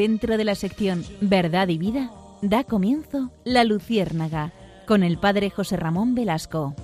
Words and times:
dentro 0.00 0.38
de 0.38 0.44
la 0.44 0.54
sección 0.54 1.04
Verdad 1.20 1.68
y 1.68 1.76
Vida, 1.76 2.10
da 2.40 2.64
comienzo 2.64 3.30
La 3.44 3.64
Luciérnaga 3.64 4.50
con 4.86 5.02
el 5.02 5.18
padre 5.18 5.50
José 5.50 5.76
Ramón 5.76 6.14
Velasco. 6.14 6.74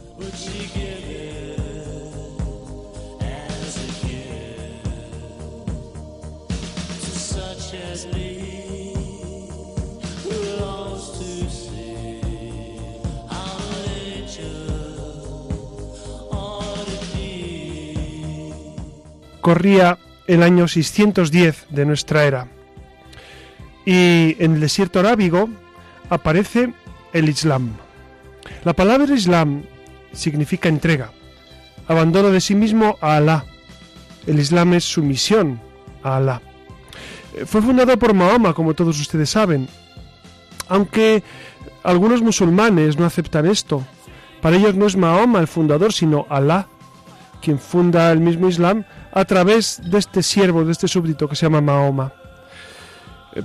Corría 19.40 19.98
el 20.26 20.42
año 20.42 20.68
610 20.68 21.66
de 21.70 21.86
nuestra 21.86 22.24
era 22.24 22.55
y 23.86 24.36
en 24.42 24.54
el 24.54 24.60
desierto 24.60 24.98
arábigo 24.98 25.48
aparece 26.10 26.74
el 27.12 27.28
Islam. 27.30 27.70
La 28.64 28.74
palabra 28.74 29.14
Islam 29.14 29.62
significa 30.12 30.68
entrega, 30.68 31.12
abandono 31.88 32.30
de 32.30 32.40
sí 32.40 32.54
mismo 32.54 32.98
a 33.00 33.16
Alá. 33.16 33.44
El 34.26 34.40
Islam 34.40 34.74
es 34.74 34.84
sumisión 34.84 35.60
a 36.02 36.16
Alá. 36.16 36.42
Eh, 37.34 37.46
fue 37.46 37.62
fundado 37.62 37.96
por 37.96 38.12
Mahoma, 38.12 38.54
como 38.54 38.74
todos 38.74 39.00
ustedes 39.00 39.30
saben, 39.30 39.68
aunque 40.68 41.22
algunos 41.84 42.22
musulmanes 42.22 42.98
no 42.98 43.06
aceptan 43.06 43.46
esto. 43.46 43.84
Para 44.42 44.56
ellos 44.56 44.74
no 44.74 44.86
es 44.86 44.96
Mahoma 44.96 45.38
el 45.38 45.46
fundador, 45.46 45.92
sino 45.92 46.26
Alá, 46.28 46.66
quien 47.40 47.60
funda 47.60 48.10
el 48.10 48.18
mismo 48.18 48.48
Islam 48.48 48.84
a 49.12 49.24
través 49.24 49.80
de 49.84 49.98
este 49.98 50.24
siervo, 50.24 50.64
de 50.64 50.72
este 50.72 50.88
súbdito 50.88 51.28
que 51.28 51.36
se 51.36 51.46
llama 51.46 51.60
Mahoma. 51.60 52.12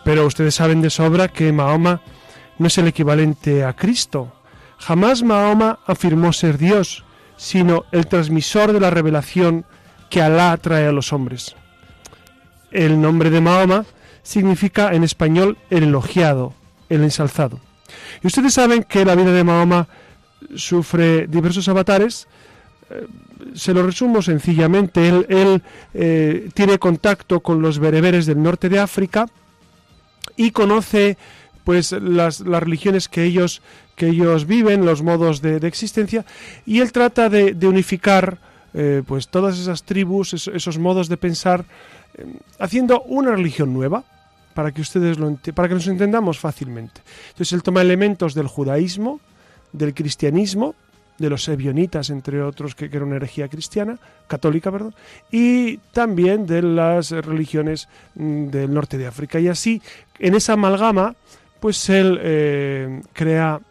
Pero 0.04 0.26
ustedes 0.26 0.56
saben 0.56 0.82
de 0.82 0.90
sobra 0.90 1.28
que 1.28 1.52
Mahoma 1.52 2.02
no 2.58 2.68
es 2.68 2.78
el 2.78 2.88
equivalente 2.88 3.64
a 3.64 3.74
Cristo. 3.74 4.32
Jamás 4.78 5.24
Mahoma 5.24 5.80
afirmó 5.86 6.34
ser 6.34 6.58
Dios, 6.58 7.04
sino 7.38 7.86
el 7.92 8.08
transmisor 8.08 8.72
de 8.72 8.80
la 8.80 8.90
revelación 8.90 9.66
que 10.10 10.22
Alá 10.22 10.56
trae 10.58 10.88
a 10.88 10.92
los 10.92 11.14
hombres. 11.14 11.56
El 12.72 13.02
nombre 13.02 13.30
de 13.30 13.42
Mahoma 13.42 13.86
significa 14.24 14.94
en 14.94 15.04
español 15.04 15.58
el 15.70 15.84
elogiado, 15.84 16.54
el 16.90 17.04
ensalzado. 17.04 17.60
Y 18.24 18.28
ustedes 18.28 18.54
saben 18.54 18.84
que 18.84 19.06
la 19.06 19.16
vida 19.16 19.32
de 19.32 19.44
Mahoma 19.44 19.88
sufre 20.56 21.28
diversos 21.28 21.68
avatares. 21.68 22.28
Eh, 22.90 23.08
se 23.56 23.74
lo 23.74 23.84
resumo 23.84 24.22
sencillamente. 24.22 25.08
Él, 25.08 25.64
eh, 25.94 26.50
tiene 26.54 26.78
contacto 26.80 27.40
con 27.40 27.62
los 27.62 27.80
bereberes 27.80 28.26
del 28.26 28.42
norte 28.42 28.70
de 28.70 28.80
África 28.80 29.28
y 30.36 30.52
conoce 30.52 31.18
pues 31.64 31.92
las, 31.92 32.40
religiones 32.40 33.08
que 33.08 33.24
ellos, 33.24 33.62
que 33.96 34.10
ellos 34.10 34.46
viven, 34.46 34.86
los 34.86 35.02
modos 35.04 35.42
de, 35.42 35.58
existencia, 35.68 36.26
y 36.66 36.80
él 36.80 36.92
trata 36.92 37.30
de, 37.30 37.56
unificar 37.68 38.40
eh, 38.74 39.04
pues 39.06 39.28
todas 39.28 39.60
esas 39.60 39.84
tribus, 39.84 40.34
esos, 40.34 40.78
modos 40.78 41.08
de 41.08 41.18
pensar, 41.18 41.66
eh, 42.16 42.26
haciendo 42.60 43.02
una 43.04 43.32
religión 43.32 43.74
nueva, 43.74 44.04
para 44.54 44.72
que 44.72 44.82
ustedes 44.82 45.18
lo 45.18 45.38
para 45.54 45.70
que 45.70 45.76
nos 45.76 45.88
entendamos 45.88 46.40
fácilmente. 46.40 47.02
Entonces 47.30 47.54
él 47.54 47.64
toma 47.64 47.82
elementos 47.82 48.34
del 48.34 48.48
judaísmo, 48.48 49.22
del 49.72 49.94
cristianismo, 49.94 50.76
de 51.22 51.30
los 51.30 51.48
ebionitas, 51.48 52.10
entre 52.10 52.42
otros, 52.42 52.76
que, 52.76 52.86
era 52.86 53.06
una 53.06 53.16
herejía 53.16 53.48
cristiana, 53.48 53.98
católica, 54.28 54.72
perdón, 54.72 54.94
y 55.32 55.78
también 55.94 56.46
de 56.46 56.62
las 56.62 57.12
religiones 57.12 57.88
mm, 58.16 58.48
del 58.48 58.74
norte 58.74 58.98
de 58.98 59.08
África. 59.08 59.40
Y 59.40 59.48
así, 59.48 59.82
en 60.20 60.36
esa 60.36 60.54
amalgama, 60.54 61.16
pues 61.62 61.90
él 61.90 62.20
eh, 62.22 63.02
crea 63.14 63.62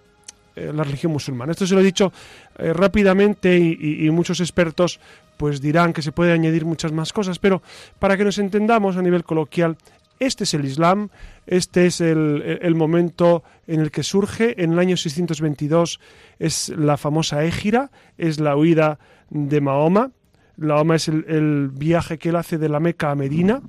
eh, 0.56 0.72
la 0.74 0.84
religión 0.84 1.12
musulmana. 1.12 1.52
Esto 1.52 1.66
se 1.66 1.74
lo 1.74 1.80
he 1.80 1.84
dicho 1.84 2.12
eh, 2.58 2.72
rápidamente 2.72 3.56
y, 3.58 4.08
muchos 4.10 4.40
expertos 4.40 5.00
pues 5.36 5.60
dirán 5.60 5.92
que 5.92 6.02
se 6.02 6.12
puede 6.12 6.32
añadir 6.32 6.66
muchas 6.66 6.92
más 6.92 7.12
cosas, 7.14 7.38
pero 7.38 7.62
para 7.98 8.16
que 8.16 8.24
nos 8.24 8.36
entendamos 8.36 8.96
a 8.96 9.02
nivel 9.02 9.24
coloquial, 9.24 9.76
este 10.20 10.44
es 10.44 10.52
el 10.52 10.66
Islam, 10.66 11.08
este 11.46 11.86
es 11.86 12.02
el, 12.02 12.74
momento 12.76 13.42
en 13.66 13.80
el 13.80 13.90
que 13.90 14.02
surge. 14.02 14.62
En 14.62 14.74
el 14.74 14.78
año 14.78 14.96
622 14.96 15.98
es 16.38 16.68
la 16.68 16.98
famosa 16.98 17.42
Égira, 17.42 17.90
es 18.18 18.38
la 18.38 18.54
huida 18.54 18.98
de 19.30 19.62
Mahoma. 19.62 20.12
Mahoma 20.58 20.96
es 20.96 21.08
el, 21.08 21.70
viaje 21.72 22.18
que 22.18 22.28
él 22.28 22.36
hace 22.36 22.58
de 22.58 22.68
la 22.68 22.80
Meca 22.80 23.10
a 23.10 23.14
Medina. 23.14 23.62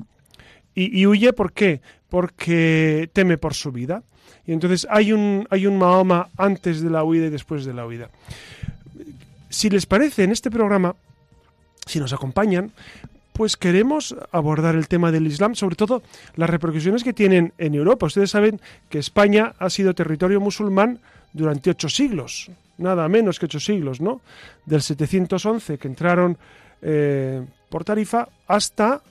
Y, 0.75 1.05
huye, 1.05 1.33
¿por 1.33 1.53
qué? 1.53 1.81
Porque 2.09 3.09
teme 3.13 3.37
por 3.37 3.53
su 3.53 3.71
vida. 3.71 4.03
Y 4.45 4.51
entonces 4.51 4.85
hay 4.89 5.13
un, 5.13 5.47
hay 5.49 5.67
un 5.67 5.77
Mahoma 5.77 6.29
antes 6.37 6.81
de 6.81 6.89
la 6.89 7.05
huida 7.05 7.27
y 7.27 7.29
después 7.29 7.63
de 7.63 7.73
la 7.73 7.85
huida. 7.85 8.09
Si 9.49 9.69
les 9.69 9.85
parece, 9.85 10.25
en 10.25 10.31
este 10.31 10.51
programa, 10.51 10.95
si 11.85 11.99
nos 11.99 12.11
acompañan, 12.11 12.71
pues 13.33 13.57
queremos 13.57 14.15
abordar 14.31 14.75
el 14.75 14.87
tema 14.87 15.11
del 15.11 15.27
Islam, 15.27 15.55
sobre 15.55 15.75
todo 15.75 16.03
las 16.35 16.49
repercusiones 16.49 17.03
que 17.03 17.13
tienen 17.13 17.53
en 17.57 17.75
Europa. 17.75 18.05
Ustedes 18.05 18.31
saben 18.31 18.59
que 18.89 18.99
España 18.99 19.53
ha 19.59 19.69
sido 19.69 19.93
territorio 19.93 20.39
musulmán 20.39 20.99
durante 21.33 21.69
ocho 21.69 21.89
siglos, 21.89 22.51
nada 22.77 23.07
menos 23.07 23.39
que 23.39 23.45
ocho 23.45 23.59
siglos, 23.59 24.01
¿no? 24.01 24.21
Del 24.65 24.81
711 24.81 25.77
que 25.77 25.87
entraron 25.87 26.37
eh, 26.81 27.45
por 27.69 27.83
Tarifa 27.83 28.27
hasta 28.47 29.01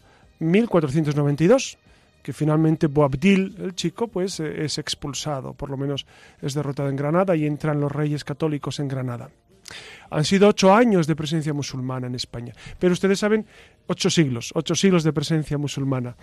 1492 0.41 1.79
que 2.23 2.33
finalmente 2.33 2.87
Boabdil, 2.87 3.57
el 3.59 3.75
chico, 3.75 4.09
pues 4.09 4.41
eh, 4.41 4.65
es 4.65 4.79
expulsado, 4.79 5.55
por 5.55 5.71
lo 5.71 5.77
menos 5.77 6.07
es 6.43 6.55
derrotado 6.55 6.89
en 6.89 6.97
Granada 6.97 7.35
y 7.35 7.47
entran 7.47 7.81
los 7.81 7.91
reyes 7.91 8.25
católicos 8.25 8.79
en 8.79 8.89
Granada. 8.89 9.31
Han 10.11 10.25
sido 10.25 10.49
ocho 10.49 10.75
años 10.75 11.07
de 11.07 11.17
presencia 11.17 11.53
musulmana 11.53 12.07
en 12.07 12.15
España. 12.15 12.53
Pero 12.79 12.93
ustedes 12.93 13.19
saben, 13.19 13.47
ocho 13.87 14.11
siglos, 14.11 14.53
ocho 14.55 14.75
siglos 14.75 15.05
de 15.05 15.13
presencia 15.13 15.59
musulmana. 15.59 16.17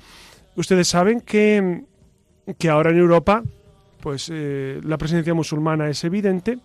Ustedes 0.55 0.87
saben 0.87 1.21
que, 1.21 1.83
que 2.57 2.69
ahora 2.69 2.91
en 2.91 2.97
Europa, 2.97 3.43
pues 4.01 4.29
eh, 4.33 4.79
la 4.83 4.97
presencia 4.97 5.33
musulmana 5.33 5.89
es 5.89 6.03
evidente. 6.03 6.59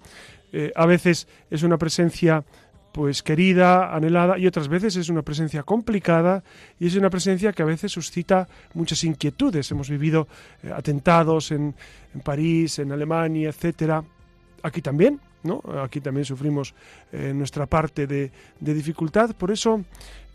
Eh, 0.53 0.73
a 0.75 0.87
veces 0.87 1.29
es 1.51 1.63
una 1.63 1.79
presencia 1.79 2.45
pues 2.93 3.23
querida, 3.23 3.95
anhelada, 3.95 4.39
y 4.39 4.47
otras 4.47 4.69
veces 4.69 4.97
es 4.97 5.09
una 5.09 5.23
presencia 5.23 5.63
complicada 5.63 6.45
y 6.79 6.89
es 6.89 6.95
una 6.95 7.09
presencia 7.09 7.53
que 7.53 7.63
a 7.63 7.67
veces 7.67 7.91
suscita 7.91 8.47
muchas 8.75 9.03
inquietudes. 9.05 9.71
Hemos 9.71 9.89
vivido 9.89 10.29
eh, 10.63 10.71
atentados 10.75 11.53
en, 11.53 11.75
en 12.15 12.21
París, 12.21 12.79
en 12.79 12.93
Alemania, 12.93 13.49
etcétera. 13.49 14.05
Aquí 14.63 14.83
también, 14.83 15.21
Aquí 15.83 16.01
también 16.01 16.25
sufrimos 16.25 16.75
eh, 17.13 17.33
nuestra 17.35 17.67
parte 17.67 18.07
de, 18.07 18.31
dificultad. 18.61 19.35
Por 19.35 19.51
eso, 19.51 19.85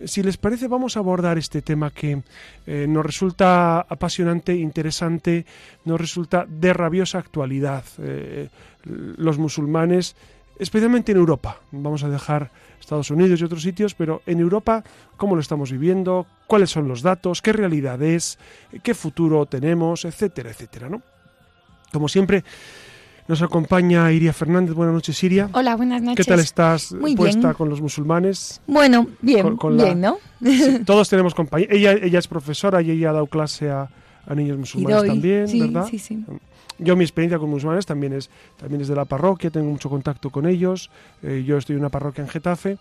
si 0.03 0.21
les 0.21 0.37
parece, 0.37 0.67
vamos 0.67 0.97
a 0.97 0.99
abordar 0.99 1.37
este 1.37 1.61
tema 1.61 1.91
que 1.91 2.21
eh, 2.65 2.85
nos 2.89 3.05
resulta 3.05 3.79
apasionante, 3.81 4.53
interesante, 4.55 5.45
nos 5.85 5.99
resulta 5.99 6.45
de 6.47 6.73
rabiosa 6.73 7.19
actualidad. 7.19 7.85
Eh, 7.99 8.49
los 8.83 9.37
musulmanes, 9.37 10.15
especialmente 10.59 11.13
en 11.13 11.19
Europa, 11.19 11.61
vamos 11.71 12.03
a 12.03 12.09
dejar 12.09 12.51
Estados 12.79 13.09
Unidos 13.09 13.39
y 13.39 13.45
otros 13.45 13.61
sitios, 13.61 13.95
pero 13.95 14.21
en 14.25 14.39
Europa, 14.39 14.83
¿cómo 15.15 15.35
lo 15.35 15.41
estamos 15.41 15.71
viviendo? 15.71 16.27
¿Cuáles 16.47 16.69
son 16.69 16.87
los 16.87 17.01
datos? 17.01 17.41
¿Qué 17.41 17.53
realidad 17.53 18.01
es? 18.01 18.39
¿Qué 18.83 18.93
futuro 18.93 19.45
tenemos? 19.45 20.03
Etcétera, 20.05 20.51
etcétera, 20.51 20.89
¿no? 20.89 21.01
Como 21.91 22.09
siempre, 22.09 22.43
nos 23.27 23.41
acompaña 23.41 24.11
Iria 24.11 24.31
Fernández. 24.33 24.73
Buenas 24.73 24.95
noches, 24.95 25.21
Iria. 25.23 25.49
Hola, 25.51 25.75
buenas 25.75 26.01
noches. 26.01 26.25
¿Qué 26.25 26.29
tal 26.29 26.39
estás 26.39 26.95
puesta 27.15 27.53
con 27.53 27.69
los 27.69 27.81
musulmanes? 27.81 28.61
Bueno, 28.67 29.07
bien, 29.21 29.57
bien, 29.75 30.01
¿no? 30.01 30.17
todos 30.85 31.09
tenemos 31.09 31.35
compañía. 31.35 31.67
Ella, 31.69 31.93
ella 31.93 32.19
es 32.19 32.27
profesora 32.27 32.81
y 32.81 32.91
ella 32.91 33.09
ha 33.09 33.13
dado 33.13 33.27
clase 33.27 33.69
a, 33.69 33.89
niños 34.33 34.57
musulmanes 34.57 35.05
también, 35.05 35.47
sí, 35.47 35.61
¿verdad? 35.61 35.87
Sí, 35.89 35.99
sí. 35.99 36.23
Yo 36.79 36.95
mi 36.95 37.03
experiencia 37.03 37.39
con 37.39 37.49
musulmanes 37.49 37.85
también 37.85 38.13
es, 38.13 38.29
también 38.57 38.81
es 38.81 38.87
de 38.87 38.95
la 38.95 39.05
parroquia, 39.05 39.49
tengo 39.49 39.71
mucho 39.71 39.89
contacto 39.89 40.29
con 40.29 40.45
ellos. 40.45 40.91
Eh, 41.23 41.43
yo 41.45 41.57
estoy 41.57 41.75
en 41.75 41.79
una 41.79 41.89
parroquia 41.89 42.23
en 42.23 42.29
Getafe, 42.29 42.77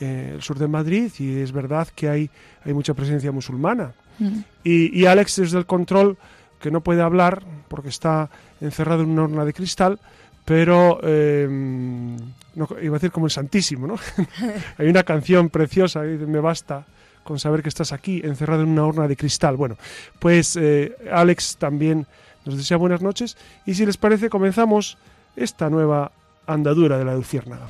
eh, 0.00 0.32
el 0.34 0.42
sur 0.42 0.58
de 0.58 0.68
Madrid, 0.68 1.10
y 1.18 1.38
es 1.38 1.52
verdad 1.52 1.88
que 1.94 2.08
hay, 2.08 2.30
hay 2.64 2.72
mucha 2.74 2.94
presencia 2.94 3.32
musulmana. 3.32 3.94
Mm. 4.18 4.38
Y, 4.64 5.00
y 5.00 5.06
Alex 5.06 5.36
desde 5.36 5.58
el 5.58 5.66
control 5.66 6.18
que 6.60 6.70
no 6.70 6.82
puede 6.82 7.02
hablar 7.02 7.42
porque 7.68 7.88
está 7.88 8.30
encerrado 8.60 9.02
en 9.02 9.10
una 9.10 9.24
urna 9.24 9.44
de 9.44 9.52
cristal, 9.52 9.98
pero 10.44 11.00
em, 11.02 12.16
iba 12.56 12.96
a 12.96 12.98
decir 12.98 13.10
como 13.10 13.26
el 13.26 13.32
Santísimo, 13.32 13.86
¿no? 13.86 13.96
Hay 14.78 14.88
una 14.88 15.02
canción 15.02 15.50
preciosa, 15.50 16.00
me 16.00 16.40
basta 16.40 16.86
con 17.22 17.38
saber 17.38 17.62
que 17.62 17.68
estás 17.68 17.92
aquí, 17.92 18.22
encerrado 18.24 18.62
en 18.62 18.70
una 18.70 18.86
urna 18.86 19.06
de 19.06 19.16
cristal. 19.16 19.56
Bueno, 19.56 19.76
pues 20.18 20.56
eh, 20.56 20.96
Alex 21.12 21.58
también 21.58 22.06
nos 22.46 22.56
desea 22.56 22.78
buenas 22.78 23.02
noches 23.02 23.36
y 23.66 23.74
si 23.74 23.84
les 23.84 23.98
parece 23.98 24.30
comenzamos 24.30 24.96
esta 25.36 25.68
nueva 25.68 26.10
andadura 26.46 26.96
de 26.96 27.04
la 27.04 27.14
Luciérnaga. 27.14 27.66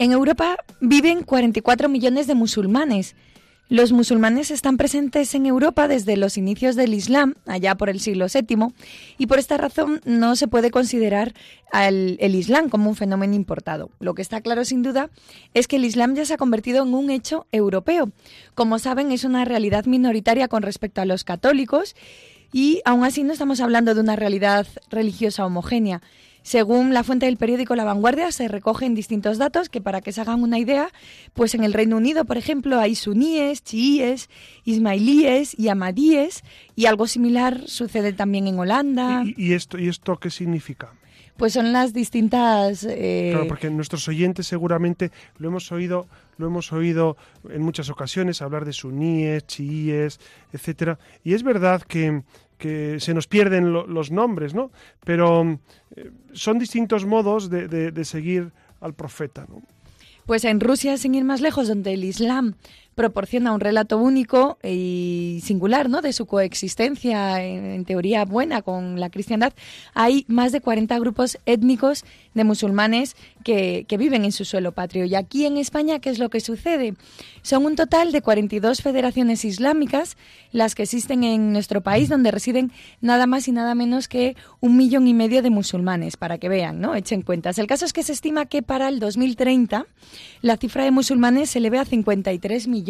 En 0.00 0.12
Europa 0.12 0.56
viven 0.80 1.24
44 1.24 1.90
millones 1.90 2.26
de 2.26 2.34
musulmanes. 2.34 3.16
Los 3.68 3.92
musulmanes 3.92 4.50
están 4.50 4.78
presentes 4.78 5.34
en 5.34 5.44
Europa 5.44 5.88
desde 5.88 6.16
los 6.16 6.38
inicios 6.38 6.74
del 6.74 6.94
Islam, 6.94 7.34
allá 7.44 7.74
por 7.74 7.90
el 7.90 8.00
siglo 8.00 8.24
VII, 8.32 8.72
y 9.18 9.26
por 9.26 9.38
esta 9.38 9.58
razón 9.58 10.00
no 10.06 10.36
se 10.36 10.48
puede 10.48 10.70
considerar 10.70 11.34
al, 11.70 12.16
el 12.18 12.34
Islam 12.34 12.70
como 12.70 12.88
un 12.88 12.96
fenómeno 12.96 13.34
importado. 13.34 13.90
Lo 14.00 14.14
que 14.14 14.22
está 14.22 14.40
claro 14.40 14.64
sin 14.64 14.82
duda 14.82 15.10
es 15.52 15.68
que 15.68 15.76
el 15.76 15.84
Islam 15.84 16.14
ya 16.14 16.24
se 16.24 16.32
ha 16.32 16.38
convertido 16.38 16.82
en 16.82 16.94
un 16.94 17.10
hecho 17.10 17.46
europeo. 17.52 18.10
Como 18.54 18.78
saben, 18.78 19.12
es 19.12 19.24
una 19.24 19.44
realidad 19.44 19.84
minoritaria 19.84 20.48
con 20.48 20.62
respecto 20.62 21.02
a 21.02 21.04
los 21.04 21.24
católicos 21.24 21.94
y 22.54 22.80
aún 22.86 23.04
así 23.04 23.22
no 23.22 23.34
estamos 23.34 23.60
hablando 23.60 23.94
de 23.94 24.00
una 24.00 24.16
realidad 24.16 24.66
religiosa 24.88 25.44
homogénea. 25.44 26.00
Según 26.42 26.94
la 26.94 27.04
fuente 27.04 27.26
del 27.26 27.36
periódico 27.36 27.76
La 27.76 27.84
Vanguardia, 27.84 28.32
se 28.32 28.48
recogen 28.48 28.94
distintos 28.94 29.38
datos 29.38 29.68
que 29.68 29.80
para 29.80 30.00
que 30.00 30.12
se 30.12 30.20
hagan 30.20 30.42
una 30.42 30.58
idea, 30.58 30.88
pues 31.34 31.54
en 31.54 31.64
el 31.64 31.72
Reino 31.72 31.96
Unido, 31.96 32.24
por 32.24 32.38
ejemplo, 32.38 32.78
hay 32.78 32.94
suníes, 32.94 33.62
chiíes, 33.62 34.30
ismailíes 34.64 35.58
y 35.58 35.68
amadíes, 35.68 36.42
y 36.76 36.86
algo 36.86 37.06
similar 37.06 37.62
sucede 37.66 38.12
también 38.12 38.46
en 38.46 38.58
Holanda. 38.58 39.22
¿Y, 39.24 39.52
esto, 39.52 39.78
y 39.78 39.88
esto 39.88 40.16
qué 40.16 40.30
significa? 40.30 40.92
Pues 41.36 41.54
son 41.54 41.72
las 41.72 41.94
distintas. 41.94 42.86
Eh, 42.88 43.30
claro, 43.32 43.48
porque 43.48 43.70
nuestros 43.70 44.06
oyentes 44.08 44.46
seguramente 44.46 45.10
lo 45.38 45.48
hemos 45.48 45.72
oído, 45.72 46.06
lo 46.36 46.46
hemos 46.46 46.70
oído 46.72 47.16
en 47.48 47.62
muchas 47.62 47.88
ocasiones 47.88 48.42
hablar 48.42 48.66
de 48.66 48.74
suníes, 48.74 49.46
chiíes, 49.46 50.20
etcétera. 50.52 50.98
Y 51.24 51.32
es 51.32 51.42
verdad 51.42 51.80
que, 51.80 52.22
que 52.60 53.00
se 53.00 53.14
nos 53.14 53.26
pierden 53.26 53.72
los 53.72 54.10
nombres, 54.12 54.54
¿no? 54.54 54.70
Pero 55.04 55.58
eh, 55.96 56.10
son 56.32 56.58
distintos 56.58 57.06
modos 57.06 57.48
de, 57.48 57.66
de, 57.68 58.04
seguir 58.04 58.52
al 58.80 58.94
profeta, 58.94 59.46
¿no? 59.48 59.62
Pues 60.26 60.44
en 60.44 60.60
Rusia, 60.60 60.96
sin 60.98 61.14
ir 61.14 61.24
más 61.24 61.40
lejos, 61.40 61.66
donde 61.66 61.94
el 61.94 62.04
Islam 62.04 62.54
proporciona 63.00 63.52
un 63.52 63.60
relato 63.60 63.96
único 63.96 64.58
y 64.62 65.40
singular 65.42 65.88
¿no? 65.88 66.02
de 66.02 66.12
su 66.12 66.26
coexistencia, 66.26 67.42
en, 67.42 67.86
teoría 67.86 68.26
buena, 68.26 68.60
con 68.60 69.00
la 69.00 69.08
cristiandad, 69.08 69.54
hay 69.94 70.26
más 70.28 70.52
de 70.52 70.60
40 70.60 70.98
grupos 70.98 71.38
étnicos 71.46 72.04
de 72.34 72.44
musulmanes 72.44 73.16
que, 73.42 73.86
que, 73.88 73.96
viven 73.96 74.26
en 74.26 74.32
su 74.32 74.44
suelo 74.44 74.72
patrio. 74.72 75.06
Y 75.06 75.14
aquí 75.14 75.46
en 75.46 75.56
España, 75.56 75.98
¿qué 75.98 76.10
es 76.10 76.18
lo 76.18 76.28
que 76.28 76.40
sucede? 76.40 76.92
Son 77.40 77.64
un 77.64 77.74
total 77.74 78.12
de 78.12 78.20
42 78.20 78.82
federaciones 78.82 79.46
islámicas 79.46 80.18
las 80.52 80.74
que 80.74 80.82
existen 80.82 81.24
en 81.24 81.54
nuestro 81.54 81.80
país, 81.80 82.10
donde 82.10 82.30
residen 82.30 82.70
nada 83.00 83.26
más 83.26 83.48
y 83.48 83.52
nada 83.52 83.74
menos 83.74 84.08
que 84.08 84.36
un 84.60 84.76
millón 84.76 85.08
y 85.08 85.14
medio 85.14 85.40
de 85.40 85.48
musulmanes, 85.48 86.18
para 86.18 86.36
que 86.36 86.50
vean, 86.50 86.82
¿no? 86.82 86.94
Echen 86.94 87.22
cuentas. 87.22 87.58
El 87.58 87.66
caso 87.66 87.86
es 87.86 87.94
que 87.94 88.02
se 88.02 88.12
estima 88.12 88.44
que 88.44 88.62
para 88.62 88.88
el 88.88 89.00
2030 89.00 89.86
la 90.42 90.56
cifra 90.58 90.84
de 90.84 90.90
musulmanes 90.90 91.48
se 91.48 91.60
eleve 91.60 91.78
a 91.78 91.86
53 91.86 92.68
millones. 92.68 92.89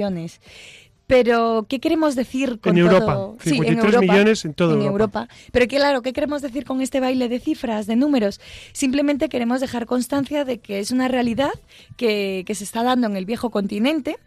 Pero, 1.10 1.66
¿qué 1.68 1.80
queremos 1.80 2.14
decir 2.14 2.60
con 2.60 2.78
en 2.78 2.84
Europa, 2.84 3.32
53 3.42 4.00
millones 4.00 4.44
en 4.44 4.54
toda 4.54 4.76
Europa. 4.76 5.26
Pero 5.50 5.66
claro, 5.66 6.02
¿qué 6.02 6.12
queremos 6.12 6.40
decir 6.40 6.64
con 6.64 6.80
este 6.80 7.00
baile 7.00 7.28
de 7.28 7.40
cifras, 7.40 7.88
de 7.88 7.96
números? 7.96 8.40
Simplemente 8.72 9.28
queremos 9.28 9.60
dejar 9.60 9.86
constancia 9.86 10.44
de 10.44 10.58
que 10.58 10.78
es 10.78 10.92
una 10.92 11.08
realidad 11.08 11.50
que, 11.96 12.44
que 12.46 12.54
se 12.54 12.62
está 12.62 12.84
dando 12.84 13.08
en 13.08 13.16
el 13.16 13.24
viejo 13.24 13.50
continente, 13.50 14.18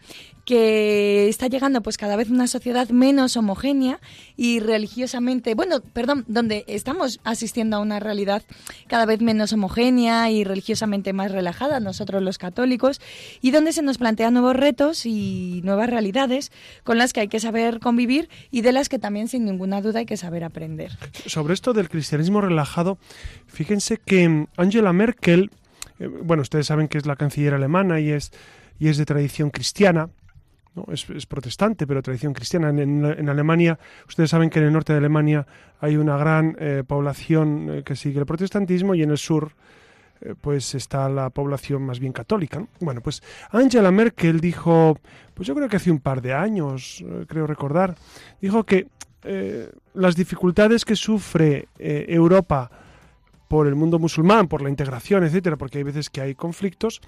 que 0.46 1.30
está 1.30 1.48
llegando 1.48 1.82
pues 1.82 1.98
cada 1.98 2.16
vez 2.16 2.30
una 2.30 2.48
sociedad 2.48 2.90
menos 2.90 3.38
homogénea 3.38 4.00
y 4.36 4.60
religiosamente, 4.60 5.56
bueno, 5.56 5.82
perdón, 5.82 6.26
donde 6.28 6.66
estamos 6.68 7.20
asistiendo 7.24 7.78
a 7.78 7.80
una 7.80 8.00
realidad 8.00 8.44
cada 8.88 9.06
vez 9.06 9.22
menos 9.22 9.54
homogénea 9.54 10.30
y 10.32 10.44
religiosamente 10.44 11.14
más 11.14 11.32
relajada, 11.32 11.80
nosotros 11.80 12.22
los 12.22 12.38
católicos, 12.38 13.00
y 13.42 13.52
donde 13.52 13.72
se 13.72 13.82
nos 13.82 13.98
plantean 13.98 14.34
nuevos 14.34 14.56
retos 14.56 15.06
y 15.06 15.62
nuevas 15.64 15.90
realidades 15.90 16.52
con 16.84 16.98
las 16.98 17.14
que 17.14 17.22
hay 17.22 17.28
que 17.28 17.40
saber 17.40 17.80
convivir 17.80 18.30
y 18.52 18.62
de 18.62 18.74
las 18.74 18.90
que 18.90 19.00
también 19.00 19.28
sin 19.28 19.46
ninguna 19.46 19.82
duda 19.82 20.00
hay 20.00 20.06
que 20.06 20.18
saber 20.18 20.44
aprender. 20.44 20.92
Sobre 21.26 21.54
esto 21.54 21.74
del 21.74 21.90
cristianismo 21.90 22.42
relajado, 22.42 22.98
fíjense 23.48 23.98
que 23.98 24.48
Angela 24.58 24.92
Merkel, 24.92 25.52
eh, 26.00 26.08
bueno, 26.08 26.42
ustedes 26.42 26.68
saben 26.68 26.88
que 26.88 26.98
es 26.98 27.06
la 27.06 27.16
canciller 27.16 27.54
alemana 27.54 28.00
y 28.00 28.10
es 28.10 28.32
y 28.80 28.90
es 28.90 28.98
de 28.98 29.06
tradición 29.06 29.50
cristiana, 29.50 30.10
es, 30.92 31.26
protestante, 31.26 31.86
pero 31.88 32.02
tradición 32.02 32.34
cristiana. 32.34 32.70
En, 32.70 33.30
Alemania, 33.30 33.78
ustedes 34.08 34.30
saben 34.30 34.50
que 34.50 34.60
en 34.60 34.66
el 34.66 34.74
norte 34.74 34.94
de 34.94 35.00
Alemania 35.00 35.46
hay 35.80 35.98
una 35.98 36.18
gran 36.18 36.56
eh, 36.60 36.84
población 36.86 37.70
eh, 37.70 37.84
que 37.84 37.96
sigue 37.96 38.20
el 38.20 38.26
protestantismo 38.26 38.96
y 38.96 39.04
en 39.04 39.12
el 39.12 39.18
sur 39.18 39.52
eh, 40.22 40.34
pues 40.40 40.76
está 40.76 41.10
la 41.10 41.30
población 41.30 41.84
más 41.84 42.00
bien 42.00 42.14
católica. 42.14 42.66
Bueno, 42.80 43.02
pues 43.02 43.22
Angela 43.52 43.92
Merkel 43.92 44.40
dijo, 44.40 44.98
pues 45.34 45.48
yo 45.48 45.56
creo 45.56 45.70
que 45.70 45.78
hace 45.78 45.92
un 45.92 46.00
par 46.00 46.22
de 46.22 46.34
años, 46.34 47.04
creo 47.28 47.48
recordar, 47.48 47.96
dijo 48.42 48.64
que 48.64 48.88
las 49.94 50.18
dificultades 50.18 50.84
que 50.84 50.98
sufre 50.98 51.70
Europa 51.80 52.70
por 53.48 53.68
el 53.68 53.76
mundo 53.76 54.00
musulmán, 54.00 54.50
por 54.50 54.62
la 54.62 54.70
integración, 54.70 55.24
etcétera, 55.24 55.56
porque 55.56 55.78
hay 55.78 55.86
veces 55.86 56.10
que 56.10 56.20
hay 56.20 56.36
conflictos, 56.36 57.00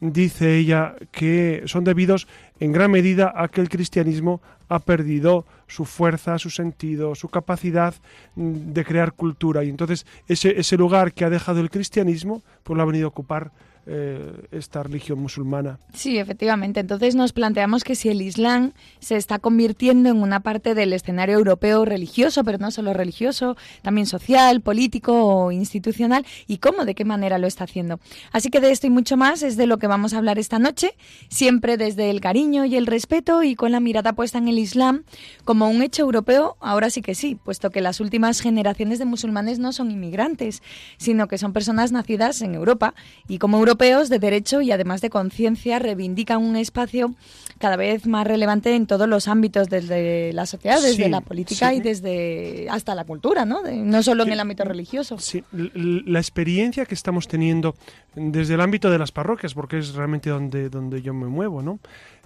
dice 0.00 0.56
ella 0.56 0.94
que 1.12 1.62
son 1.66 1.84
debidos 1.84 2.26
en 2.58 2.72
gran 2.72 2.90
medida 2.90 3.32
a 3.34 3.48
que 3.48 3.60
el 3.60 3.68
cristianismo 3.68 4.40
ha 4.68 4.78
perdido 4.78 5.46
su 5.66 5.84
fuerza, 5.84 6.38
su 6.38 6.50
sentido, 6.50 7.14
su 7.14 7.28
capacidad 7.28 7.94
mm, 8.34 8.72
de 8.72 8.84
crear 8.84 9.12
cultura. 9.12 9.64
Y 9.64 9.68
entonces 9.68 10.06
ese, 10.26 10.58
ese 10.58 10.76
lugar 10.76 11.12
que 11.12 11.24
ha 11.24 11.30
dejado 11.30 11.60
el 11.60 11.70
cristianismo, 11.70 12.42
pues 12.62 12.76
lo 12.76 12.82
ha 12.82 12.86
venido 12.86 13.06
a 13.06 13.08
ocupar 13.08 13.52
eh, 13.86 14.46
esta 14.52 14.82
religión 14.82 15.20
musulmana. 15.20 15.78
Sí, 15.94 16.18
efectivamente. 16.18 16.80
Entonces 16.80 17.14
nos 17.14 17.32
planteamos 17.32 17.82
que 17.82 17.94
si 17.94 18.08
el 18.08 18.22
Islam 18.22 18.72
se 18.98 19.16
está 19.16 19.38
convirtiendo 19.38 20.08
en 20.10 20.22
una 20.22 20.40
parte 20.40 20.74
del 20.74 20.92
escenario 20.92 21.38
europeo 21.38 21.84
religioso, 21.84 22.44
pero 22.44 22.58
no 22.58 22.70
solo 22.70 22.92
religioso, 22.92 23.56
también 23.82 24.06
social, 24.06 24.60
político 24.60 25.24
o 25.24 25.52
institucional, 25.52 26.26
y 26.46 26.58
cómo, 26.58 26.84
de 26.84 26.94
qué 26.94 27.04
manera 27.04 27.38
lo 27.38 27.46
está 27.46 27.64
haciendo. 27.64 28.00
Así 28.32 28.50
que 28.50 28.60
de 28.60 28.70
esto 28.70 28.86
y 28.86 28.90
mucho 28.90 29.16
más 29.16 29.42
es 29.42 29.56
de 29.56 29.66
lo 29.66 29.78
que 29.78 29.86
vamos 29.86 30.12
a 30.12 30.18
hablar 30.18 30.38
esta 30.38 30.58
noche, 30.58 30.94
siempre 31.28 31.76
desde 31.76 32.10
el 32.10 32.20
cariño 32.20 32.64
y 32.64 32.76
el 32.76 32.86
respeto 32.86 33.42
y 33.42 33.54
con 33.54 33.72
la 33.72 33.80
mirada 33.80 34.12
puesta 34.12 34.38
en 34.38 34.48
el 34.48 34.58
Islam 34.58 35.04
como 35.44 35.68
un 35.68 35.82
hecho 35.82 36.02
europeo, 36.02 36.56
ahora 36.60 36.90
sí 36.90 37.02
que 37.02 37.14
sí, 37.14 37.34
puesto 37.34 37.70
que 37.70 37.80
las 37.80 38.00
últimas 38.00 38.40
generaciones 38.40 38.98
de 38.98 39.04
musulmanes 39.04 39.58
no 39.58 39.72
son 39.72 39.90
inmigrantes, 39.90 40.62
sino 40.96 41.28
que 41.28 41.38
son 41.38 41.52
personas 41.52 41.92
nacidas 41.92 42.42
en 42.42 42.54
Europa 42.54 42.94
y 43.28 43.38
como 43.38 43.58
europeos 43.70 44.08
de 44.08 44.18
derecho 44.18 44.60
y 44.62 44.72
además 44.72 45.00
de 45.00 45.10
conciencia 45.10 45.78
reivindican 45.78 46.42
un 46.42 46.56
espacio 46.56 47.14
cada 47.58 47.76
vez 47.76 48.04
más 48.06 48.26
relevante 48.26 48.74
en 48.74 48.86
todos 48.86 49.08
los 49.08 49.28
ámbitos, 49.28 49.68
desde 49.68 50.32
la 50.32 50.46
sociedad, 50.46 50.82
desde 50.82 51.08
la 51.08 51.20
política 51.20 51.72
y 51.72 51.80
desde 51.80 52.66
hasta 52.68 52.96
la 52.96 53.04
cultura, 53.04 53.44
¿no? 53.44 53.62
no 53.62 54.02
solo 54.02 54.24
en 54.24 54.32
el 54.32 54.40
ámbito 54.40 54.64
religioso. 54.64 55.18
Sí, 55.20 55.44
la 55.52 56.18
experiencia 56.18 56.84
que 56.84 56.94
estamos 56.94 57.28
teniendo 57.28 57.76
desde 58.16 58.54
el 58.54 58.60
ámbito 58.60 58.90
de 58.90 58.98
las 58.98 59.12
parroquias, 59.12 59.54
porque 59.54 59.78
es 59.78 59.94
realmente 59.94 60.30
donde, 60.30 60.68
donde 60.68 61.00
yo 61.00 61.14
me 61.14 61.26
muevo, 61.26 61.62
¿no? 61.62 61.78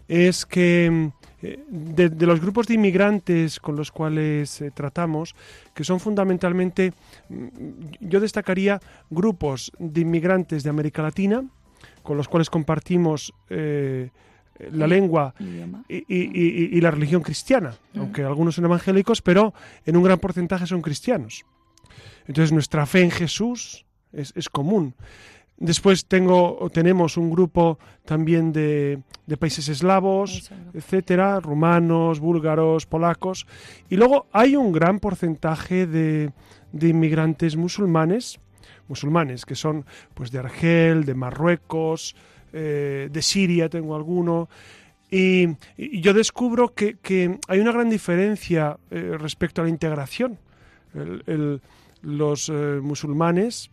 Es 0.09 0.47
que 0.47 1.11
eh, 1.45 1.63
de, 1.69 2.27
los 2.27 2.41
grupos 2.41 2.67
de 2.67 2.75
inmigrantes 2.75 3.61
con 3.61 3.77
los 3.77 3.93
cuales 3.93 4.63
eh, 4.63 4.71
tratamos, 4.71 5.35
que 5.75 5.85
son 5.85 6.01
fundamentalmente, 6.01 6.95
mm, 7.29 7.49
yo 8.01 8.19
destacaría 8.19 8.81
grupos 9.11 9.71
de 9.79 10.01
inmigrantes 10.01 10.63
de 10.63 10.71
América 10.71 11.03
Latina, 11.03 11.45
con 12.03 12.17
los 12.17 12.29
cuales 12.29 12.49
compartimos 12.49 13.35
eh, 13.51 14.09
la 14.73 14.87
lengua 14.87 15.35
y, 15.89 16.81
la 16.81 16.91
religión 16.91 17.23
cristiana, 17.23 17.75
aunque 17.95 18.23
algunos 18.23 18.55
son 18.55 18.65
evangélicos, 18.65 19.21
pero 19.21 19.53
en 19.85 19.97
un 19.97 20.03
gran 20.03 20.19
porcentaje 20.19 20.67
son 20.67 20.81
cristianos. 20.81 21.45
Entonces 22.27 22.53
nuestra 22.53 22.87
fe 22.87 23.03
en 23.03 23.11
Jesús 23.11 23.85
es, 24.13 24.33
es 24.37 24.49
común. 24.49 24.95
Después 25.57 26.07
tengo, 26.07 26.69
tenemos 26.73 27.17
un 27.17 27.31
grupo 27.31 27.79
también 28.05 28.53
de, 28.53 29.01
de 29.27 29.37
países 29.37 29.69
eslavos, 29.69 30.51
etcétera, 30.73 31.39
rumanos, 31.41 32.19
búlgaros, 32.19 32.87
polacos. 32.87 33.47
Y 33.89 33.97
luego 33.97 34.27
hay 34.33 34.57
un 34.57 34.73
gran 34.73 34.99
porcentaje 34.99 35.87
de, 35.87 36.33
de 36.73 36.89
inmigrantes 36.89 37.57
musulmanes, 37.57 38.41
musulmanes, 38.89 39.47
que 39.47 39.55
son 39.55 39.87
pues 40.13 40.31
de 40.33 40.41
Argel, 40.41 41.05
de 41.05 41.15
Marruecos, 41.15 42.17
eh, 42.53 43.09
de 43.11 43.23
Siria 43.23 43.69
tengo 43.69 43.95
alguno. 43.95 44.49
Y, 45.11 45.49
yo 45.77 46.13
descubro 46.13 46.75
que, 46.75 46.97
que, 46.97 47.39
hay 47.47 47.61
una 47.61 47.73
gran 47.73 47.89
diferencia 47.89 48.77
eh, 48.91 49.17
respecto 49.19 49.61
a 49.61 49.65
la 49.65 49.71
integración. 49.71 50.39
los 52.03 52.49
eh, 52.49 52.81
musulmanes 52.83 53.71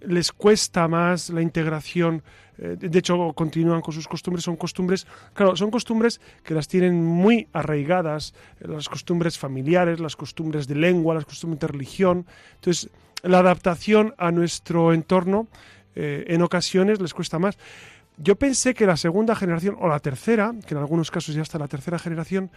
les 0.00 0.32
cuesta 0.32 0.88
más 0.88 1.30
la 1.30 1.42
integración. 1.42 2.22
Eh, 2.58 2.76
de 2.78 2.98
hecho, 2.98 3.32
continúan 3.34 3.80
con 3.80 3.94
sus 3.94 4.06
costumbres. 4.06 4.44
Son 4.44 4.56
costumbres, 4.56 5.06
claro, 5.32 5.56
son 5.56 5.70
costumbres 5.70 6.20
que 6.42 6.54
las 6.54 6.68
tienen 6.68 7.02
muy 7.04 7.48
arraigadas, 7.52 8.34
eh, 8.60 8.68
las 8.68 8.88
costumbres 8.88 9.38
familiares, 9.38 10.00
las 10.00 10.16
costumbres 10.16 10.66
de 10.66 10.74
lengua, 10.74 11.14
las 11.14 11.24
costumbres 11.24 11.60
de 11.60 11.66
religión. 11.66 12.26
Entonces, 12.56 12.90
la 13.22 13.38
adaptación 13.38 14.14
a 14.18 14.30
nuestro 14.30 14.92
entorno 14.92 15.48
eh, 15.94 16.24
en 16.28 16.42
ocasiones 16.42 17.00
les 17.00 17.14
cuesta 17.14 17.38
más. 17.38 17.58
Yo 18.16 18.36
pensé 18.36 18.74
que 18.74 18.86
la 18.86 18.96
segunda 18.96 19.34
generación, 19.34 19.76
o 19.80 19.88
la 19.88 20.00
tercera, 20.00 20.54
que 20.66 20.74
en 20.74 20.80
algunos 20.80 21.10
casos 21.10 21.34
ya 21.34 21.42
está 21.42 21.58
la 21.58 21.68
tercera 21.68 21.98
generación, 21.98 22.50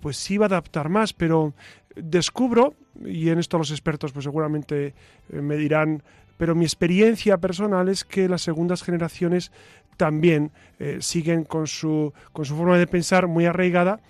pues 0.00 0.16
sí 0.16 0.34
iba 0.34 0.46
a 0.46 0.46
adaptar 0.46 0.88
más, 0.88 1.12
pero 1.12 1.52
descubro, 1.96 2.74
y 3.04 3.30
en 3.30 3.40
esto 3.40 3.58
los 3.58 3.72
expertos 3.72 4.12
pues 4.12 4.22
seguramente 4.22 4.94
me 5.28 5.56
dirán, 5.56 6.04
pero 6.36 6.54
mi 6.54 6.64
experiencia 6.64 7.38
personal 7.38 7.88
es 7.88 8.04
que 8.04 8.28
las 8.28 8.42
segundas 8.42 8.82
generaciones 8.82 9.52
también 9.96 10.50
eh, 10.78 10.98
siguen 11.00 11.44
con 11.44 11.66
su, 11.66 12.12
con 12.32 12.44
su 12.44 12.56
forma 12.56 12.78
de 12.78 12.86
pensar 12.86 13.26
muy 13.26 13.46
arraigada 13.46 14.00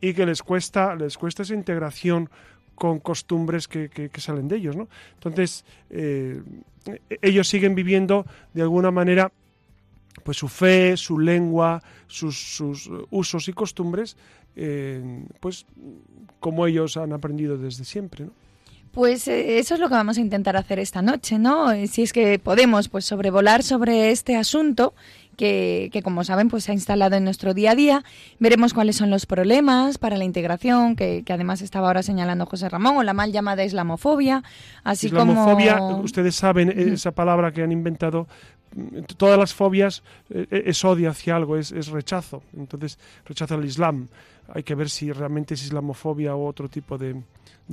y 0.00 0.14
que 0.14 0.26
les 0.26 0.42
cuesta, 0.42 0.94
les 0.94 1.16
cuesta 1.16 1.42
esa 1.42 1.54
integración 1.54 2.28
con 2.74 2.98
costumbres 2.98 3.68
que, 3.68 4.10
salen 4.18 4.48
de 4.48 4.56
ellos. 4.56 4.76
¿no? 4.76 4.88
Entonces, 5.14 5.64
ellos 7.22 7.48
siguen 7.48 7.74
viviendo 7.74 8.26
de 8.52 8.62
alguna 8.62 8.90
manera 8.90 9.32
pues 10.22 10.36
su 10.36 10.48
fe, 10.48 10.96
su 10.96 11.18
lengua, 11.18 11.82
sus, 12.06 12.60
usos 13.10 13.48
y 13.48 13.52
costumbres, 13.52 14.16
eh, 14.56 15.24
pues 15.40 15.66
como 16.40 16.66
ellos 16.66 16.96
han 16.96 17.12
aprendido 17.12 17.56
desde 17.56 17.84
siempre, 17.84 18.24
¿no? 18.24 18.45
Pues 18.96 19.28
eh, 19.28 19.58
eso 19.58 19.74
es 19.74 19.80
lo 19.80 19.90
que 19.90 19.94
vamos 19.94 20.16
a 20.16 20.22
intentar 20.22 20.56
hacer 20.56 20.78
esta 20.78 21.02
noche, 21.02 21.38
¿no? 21.38 21.70
Eh, 21.70 21.86
si 21.86 22.02
es 22.02 22.14
que 22.14 22.38
podemos, 22.38 22.88
pues 22.88 23.04
sobrevolar 23.04 23.62
sobre 23.62 24.10
este 24.10 24.36
asunto 24.36 24.94
que, 25.36 25.90
que, 25.92 26.00
como 26.00 26.24
saben, 26.24 26.48
pues 26.48 26.64
se 26.64 26.72
ha 26.72 26.74
instalado 26.74 27.14
en 27.14 27.24
nuestro 27.24 27.52
día 27.52 27.72
a 27.72 27.74
día. 27.74 28.04
Veremos 28.38 28.72
cuáles 28.72 28.96
son 28.96 29.10
los 29.10 29.26
problemas 29.26 29.98
para 29.98 30.16
la 30.16 30.24
integración, 30.24 30.96
que, 30.96 31.24
que 31.26 31.32
además 31.34 31.60
estaba 31.60 31.88
ahora 31.88 32.02
señalando 32.02 32.46
José 32.46 32.70
Ramón, 32.70 32.96
o 32.96 33.02
la 33.02 33.12
mal 33.12 33.32
llamada 33.32 33.66
islamofobia, 33.66 34.42
así 34.82 35.08
islamofobia, 35.08 35.78
ustedes 35.82 36.34
saben, 36.34 36.70
esa 36.70 37.10
palabra 37.10 37.52
que 37.52 37.62
han 37.62 37.72
inventado 37.72 38.28
todas 39.16 39.38
las 39.38 39.54
fobias 39.54 40.02
eh, 40.30 40.64
es 40.66 40.84
odio 40.84 41.10
hacia 41.10 41.36
algo, 41.36 41.56
es, 41.56 41.88
rechazo. 41.88 42.42
Entonces, 42.56 42.98
rechazo 43.24 43.54
al 43.54 43.64
Islam. 43.64 44.08
Hay 44.48 44.62
que 44.62 44.74
ver 44.74 44.88
si 44.88 45.10
realmente 45.10 45.54
es 45.54 45.64
islamofobia 45.64 46.34
o 46.34 46.46
otro 46.46 46.68
tipo 46.68 46.96
de, 46.96 47.20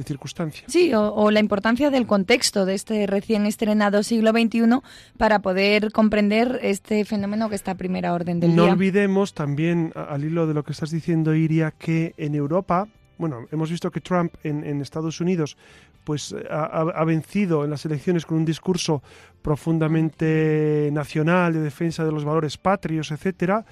circunstancia. 0.05 0.65
Sí, 0.67 0.91
o, 0.95 1.29
la 1.29 1.39
importancia 1.39 1.91
del 1.91 2.07
contexto 2.07 2.65
de 2.65 2.73
este 2.73 3.05
recién 3.05 3.45
estrenado 3.45 4.01
siglo 4.01 4.31
XXI 4.31 4.79
para 5.17 5.39
poder 5.39 5.91
comprender 5.91 6.59
este 6.63 7.05
fenómeno 7.05 7.47
que 7.49 7.55
está 7.55 7.71
a 7.71 7.75
primera 7.75 8.13
orden 8.13 8.39
del 8.39 8.55
no 8.55 8.63
día. 8.63 8.71
No 8.71 8.73
olvidemos 8.73 9.33
también, 9.33 9.93
al 9.95 10.23
hilo 10.23 10.47
de 10.47 10.55
lo 10.55 10.63
que 10.63 10.71
estás 10.71 10.89
diciendo, 10.89 11.35
Iria, 11.35 11.71
que 11.77 12.15
en 12.17 12.33
Europa, 12.33 12.87
bueno, 13.19 13.45
hemos 13.51 13.69
visto 13.69 13.91
que 13.91 14.01
Trump 14.01 14.33
en, 14.43 14.63
en 14.63 14.81
Estados 14.81 15.21
Unidos 15.21 15.57
pues 16.03 16.35
ha, 16.49 17.03
vencido 17.05 17.63
en 17.63 17.69
las 17.69 17.85
elecciones 17.85 18.25
con 18.25 18.37
un 18.37 18.45
discurso 18.45 19.01
profundamente 19.41 20.89
nacional 20.91 21.53
de 21.53 21.61
defensa 21.61 22.03
de 22.03 22.11
los 22.11 22.25
valores 22.25 22.57
patrios, 22.57 23.11
etcétera, 23.11 23.65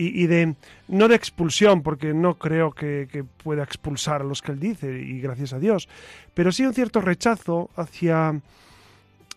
y, 0.00 0.26
de 0.28 0.54
no 0.86 1.08
de 1.08 1.16
expulsión, 1.16 1.82
porque 1.82 2.14
no 2.14 2.34
creo 2.34 2.70
que, 2.70 3.24
pueda 3.42 3.64
expulsar 3.64 4.20
a 4.20 4.24
los 4.24 4.42
que 4.42 4.52
él 4.52 4.60
dice, 4.60 5.00
y 5.00 5.20
gracias 5.20 5.52
a 5.52 5.58
Dios, 5.58 5.88
pero 6.34 6.52
sí 6.52 6.64
un 6.64 6.74
cierto 6.74 7.00
rechazo 7.00 7.70
hacia, 7.74 8.40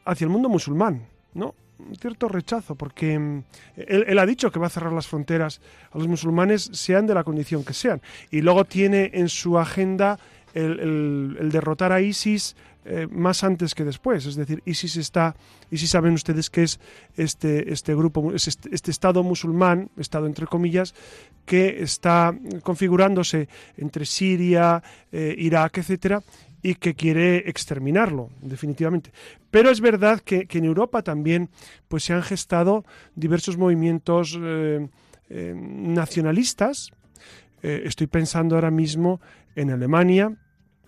hacia 0.06 0.26
el 0.26 0.30
mundo 0.30 0.50
musulmán, 0.50 1.08
¿no? 1.34 1.56
Un 1.80 1.96
cierto 1.96 2.28
rechazo, 2.28 2.76
porque 2.76 3.18
mm, 3.18 3.44
él, 3.76 4.20
ha 4.20 4.26
dicho 4.28 4.52
que 4.52 4.60
va 4.60 4.68
a 4.68 4.70
cerrar 4.70 4.94
las 4.94 5.08
fronteras 5.08 5.62
a 5.92 5.98
los 5.98 6.08
musulmanes, 6.08 6.70
sean 6.74 7.08
de 7.08 7.16
la 7.16 7.24
condición 7.24 7.64
que 7.64 7.74
sean, 7.74 8.02
y 8.30 8.42
luego 8.42 8.66
tiene 8.66 9.10
en 9.14 9.30
su 9.30 9.58
agenda 9.58 10.20
el, 10.54 11.50
derrotar 11.52 11.92
a 11.92 12.02
ISIS 12.02 12.56
eh, 12.84 13.08
más 13.12 13.44
antes 13.44 13.76
que 13.76 13.84
después. 13.84 14.26
Es 14.26 14.36
decir, 14.36 14.62
ISIS 14.66 14.98
está, 14.98 15.36
ISIS 15.70 15.92
saben 15.92 16.14
ustedes 16.14 16.50
que 16.50 16.64
es 16.64 16.80
este, 17.16 17.72
este 17.72 17.94
grupo, 17.96 18.34
este, 18.34 18.92
Estado 18.92 19.24
musulmán, 19.24 19.92
Estado 19.98 20.26
entre 20.26 20.48
comillas, 20.48 20.96
que 21.46 21.84
está 21.84 22.36
configurándose 22.64 23.50
entre 23.78 24.06
Siria, 24.06 24.82
eh, 25.12 25.36
Irak, 25.38 25.78
etcétera, 25.78 26.24
y 26.64 26.76
que 26.76 26.94
quiere 26.96 27.50
exterminarlo, 27.50 28.30
definitivamente. 28.42 29.12
Pero 29.50 29.70
es 29.70 29.82
verdad 29.82 30.22
que, 30.22 30.48
en 30.50 30.66
Europa 30.66 31.02
también 31.02 31.50
pues, 31.88 32.04
se 32.04 32.14
han 32.14 32.24
gestado 32.24 32.86
diversos 33.16 33.58
movimientos 33.58 34.38
eh, 34.40 34.88
nacionalistas. 35.56 36.92
Estoy 37.62 38.08
pensando 38.08 38.56
ahora 38.56 38.72
mismo 38.72 39.22
en 39.56 39.72
Alemania, 39.72 40.36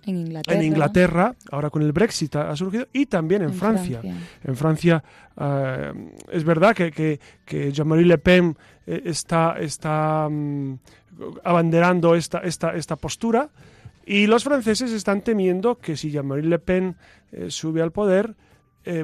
en 0.06 0.18
Inglaterra. 0.18 0.58
en 0.58 0.66
Inglaterra, 0.66 1.36
ahora 1.52 1.70
con 1.70 1.82
el 1.82 1.92
Brexit 1.92 2.36
ha, 2.36 2.56
surgido, 2.56 2.88
y 2.92 3.06
también 3.06 3.42
en, 3.42 3.54
Francia. 3.54 4.02
En 4.44 4.56
Francia 4.56 5.04
eh, 5.40 5.94
es 6.32 6.44
verdad 6.44 6.76
que, 6.76 7.20
que, 7.46 7.72
Jean-Marie 7.72 8.06
Le 8.06 8.18
Pen 8.18 8.56
eh, 8.86 9.02
está, 9.06 9.56
está 9.60 10.28
mm, 10.30 10.74
abanderando 11.44 12.16
esta, 12.16 12.40
esta, 12.40 12.76
esta 12.76 12.96
postura, 12.96 13.50
y 14.06 14.28
los 14.28 14.44
franceses 14.44 14.92
están 14.92 15.22
temiendo 15.22 15.80
que 15.80 15.96
si 15.96 16.12
Jean-Marie 16.12 16.50
Le 16.50 16.60
Pen 16.60 16.96
eh, 17.32 17.50
sube 17.50 17.82
al 17.82 17.92
poder, 17.92 18.36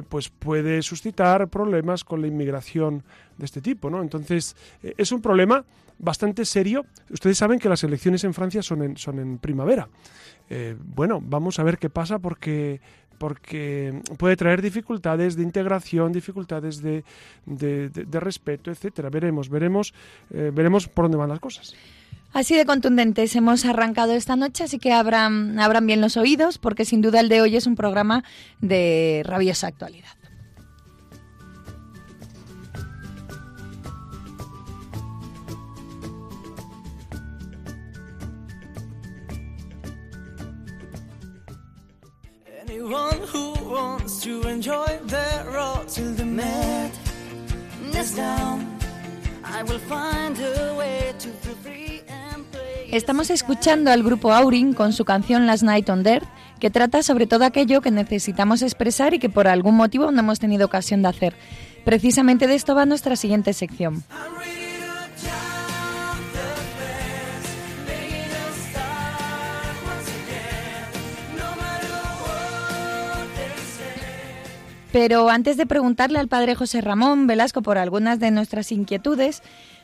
pues 0.08 0.28
puede 0.28 0.82
suscitar 0.82 1.48
problemas 1.48 2.04
con 2.04 2.20
la 2.20 2.26
inmigración 2.26 3.02
de 3.38 3.44
este 3.46 3.60
tipo, 3.60 3.88
¿no? 3.88 4.02
Entonces, 4.02 4.54
es 4.82 5.10
un 5.12 5.22
problema 5.22 5.64
bastante 6.00 6.44
serio. 6.44 6.86
Ustedes 7.10 7.38
saben 7.38 7.58
que 7.58 7.68
las 7.68 7.84
elecciones 7.84 8.24
en 8.24 8.34
Francia 8.34 8.62
son 8.62 8.82
en, 8.82 8.96
son 8.96 9.18
en 9.18 9.38
primavera. 9.38 9.88
Eh, 10.48 10.76
bueno, 10.78 11.20
vamos 11.22 11.58
a 11.58 11.62
ver 11.62 11.78
qué 11.78 11.90
pasa 11.90 12.18
porque 12.18 12.80
porque 13.18 14.00
puede 14.16 14.34
traer 14.34 14.62
dificultades 14.62 15.36
de 15.36 15.42
integración, 15.42 16.10
dificultades 16.10 16.80
de, 16.80 17.04
de, 17.44 18.18
respeto, 18.18 18.70
etcétera. 18.70 19.10
Veremos, 19.10 19.50
veremos, 19.50 19.92
eh, 20.30 20.50
veremos 20.54 20.88
por 20.88 21.04
dónde 21.04 21.18
van 21.18 21.28
las 21.28 21.38
cosas. 21.38 21.74
Así 22.32 22.54
de 22.56 22.64
contundentes 22.64 23.34
hemos 23.34 23.64
arrancado 23.64 24.12
esta 24.12 24.36
noche, 24.36 24.64
así 24.64 24.78
que 24.78 24.92
abran, 24.92 25.56
bien 25.86 26.00
los 26.00 26.16
oídos, 26.16 26.58
porque 26.58 26.84
sin 26.84 27.02
duda 27.02 27.20
el 27.20 27.28
de 27.28 27.42
hoy 27.42 27.56
es 27.56 27.66
un 27.66 27.74
programa 27.74 28.22
de 28.60 29.22
rabiosa 29.24 29.66
actualidad. 29.66 30.20
Estamos 52.92 53.30
escuchando 53.30 53.92
al 53.92 54.02
grupo 54.02 54.32
Aurin 54.32 54.74
con 54.74 54.92
su 54.92 55.04
canción 55.04 55.46
Last 55.46 55.62
Night 55.62 55.88
on 55.90 56.04
Earth, 56.04 56.26
que 56.58 56.70
trata 56.70 57.04
sobre 57.04 57.28
todo 57.28 57.44
aquello 57.44 57.80
que 57.80 57.92
necesitamos 57.92 58.62
expresar 58.62 59.14
y 59.14 59.20
que 59.20 59.28
por 59.28 59.46
algún 59.46 59.76
motivo 59.76 60.10
no 60.10 60.18
hemos 60.18 60.40
tenido 60.40 60.66
ocasión 60.66 61.00
de 61.02 61.08
hacer. 61.08 61.36
Precisamente 61.84 62.48
de 62.48 62.56
esto 62.56 62.74
va 62.74 62.86
nuestra 62.86 63.14
siguiente 63.14 63.52
sección. 63.52 64.02
Pero 74.92 75.30
antes 75.30 75.56
de 75.56 75.66
preguntarle 75.66 76.18
al 76.18 76.26
padre 76.26 76.56
José 76.56 76.80
Ramón 76.80 77.28
Velasco 77.28 77.62
por 77.62 77.78
algunas 77.78 78.18
de 78.18 78.32
nuestras 78.32 78.72
inquietudes, 78.72 79.42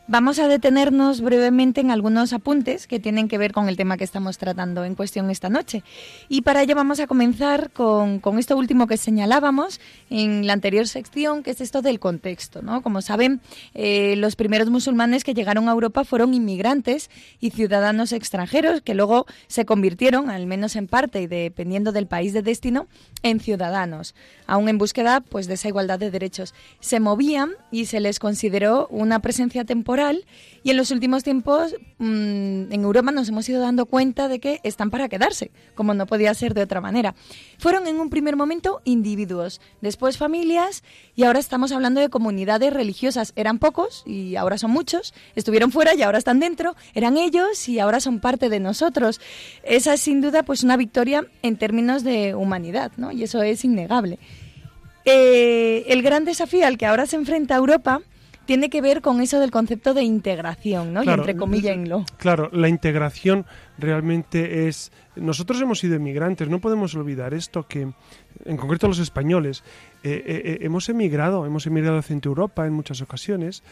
Vamos 0.08 0.38
a 0.38 0.46
detenernos 0.46 1.20
brevemente 1.20 1.80
en 1.80 1.90
algunos 1.90 2.32
apuntes 2.32 2.86
que 2.86 3.00
tienen 3.00 3.26
que 3.26 3.38
ver 3.38 3.50
con 3.50 3.68
el 3.68 3.76
tema 3.76 3.96
que 3.96 4.04
estamos 4.04 4.38
tratando 4.38 4.84
en 4.84 4.94
cuestión 4.94 5.30
esta 5.30 5.48
noche. 5.48 5.82
Y 6.28 6.42
para 6.42 6.62
ello 6.62 6.76
vamos 6.76 7.00
a 7.00 7.08
comenzar 7.08 7.72
con, 7.72 8.20
esto 8.38 8.56
último 8.56 8.86
que 8.86 8.98
señalábamos 8.98 9.80
en 10.08 10.46
la 10.46 10.52
anterior 10.52 10.86
sección, 10.86 11.42
que 11.42 11.50
es 11.50 11.60
esto 11.60 11.82
del 11.82 11.98
contexto. 11.98 12.62
¿no? 12.62 12.82
Como 12.82 13.02
saben, 13.02 13.40
eh, 13.74 14.14
los 14.14 14.36
primeros 14.36 14.70
musulmanes 14.70 15.24
que 15.24 15.34
llegaron 15.34 15.68
a 15.68 15.72
Europa 15.72 16.04
fueron 16.04 16.34
inmigrantes 16.34 17.10
y 17.40 17.50
ciudadanos 17.50 18.12
extranjeros 18.12 18.82
que 18.82 18.94
luego 18.94 19.26
se 19.48 19.64
convirtieron, 19.64 20.30
al 20.30 20.46
menos 20.46 20.76
en 20.76 20.86
parte 20.86 21.22
y 21.22 21.26
dependiendo 21.26 21.90
del 21.90 22.06
país 22.06 22.32
de 22.32 22.42
destino, 22.42 22.86
en 23.24 23.40
ciudadanos, 23.40 24.14
aún 24.46 24.68
en 24.68 24.78
búsqueda 24.78 25.20
pues, 25.20 25.48
de 25.48 25.54
esa 25.54 25.66
igualdad 25.66 25.98
de 25.98 26.12
derechos. 26.12 26.54
Se 26.78 27.00
movían 27.00 27.50
y 27.72 27.86
se 27.86 27.98
les 27.98 28.20
consideró 28.20 28.86
una 28.92 29.18
presencia 29.18 29.64
temporal 29.64 29.95
y 30.62 30.70
en 30.70 30.76
los 30.76 30.90
últimos 30.90 31.22
tiempos 31.22 31.74
mm, 31.98 32.72
en 32.72 32.80
Europa 32.82 33.12
nos 33.12 33.28
hemos 33.28 33.48
ido 33.48 33.60
dando 33.60 33.86
cuenta 33.86 34.28
de 34.28 34.40
que 34.40 34.60
están 34.64 34.90
para 34.90 35.08
quedarse, 35.08 35.50
como 35.74 35.94
no 35.94 36.06
podía 36.06 36.34
ser 36.34 36.54
de 36.54 36.62
otra 36.62 36.80
manera. 36.80 37.14
Fueron 37.58 37.86
en 37.86 38.00
un 38.00 38.10
primer 38.10 38.36
momento 38.36 38.80
individuos, 38.84 39.60
después 39.80 40.18
familias 40.18 40.82
y 41.14 41.22
ahora 41.24 41.38
estamos 41.38 41.72
hablando 41.72 42.00
de 42.00 42.08
comunidades 42.08 42.72
religiosas. 42.72 43.32
Eran 43.36 43.58
pocos 43.58 44.02
y 44.06 44.36
ahora 44.36 44.58
son 44.58 44.72
muchos, 44.72 45.14
estuvieron 45.36 45.70
fuera 45.72 45.94
y 45.94 46.02
ahora 46.02 46.18
están 46.18 46.40
dentro, 46.40 46.74
eran 46.94 47.16
ellos 47.16 47.68
y 47.68 47.78
ahora 47.78 48.00
son 48.00 48.20
parte 48.20 48.48
de 48.48 48.60
nosotros. 48.60 49.20
Esa 49.62 49.94
es 49.94 50.00
sin 50.00 50.20
duda 50.20 50.42
pues 50.42 50.64
una 50.64 50.76
victoria 50.76 51.26
en 51.42 51.56
términos 51.56 52.02
de 52.02 52.34
humanidad, 52.34 52.92
¿no? 52.96 53.12
Y 53.12 53.22
eso 53.22 53.42
es 53.42 53.64
innegable. 53.64 54.18
eh, 55.04 55.84
el 55.88 56.02
gran 56.02 56.24
desafío 56.24 56.66
al 56.66 56.76
que 56.76 56.86
ahora 56.86 57.06
se 57.06 57.14
enfrenta 57.16 57.54
Europa 57.54 58.00
tiene 58.46 58.70
que 58.70 58.80
ver 58.80 59.02
con 59.02 59.20
eso 59.20 59.40
del 59.40 59.50
concepto 59.50 59.92
de 59.92 60.02
integración, 60.02 60.94
¿no? 60.94 61.02
y 61.02 61.08
entre 61.08 61.36
comillas 61.36 61.76
Claro, 62.16 62.48
la 62.52 62.68
integración 62.68 63.44
realmente 63.76 64.68
es... 64.68 64.92
Nosotros 65.16 65.60
hemos 65.60 65.80
sido 65.80 65.96
emigrantes, 65.96 66.48
no 66.48 66.60
podemos 66.60 66.94
olvidar 66.94 67.34
esto, 67.34 67.66
que 67.66 67.88
en 68.44 68.56
concreto 68.56 68.88
los 68.88 68.98
españoles, 68.98 69.64
eh, 70.02 70.22
eh, 70.26 70.42
eh, 70.44 70.58
hemos 70.60 70.88
emigrado, 70.88 71.44
hemos 71.44 71.66
emigrado 71.66 71.98
hacia 71.98 72.18
Europa 72.22 72.66
en 72.66 72.72
muchas 72.72 73.02
ocasiones. 73.02 73.62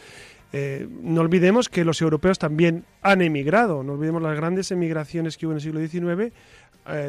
no 1.01 1.21
olvidemos 1.21 1.69
que 1.69 1.83
los 1.83 2.01
europeos 2.01 2.37
también 2.39 2.85
han 3.01 3.21
emigrado, 3.21 3.83
no 3.83 3.93
olvidemos 3.93 4.21
las 4.21 4.37
grandes 4.37 4.71
emigraciones 4.71 5.37
que 5.37 5.45
hubo 5.45 5.53
en 5.53 5.57
el 5.57 5.61
siglo 5.61 5.79
XIX 5.79 6.33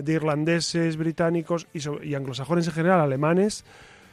de 0.03 0.13
irlandeses, 0.13 0.97
británicos 0.97 1.69
y, 1.75 1.81
y 2.09 2.15
anglosajones 2.15 2.67
en 2.67 2.73
general, 2.73 3.01
alemanes, 3.01 3.65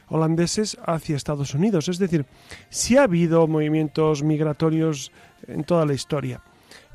holandeses 0.08 0.76
hacia 0.86 1.16
Estados 1.16 1.54
Unidos. 1.54 1.88
Es 1.88 1.98
decir, 1.98 2.26
sí 2.68 2.96
ha 2.96 3.04
habido 3.04 3.46
movimientos 3.46 4.22
migratorios 4.22 5.12
en 5.46 5.64
toda 5.64 5.86
la 5.86 5.94
historia. 5.94 6.42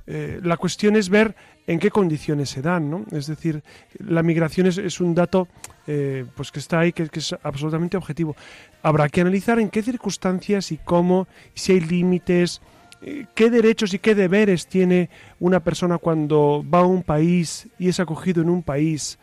Eh, 0.08 0.39
la 0.44 0.58
cuestión 0.58 0.96
es 0.96 1.10
ver 1.10 1.36
en 1.68 1.78
qué 1.78 1.92
condiciones 1.92 2.50
se 2.50 2.63
dan, 2.63 2.89
¿no? 2.89 3.06
Es 3.12 3.28
decir, 3.28 3.62
la 4.00 4.24
migración 4.24 4.66
es, 4.66 5.00
un 5.00 5.13
dato 5.13 5.48
eh, 5.86 6.25
pues 6.36 6.51
que 6.51 6.58
está 6.58 6.80
ahí, 6.80 6.92
que, 6.92 7.08
es 7.13 7.36
absolutamente 7.44 7.96
objetivo. 7.96 8.36
Habrá 8.82 9.08
que 9.08 9.22
analizar 9.22 9.60
en 9.60 9.70
qué 9.70 9.84
circunstancias 9.84 10.72
y 10.72 10.78
cómo, 10.78 11.28
si 11.54 11.74
hay 11.74 11.82
límites, 11.82 12.60
eh, 13.04 13.28
qué 13.36 13.51
derechos 13.51 13.94
y 13.94 14.00
qué 14.00 14.16
deberes 14.16 14.66
tiene 14.66 15.12
una 15.39 15.60
persona 15.60 16.00
cuando 16.00 16.66
va 16.68 16.80
a 16.80 16.86
un 16.86 17.04
país 17.04 17.68
y 17.78 17.89
es 17.89 18.00
acogido 18.00 18.42
en 18.42 18.50
un 18.50 18.63
país 18.63 19.20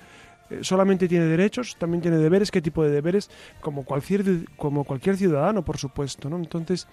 solamente 0.61 1.09
tiene 1.09 1.27
derechos, 1.27 1.77
también 1.79 2.03
tiene 2.03 2.19
deberes, 2.19 2.51
qué 2.51 2.63
tipo 2.63 2.83
de 2.83 2.91
deberes, 2.91 3.31
como 3.61 3.85
cualquier, 3.85 4.25
como 4.57 4.85
cualquier 4.85 5.17
ciudadano, 5.17 5.65
por 5.65 5.79
supuesto. 5.79 6.29
¿no? 6.29 6.37
Entonces, 6.37 6.87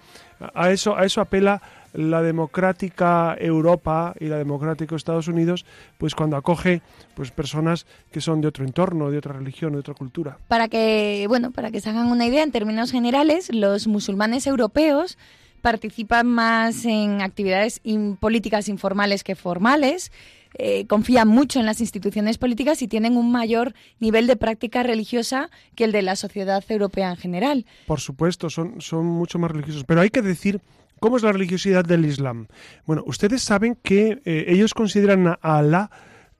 a 0.54 0.70
eso, 0.70 0.96
a 0.96 1.04
eso 1.04 1.20
apela 1.20 1.62
la 1.92 2.22
democrática 2.22 3.36
Europa 3.38 4.14
y 4.18 4.26
la 4.26 4.36
democrática 4.36 4.96
Estados 4.96 5.28
Unidos, 5.28 5.64
pues 5.98 6.14
cuando 6.14 6.36
acoge 6.36 6.82
pues 7.14 7.30
personas 7.30 7.86
que 8.10 8.20
son 8.20 8.40
de 8.40 8.48
otro 8.48 8.64
entorno, 8.64 9.10
de 9.10 9.18
otra 9.18 9.32
religión, 9.32 9.72
de 9.72 9.78
otra 9.78 9.94
cultura. 9.94 10.38
Para 10.48 10.68
que, 10.68 11.26
bueno, 11.28 11.52
para 11.52 11.70
que 11.70 11.80
se 11.80 11.90
hagan 11.90 12.08
una 12.08 12.26
idea, 12.26 12.42
en 12.42 12.52
términos 12.52 12.90
generales, 12.90 13.52
los 13.52 13.86
musulmanes 13.86 14.46
europeos 14.46 15.18
participan 15.62 16.26
más 16.26 16.84
en 16.84 17.22
actividades 17.22 17.80
políticas 18.20 18.68
informales 18.68 19.24
que 19.24 19.34
formales 19.34 20.12
eh, 20.54 20.86
confían 20.86 21.28
mucho 21.28 21.60
en 21.60 21.66
las 21.66 21.80
instituciones 21.80 22.38
políticas 22.38 22.82
y 22.82 22.88
tienen 22.88 23.16
un 23.16 23.32
mayor 23.32 23.74
nivel 24.00 24.26
de 24.26 24.36
práctica 24.36 24.82
religiosa 24.82 25.50
que 25.74 25.84
el 25.84 25.92
de 25.92 26.02
la 26.02 26.16
sociedad 26.16 26.64
europea 26.68 27.10
en 27.10 27.16
general. 27.16 27.66
Por 27.86 28.00
supuesto, 28.00 28.50
son, 28.50 28.80
son 28.80 29.06
mucho 29.06 29.38
más 29.38 29.50
religiosos. 29.50 29.84
Pero 29.84 30.00
hay 30.00 30.10
que 30.10 30.22
decir 30.22 30.60
¿Cómo 31.00 31.18
es 31.18 31.22
la 31.22 31.32
religiosidad 31.32 31.84
del 31.84 32.06
Islam? 32.06 32.46
Bueno, 32.86 33.02
ustedes 33.04 33.42
saben 33.42 33.76
que 33.82 34.22
eh, 34.24 34.46
ellos 34.48 34.72
consideran 34.72 35.26
a 35.26 35.38
Alá 35.42 35.90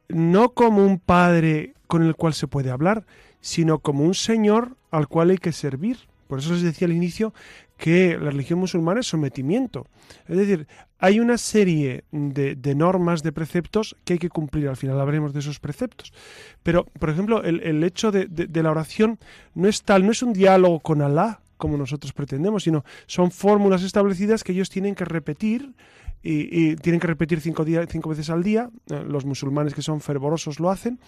no 0.09 0.55
como 0.55 0.87
un 0.87 0.99
padre 0.99 1.75
con 1.87 2.03
el 2.03 2.15
cual 2.15 2.33
se 2.33 2.47
puede 2.47 2.71
hablar, 2.71 3.05
sino 3.41 3.81
como 3.81 4.05
un 4.05 4.15
señor 4.15 4.77
al 4.91 5.07
cual 5.07 5.31
hay 5.31 5.39
que 5.39 5.53
servir. 5.53 5.99
Por 6.29 6.39
eso 6.39 6.53
les 6.53 6.63
decía 6.63 6.87
al 6.87 6.93
inicio 6.93 7.35
que 7.77 8.17
la 8.19 8.31
religión 8.31 8.59
musulmana 8.59 9.01
es 9.01 9.07
sometimiento. 9.07 9.87
Es 10.29 10.39
decir, 10.39 10.67
hay 11.05 11.21
una 11.21 11.37
serie 11.37 12.05
de, 12.13 12.75
normas, 12.75 13.23
de 13.23 13.31
preceptos 13.31 13.95
que 14.07 14.15
hay 14.15 14.19
que 14.19 14.31
cumplir. 14.31 14.69
Al 14.69 14.79
final 14.79 14.99
hablaremos 14.99 15.35
de 15.35 15.41
esos 15.41 15.61
preceptos. 15.61 16.15
Pero, 16.63 16.87
por 16.99 17.11
ejemplo, 17.11 17.45
el, 17.45 17.85
hecho 17.85 18.11
de, 18.11 18.27
la 18.63 18.71
oración 18.71 19.19
no 19.55 19.69
es 19.69 19.83
tal, 19.83 20.07
no 20.07 20.13
es 20.13 20.23
un 20.23 20.33
diálogo 20.33 20.81
con 20.81 21.03
Alá 21.03 21.43
como 21.59 21.77
nosotros 21.77 22.15
pretendemos, 22.15 22.65
sino 22.65 22.87
son 23.07 23.31
fórmulas 23.31 23.83
establecidas 23.83 24.43
que 24.43 24.53
ellos 24.53 24.71
tienen 24.71 24.95
que 24.95 25.05
repetir 25.05 25.75
y, 26.23 26.77
tienen 26.77 27.01
que 27.01 27.07
repetir 27.07 27.43
cinco, 27.43 27.67
cinco 27.87 28.09
veces 28.09 28.31
al 28.31 28.43
día. 28.43 28.71
Eh, 28.91 29.05
los 29.07 29.27
musulmanes 29.27 29.75
que 29.75 29.83
son 29.83 30.01
fervorosos 30.01 30.59
lo 30.59 30.71
hacen. 30.71 30.99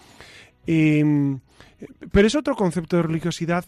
pero 2.11 2.27
es 2.27 2.35
otro 2.35 2.55
concepto 2.55 2.97
de 2.97 3.01
religiosidad 3.01 3.65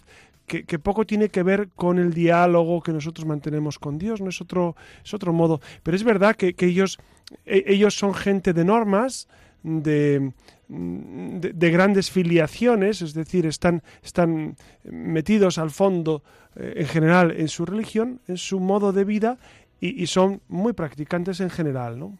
que, 0.49 0.79
poco 0.79 1.05
tiene 1.05 1.29
que 1.29 1.43
ver 1.43 1.69
con 1.75 1.99
el 1.99 2.13
diálogo 2.13 2.81
que 2.81 2.91
nosotros 2.91 3.25
mantenemos 3.25 3.77
con 3.77 3.97
Dios, 3.97 4.19
no 4.19 4.29
es 4.29 4.41
otro, 4.41 4.75
es 5.03 5.13
otro 5.13 5.31
modo. 5.31 5.61
Pero 5.83 5.95
es 5.95 6.03
verdad 6.03 6.35
que, 6.35 6.55
ellos, 6.59 6.97
e, 7.45 7.63
ellos 7.67 7.97
son 7.97 8.13
gente 8.13 8.51
de 8.53 8.65
normas, 8.65 9.27
de, 9.61 10.31
de, 10.67 11.71
grandes 11.71 12.09
filiaciones, 12.09 13.01
es 13.01 13.13
decir, 13.13 13.45
están, 13.45 13.83
están 14.03 14.55
metidos 14.83 15.57
al 15.57 15.69
fondo 15.69 16.23
eh, 16.55 16.73
en 16.77 16.87
general 16.87 17.31
en 17.31 17.47
su 17.47 17.65
religión, 17.65 18.21
en 18.27 18.37
su 18.37 18.59
modo 18.59 18.91
de 18.91 19.03
vida 19.03 19.37
y, 19.79 20.01
y 20.01 20.07
son 20.07 20.41
muy 20.47 20.73
practicantes 20.73 21.39
en 21.41 21.49
general, 21.49 21.99
¿no? 21.99 22.17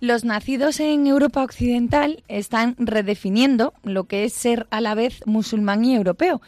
Los 0.00 0.24
nacidos 0.24 0.80
en 0.80 1.06
Europa 1.06 1.42
Occidental 1.42 2.24
están 2.28 2.74
redefiniendo 2.78 3.72
lo 3.84 4.04
que 4.04 4.24
es 4.24 4.34
ser 4.34 4.66
a 4.70 4.82
la 4.82 4.94
vez 4.94 5.22
musulmán 5.24 5.84
y 5.84 5.94
europeo 5.94 6.42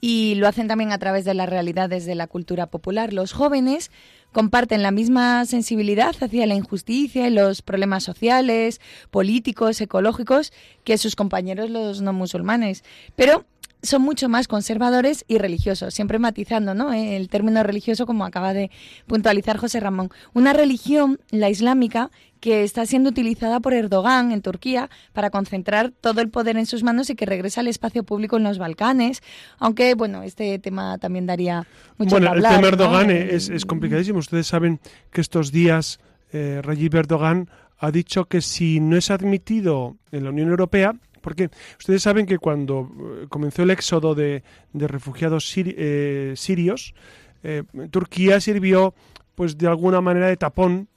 y 0.00 0.34
lo 0.36 0.48
hacen 0.48 0.68
también 0.68 0.92
a 0.92 0.98
través 0.98 1.24
de 1.24 1.34
las 1.34 1.48
realidades 1.48 2.06
de 2.06 2.14
la 2.14 2.26
cultura 2.26 2.66
popular. 2.66 3.12
Los 3.12 3.32
jóvenes 3.32 3.90
comparten 4.32 4.82
la 4.82 4.90
misma 4.90 5.44
sensibilidad 5.44 6.14
hacia 6.20 6.46
la 6.46 6.54
injusticia 6.54 7.26
y 7.26 7.30
los 7.30 7.62
problemas 7.62 8.04
sociales, 8.04 8.80
políticos, 9.10 9.80
ecológicos 9.80 10.52
que 10.84 10.98
sus 10.98 11.16
compañeros 11.16 11.70
los 11.70 12.00
no 12.00 12.12
musulmanes, 12.12 12.84
pero 13.16 13.44
son 13.82 14.02
mucho 14.02 14.28
más 14.28 14.48
conservadores 14.48 15.24
y 15.28 15.38
religiosos, 15.38 15.94
siempre 15.94 16.18
matizando 16.18 16.74
¿no? 16.74 16.92
el 16.92 17.28
término 17.28 17.62
religioso 17.62 18.06
como 18.06 18.24
acaba 18.24 18.52
de 18.52 18.70
puntualizar 19.06 19.56
José 19.56 19.80
Ramón. 19.80 20.10
Una 20.32 20.52
religión, 20.52 21.18
la 21.30 21.50
islámica, 21.50 22.10
que 22.40 22.64
está 22.64 22.86
siendo 22.86 23.10
utilizada 23.10 23.60
por 23.60 23.74
Erdogan 23.74 24.32
en 24.32 24.42
Turquía 24.42 24.88
para 25.12 25.30
concentrar 25.30 25.92
todo 26.00 26.20
el 26.20 26.30
poder 26.30 26.56
en 26.56 26.66
sus 26.66 26.82
manos 26.82 27.10
y 27.10 27.14
que 27.14 27.26
regresa 27.26 27.60
al 27.60 27.68
espacio 27.68 28.02
público 28.02 28.38
en 28.38 28.44
los 28.44 28.58
Balcanes. 28.58 29.22
Aunque, 29.58 29.94
bueno, 29.94 30.22
este 30.22 30.58
tema 30.58 30.98
también 30.98 31.26
daría 31.26 31.66
mucho 31.98 32.12
Bueno, 32.12 32.32
el 32.32 32.42
tema 32.42 32.68
Erdogan 32.68 33.10
es, 33.10 33.66
complicadísimo. 33.66 34.18
Ustedes 34.18 34.46
saben 34.46 34.80
que 35.12 35.20
estos 35.20 35.52
días 35.52 36.00
eh, 36.32 36.62
Erdogan 36.64 37.50
ha 37.78 37.90
dicho 37.90 38.26
que 38.26 38.40
si 38.40 38.80
no 38.80 38.96
es 38.96 39.10
admitido 39.10 39.96
en 40.10 40.24
la 40.24 40.30
Unión 40.30 40.48
Europea, 40.48 40.94
porque 41.20 41.50
ustedes 41.78 42.02
saben 42.02 42.26
que 42.26 42.38
cuando 42.38 42.90
eh, 42.90 43.26
comenzó 43.28 43.62
el 43.62 43.70
éxodo 43.70 44.14
de, 44.14 44.42
refugiados 44.72 45.52
eh, 45.56 46.32
sirios, 46.36 46.94
eh, 47.42 47.62
Turquía 47.90 48.40
sirvió 48.40 48.94
pues 49.34 49.56
de 49.56 49.66
alguna 49.66 50.00
manera 50.00 50.28
de 50.28 50.36
tapón 50.36 50.88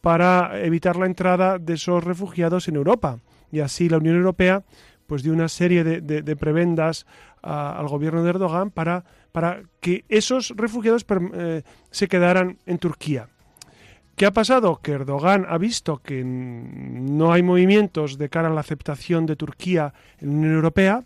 para 0.00 0.60
evitar 0.62 0.96
la 0.96 1.06
entrada 1.06 1.58
de 1.58 1.74
esos 1.74 2.04
refugiados 2.04 2.68
en 2.68 2.76
Europa. 2.76 3.18
Y 3.50 3.60
así 3.60 3.88
la 3.88 3.98
Unión 3.98 4.16
Europea 4.16 4.64
pues 5.06 5.22
dio 5.22 5.32
una 5.32 5.48
serie 5.48 5.84
de, 5.84 6.36
prebendas 6.36 7.06
al 7.42 7.86
gobierno 7.86 8.24
de 8.24 8.30
Erdogan 8.30 8.72
para, 8.72 9.04
que 9.80 10.04
esos 10.08 10.52
refugiados 10.56 11.06
se 11.90 12.08
quedaran 12.08 12.58
en 12.66 12.78
Turquía. 12.78 13.28
¿Qué 14.16 14.24
ha 14.24 14.32
pasado? 14.32 14.80
Que 14.82 14.92
Erdogan 14.92 15.44
ha 15.46 15.58
visto 15.58 15.98
que 15.98 16.24
no 16.24 17.34
hay 17.34 17.42
movimientos 17.42 18.16
de 18.16 18.30
cara 18.30 18.48
a 18.48 18.50
la 18.50 18.60
aceptación 18.60 19.26
de 19.26 19.36
Turquía 19.36 19.92
en 20.20 20.30
la 20.30 20.36
Unión 20.36 20.54
Europea 20.54 21.04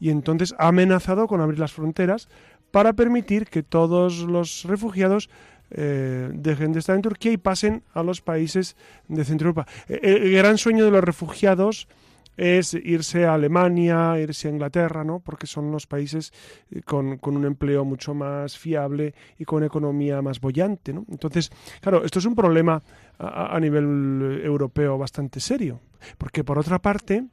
y 0.00 0.08
entonces 0.08 0.54
ha 0.58 0.68
amenazado 0.68 1.26
con 1.26 1.42
abrir 1.42 1.58
las 1.58 1.72
fronteras 1.72 2.30
para 2.70 2.94
permitir 2.94 3.46
que 3.46 3.62
todos 3.62 4.20
los 4.20 4.64
refugiados 4.64 5.28
eh, 5.70 6.30
dejen 6.32 6.72
de 6.72 6.78
estar 6.78 6.96
en 6.96 7.02
Turquía 7.02 7.32
y 7.32 7.36
pasen 7.36 7.82
a 7.92 8.02
los 8.02 8.22
países 8.22 8.74
de 9.08 9.24
Centro 9.26 9.48
Europa. 9.48 9.66
Eh, 9.88 10.00
el, 10.02 10.32
gran 10.32 10.56
sueño 10.56 10.86
de 10.86 10.90
los 10.90 11.04
refugiados 11.04 11.88
es 12.36 12.74
irse 12.74 13.24
a 13.24 13.34
Alemania, 13.34 14.18
irse 14.18 14.48
a 14.48 14.50
Inglaterra, 14.50 15.04
¿no? 15.04 15.20
Porque 15.20 15.46
son 15.46 15.70
los 15.70 15.86
países 15.86 16.32
eh, 16.70 16.82
con, 16.82 17.18
un 17.22 17.44
empleo 17.44 17.84
mucho 17.84 18.14
más 18.14 18.58
fiable 18.58 19.14
y 19.38 19.44
con 19.44 19.64
economía 19.64 20.22
más 20.22 20.40
bollante, 20.40 20.92
¿no? 20.92 21.04
Entonces, 21.10 21.50
claro, 21.80 22.04
esto 22.04 22.18
es 22.18 22.24
un 22.24 22.34
problema 22.34 22.82
a, 23.18 23.58
nivel 23.60 24.42
europeo 24.44 24.98
bastante 24.98 25.40
serio, 25.40 25.80
porque 26.18 26.44
por 26.44 26.58
otra 26.58 26.80
parte, 26.80 27.24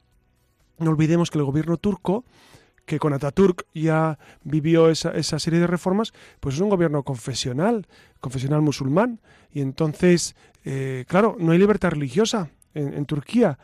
no 0.78 0.90
olvidemos 0.90 1.30
que 1.30 1.38
el 1.38 1.44
gobierno 1.44 1.76
turco 1.76 2.24
que 2.86 2.98
con 2.98 3.12
Ataturk 3.12 3.66
ya 3.74 4.18
vivió 4.42 4.90
esa, 4.90 5.12
esa, 5.12 5.38
serie 5.38 5.60
de 5.60 5.66
reformas, 5.66 6.12
pues 6.40 6.56
es 6.56 6.60
un 6.60 6.68
gobierno 6.68 7.02
confesional, 7.02 7.86
confesional 8.20 8.60
musulmán. 8.60 9.20
Y 9.52 9.60
entonces, 9.60 10.36
eh, 10.64 11.04
claro, 11.08 11.36
no 11.38 11.52
hay 11.52 11.58
libertad 11.58 11.90
religiosa 11.90 12.50
en, 12.74 13.04
Turquía. 13.06 13.58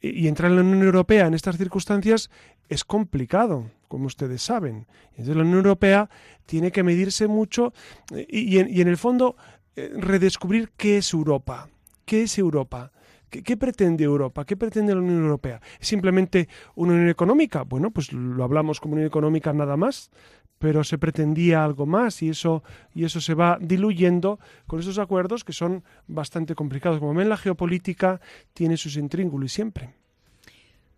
Y, 0.00 0.28
entrar 0.28 0.50
en 0.50 0.56
la 0.56 0.62
Unión 0.62 0.82
Europea 0.82 1.26
en 1.26 1.34
estas 1.34 1.58
circunstancias 1.58 2.30
es 2.68 2.84
complicado, 2.84 3.70
como 3.88 4.06
ustedes 4.06 4.42
saben. 4.42 4.86
Entonces 5.10 5.36
la 5.36 5.42
Unión 5.42 5.58
Europea 5.58 6.08
tiene 6.46 6.72
que 6.72 6.82
medirse 6.82 7.28
mucho 7.28 7.72
eh, 8.14 8.26
y, 8.28 8.58
en, 8.58 8.88
el 8.88 8.96
fondo 8.96 9.36
eh, 9.76 9.90
redescubrir 9.94 10.70
qué 10.76 10.98
es 10.98 11.12
Europa. 11.12 11.68
¿Qué 12.04 12.22
es 12.22 12.38
Europa? 12.38 12.92
¿Qué, 13.30 13.56
pretende 13.56 14.02
Europa? 14.02 14.44
¿Qué 14.44 14.56
pretende 14.56 14.92
la 14.92 15.00
Unión 15.00 15.22
Europea? 15.22 15.60
¿Es 15.78 15.86
simplemente 15.86 16.48
una 16.74 16.94
unión 16.94 17.08
económica? 17.08 17.62
Bueno, 17.62 17.92
pues 17.92 18.12
lo 18.12 18.42
hablamos 18.42 18.80
como 18.80 18.94
unión 18.94 19.06
económica 19.06 19.52
nada 19.52 19.76
más, 19.76 20.10
pero 20.60 20.84
se 20.84 20.98
pretendía 20.98 21.64
algo 21.64 21.86
más 21.86 22.22
y 22.22 22.28
eso, 22.28 22.62
y 22.94 23.04
eso 23.04 23.22
se 23.22 23.32
va 23.32 23.56
diluyendo 23.60 24.38
con 24.66 24.78
esos 24.78 24.98
acuerdos 24.98 25.42
que 25.42 25.54
son 25.54 25.82
bastante 26.06 26.54
complicados. 26.54 27.00
Como 27.00 27.14
ven, 27.14 27.30
la 27.30 27.38
geopolítica 27.38 28.20
tiene 28.52 28.76
sus 28.76 28.96
intríngulos 28.96 29.52
siempre. 29.52 29.94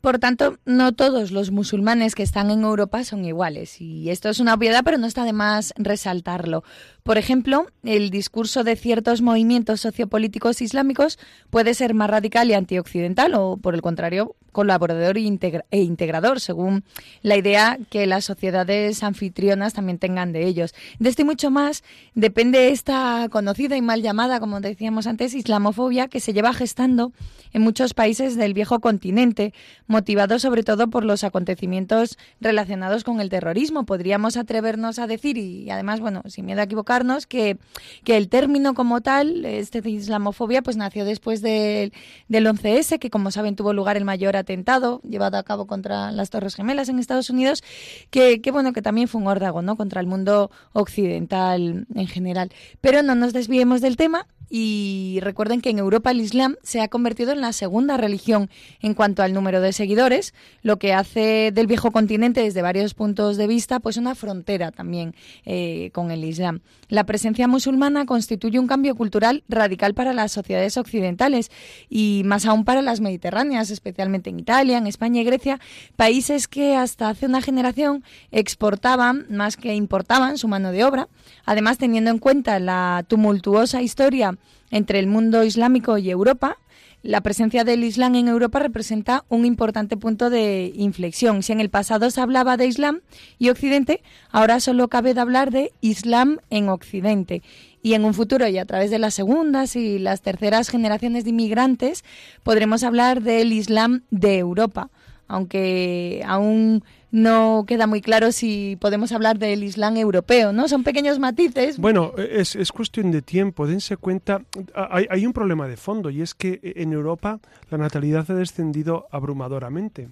Por 0.01 0.19
tanto, 0.19 0.59
no 0.65 0.91
todos 0.91 1.31
los 1.31 1.53
musulmanes 1.53 2.17
que 2.17 2.25
están 2.25 2.51
en 2.51 2.63
Europa 2.63 3.05
son 3.05 3.25
iguales. 3.25 3.81
Y 3.81 4.11
esto 4.11 4.31
es 4.31 4.41
una 4.41 4.55
obviedad, 4.55 4.83
pero 4.85 4.99
no 4.99 5.07
está 5.07 5.25
de 5.25 5.33
más 5.33 5.73
resaltarlo. 5.77 6.65
Por 7.05 7.19
ejemplo, 7.19 7.67
el 7.85 8.11
discurso 8.11 8.65
de 8.65 8.75
ciertos 8.75 9.23
movimientos 9.23 9.81
sociopolíticos 9.81 10.61
islámicos 10.61 11.21
puede 11.51 11.75
ser 11.75 11.95
más 11.95 12.11
radical 12.11 12.51
y 12.51 12.55
antioccidental 12.55 13.35
o, 13.37 13.59
por 13.59 13.77
el 13.77 13.81
contrario, 13.81 14.35
colaborador 14.53 15.17
e 15.17 15.81
integrador, 15.81 16.41
según 16.41 16.85
la 17.23 17.37
idea 17.37 17.79
que 17.91 18.07
las 18.07 18.25
sociedades 18.25 19.03
anfitrionas 19.03 19.73
también 19.73 19.99
tengan 19.99 20.33
de 20.33 20.47
ellos. 20.47 20.75
De 20.99 21.09
esto 21.09 21.23
y 21.23 21.25
mucho 21.25 21.51
más 21.51 21.83
depende 22.15 22.69
esta 22.69 23.29
conocida 23.31 23.77
y 23.77 23.83
mal 23.83 24.03
llamada, 24.03 24.41
como 24.41 24.61
decíamos 24.61 25.07
antes, 25.07 25.35
islamofobia 25.35 26.09
que 26.09 26.21
se 26.21 26.33
lleva 26.33 26.53
gestando 26.53 27.13
en 27.53 27.63
muchos 27.63 27.95
países 27.95 28.37
del 28.37 28.55
viejo 28.55 28.81
continente, 28.81 29.53
motivado 29.87 30.39
sobre 30.39 30.63
todo 30.63 30.89
por 30.89 31.05
los 31.05 31.25
acontecimientos 31.25 32.19
relacionados 32.41 33.05
con 33.05 33.21
el 33.21 33.29
terrorismo. 33.29 33.85
Podríamos 33.85 34.37
atrevernos 34.37 34.99
a 34.99 35.07
decir, 35.07 35.39
y 35.39 35.71
además, 35.71 36.01
bueno, 36.01 36.23
sin 36.27 36.47
miedo 36.47 36.61
a 36.61 36.65
equivocarnos, 36.65 37.27
que, 37.27 37.59
que 38.05 38.17
el 38.17 38.29
término 38.29 38.75
como 38.75 39.01
tal, 39.01 39.45
este 39.45 39.81
de 39.81 39.91
islamofobia, 39.91 40.63
pues 40.63 40.77
nació 40.77 41.05
después 41.05 41.43
del, 41.43 41.93
del 42.29 42.47
11S, 42.47 42.99
que 42.99 43.11
como 43.11 43.31
saben 43.31 43.57
tuvo 43.57 43.73
lugar 43.73 43.97
el 43.97 44.05
mayor 44.05 44.37
atentado 44.43 45.01
llevado 45.03 45.39
a 45.39 45.43
cabo 45.43 45.67
contra 45.67 46.13
las 46.13 46.31
Torres 46.31 46.55
Gemelas 46.55 46.89
en 46.89 46.99
Estados 46.99 47.31
Unidos, 47.31 47.63
que, 48.11 48.41
bueno, 48.53 48.73
que 48.73 48.83
también 48.83 49.09
fue 49.09 49.21
un 49.21 49.27
órdago, 49.27 49.63
¿no? 49.63 49.77
Contra 49.77 50.01
el 50.01 50.07
mundo 50.07 50.51
occidental 50.73 51.87
en 51.95 52.07
general. 52.07 52.51
Pero 52.81 53.03
no 53.03 53.15
nos 53.15 53.33
desviemos 53.33 53.81
del 53.81 53.97
tema 53.97 54.27
y 54.55 55.19
recuerden 55.23 55.63
que 55.63 55.71
en 55.71 55.79
Europa 55.79 56.11
el 56.11 56.21
Islam 56.21 56.57
se 56.63 56.83
ha 56.83 56.89
convertido 56.89 57.33
en 57.33 57.41
la 57.41 57.55
segunda 57.55 57.97
religión 57.97 58.51
en 58.83 58.93
cuanto 58.93 59.23
al 59.23 59.33
número 59.33 59.63
de 59.63 59.73
seguidores, 59.73 60.35
lo 60.61 60.79
que 60.79 60.93
hace 60.93 61.53
del 61.55 61.67
viejo 61.67 61.91
continente 61.91 62.43
desde 62.43 62.61
varios 62.61 62.93
puntos 62.93 63.39
de 63.39 63.47
vista 63.47 63.81
pues 63.81 63.97
una 63.97 64.15
frontera 64.15 64.71
también 64.71 65.15
eh, 65.47 65.89
con 65.95 66.11
el 66.11 66.23
Islam. 66.23 66.61
La 66.89 67.05
presencia 67.05 67.49
musulmana 67.49 68.05
constituye 68.05 68.59
un 68.59 68.67
cambio 68.67 68.95
cultural 68.95 69.43
radical 69.49 69.95
para 69.95 70.13
las 70.13 70.33
sociedades 70.33 70.77
occidentales 70.77 71.51
y 71.89 72.21
más 72.27 72.45
aún 72.45 72.67
para 72.67 72.83
las 72.83 73.01
mediterráneas, 73.01 73.71
especialmente 73.71 74.29
en 74.29 74.39
Italia, 74.39 74.77
en 74.77 74.87
España 74.87 75.23
y 75.23 75.25
Grecia, 75.25 75.61
países 75.97 76.47
que 76.47 76.77
hasta 76.77 77.09
hace 77.09 77.25
una 77.25 77.41
generación 77.41 78.05
exportaban 78.31 79.25
más 79.31 79.57
que 79.57 79.75
importaban 79.75 80.37
su 80.37 80.47
mano 80.47 80.73
de 80.73 80.85
obra, 80.85 81.09
además 81.47 81.79
teniendo 81.79 82.11
en 82.11 82.19
cuenta 82.19 82.59
la 82.59 83.07
tumultuosa 83.09 83.81
historia 83.81 84.37
entre 84.71 84.99
el 84.99 85.07
mundo 85.07 85.45
islámico 85.45 85.99
y 85.99 86.11
Europa, 86.11 86.59
la 87.03 87.21
presencia 87.21 87.65
del 87.65 87.83
Islam 87.83 88.15
en 88.15 88.29
Europa 88.29 88.61
representa 88.61 89.25
un 89.29 89.45
importante 89.45 89.97
punto 89.97 90.31
de 90.31 90.73
inflexión. 90.77 91.43
Si 91.43 91.53
en 91.53 91.61
el 91.61 91.69
pasado 91.69 92.11
se 92.11 92.21
hablaba 92.21 92.57
de 92.57 92.67
Islam 92.67 93.01
y 93.41 93.49
Occidente, 93.49 94.03
ahora 94.31 94.61
solo 94.61 94.87
cabe 94.87 95.13
de 95.13 95.21
hablar 95.21 95.51
de 95.51 95.73
Islam 95.81 96.39
en 96.49 96.69
Occidente. 96.69 97.43
Y 97.83 97.95
en 97.95 98.05
un 98.05 98.15
futuro, 98.15 98.47
y 98.47 98.57
a 98.59 98.67
través 98.67 98.93
de 98.93 99.01
las 99.01 99.15
segundas 99.15 99.75
y 99.75 99.99
las 99.99 100.23
terceras 100.23 100.69
generaciones 100.69 101.25
de 101.25 101.31
inmigrantes, 101.31 102.05
podremos 102.45 102.85
hablar 102.85 103.21
del 103.21 103.53
Islam 103.53 104.05
de 104.11 104.39
Europa, 104.39 104.91
aunque 105.29 106.23
aún 106.27 106.85
no 107.11 107.65
queda 107.67 107.87
muy 107.87 108.01
claro 108.01 108.33
si 108.33 108.77
podemos 108.81 109.13
hablar 109.13 109.39
del 109.39 109.63
Islam 109.63 109.97
europeo, 109.97 110.53
¿no? 110.53 110.67
Son 110.67 110.83
pequeños 110.83 111.19
matices. 111.19 111.79
Bueno, 111.79 112.15
es, 112.17 112.57
es 112.57 112.73
cuestión 112.73 113.11
de 113.11 113.21
tiempo. 113.21 113.67
Dense 113.67 113.99
cuenta, 113.99 114.43
hay, 114.75 115.07
hay, 115.11 115.27
un 115.27 115.35
problema 115.35 115.69
de 115.69 115.77
fondo 115.77 116.09
y 116.09 116.23
es 116.23 116.35
que 116.35 116.61
en 116.63 116.93
Europa 116.93 117.39
la 117.71 117.79
natalidad 117.79 118.31
ha 118.31 118.35
descendido 118.35 119.07
abrumadoramente. 119.11 120.09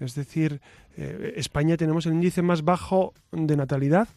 Es 0.00 0.16
decir, 0.16 0.60
eh, 0.96 1.34
España 1.36 1.76
tenemos 1.76 2.06
el 2.06 2.14
índice 2.14 2.42
más 2.42 2.64
bajo 2.64 3.14
de 3.30 3.56
natalidad. 3.56 4.08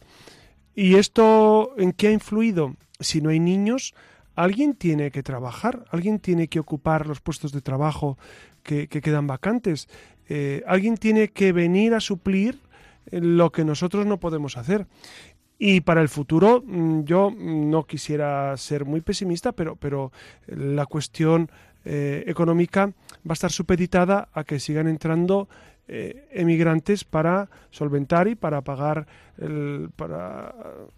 ¿Y 0.74 0.96
esto 0.96 1.74
en 1.78 1.92
qué 1.92 2.08
ha 2.08 2.12
influido? 2.12 2.74
Si 3.00 3.20
no 3.20 3.30
hay 3.30 3.40
niños, 3.40 3.94
alguien 4.34 4.74
tiene 4.74 5.10
que 5.10 5.22
trabajar, 5.22 5.84
alguien 5.90 6.18
tiene 6.18 6.48
que 6.48 6.60
ocupar 6.60 7.06
los 7.06 7.20
puestos 7.20 7.52
de 7.52 7.62
trabajo 7.62 8.18
que, 8.62 8.88
que 8.88 9.00
quedan 9.00 9.26
vacantes. 9.26 9.88
Eh, 10.28 10.62
alguien 10.66 10.96
tiene 10.96 11.28
que 11.28 11.52
venir 11.52 11.94
a 11.94 12.00
suplir 12.00 12.58
eh, 13.10 13.20
lo 13.20 13.50
que 13.50 13.64
nosotros 13.64 14.06
no 14.06 14.18
podemos 14.18 14.56
hacer. 14.56 14.86
Y 15.58 15.80
para 15.80 16.02
el 16.02 16.08
futuro, 16.08 16.62
mm, 16.66 17.04
yo 17.04 17.32
no 17.36 17.84
quisiera 17.84 18.56
ser 18.56 18.84
muy 18.84 19.00
pesimista, 19.00 19.52
pero, 19.52 19.76
pero 19.76 20.12
la 20.46 20.86
cuestión 20.86 21.50
eh, 21.84 22.24
económica 22.26 22.86
va 22.86 23.30
a 23.30 23.32
estar 23.32 23.52
supeditada 23.52 24.28
a 24.32 24.44
que 24.44 24.60
sigan 24.60 24.88
entrando 24.88 25.48
emigrantes 25.88 27.04
para 27.04 27.48
solventar 27.70 28.26
y 28.26 28.34
para 28.34 28.60
pagar, 28.62 29.06
para 29.94 30.52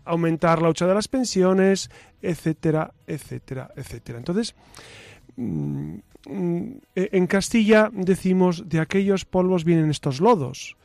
aumentar 0.06 0.62
la 0.62 0.70
hucha 0.70 0.86
de 0.86 0.94
las 0.94 1.08
pensiones, 1.08 1.90
etcétera, 2.22 2.94
etcétera, 3.06 3.70
etcétera. 3.76 4.16
Entonces, 4.16 4.54
mm, 4.54 5.08
Mm, 5.17 5.17
en 5.36 7.26
Castilla 7.26 7.90
decimos 7.92 8.68
de 8.68 8.80
aquellos 8.80 9.24
polvos 9.24 9.64
vienen 9.64 9.90
estos 9.90 10.20
lodos, 10.20 10.76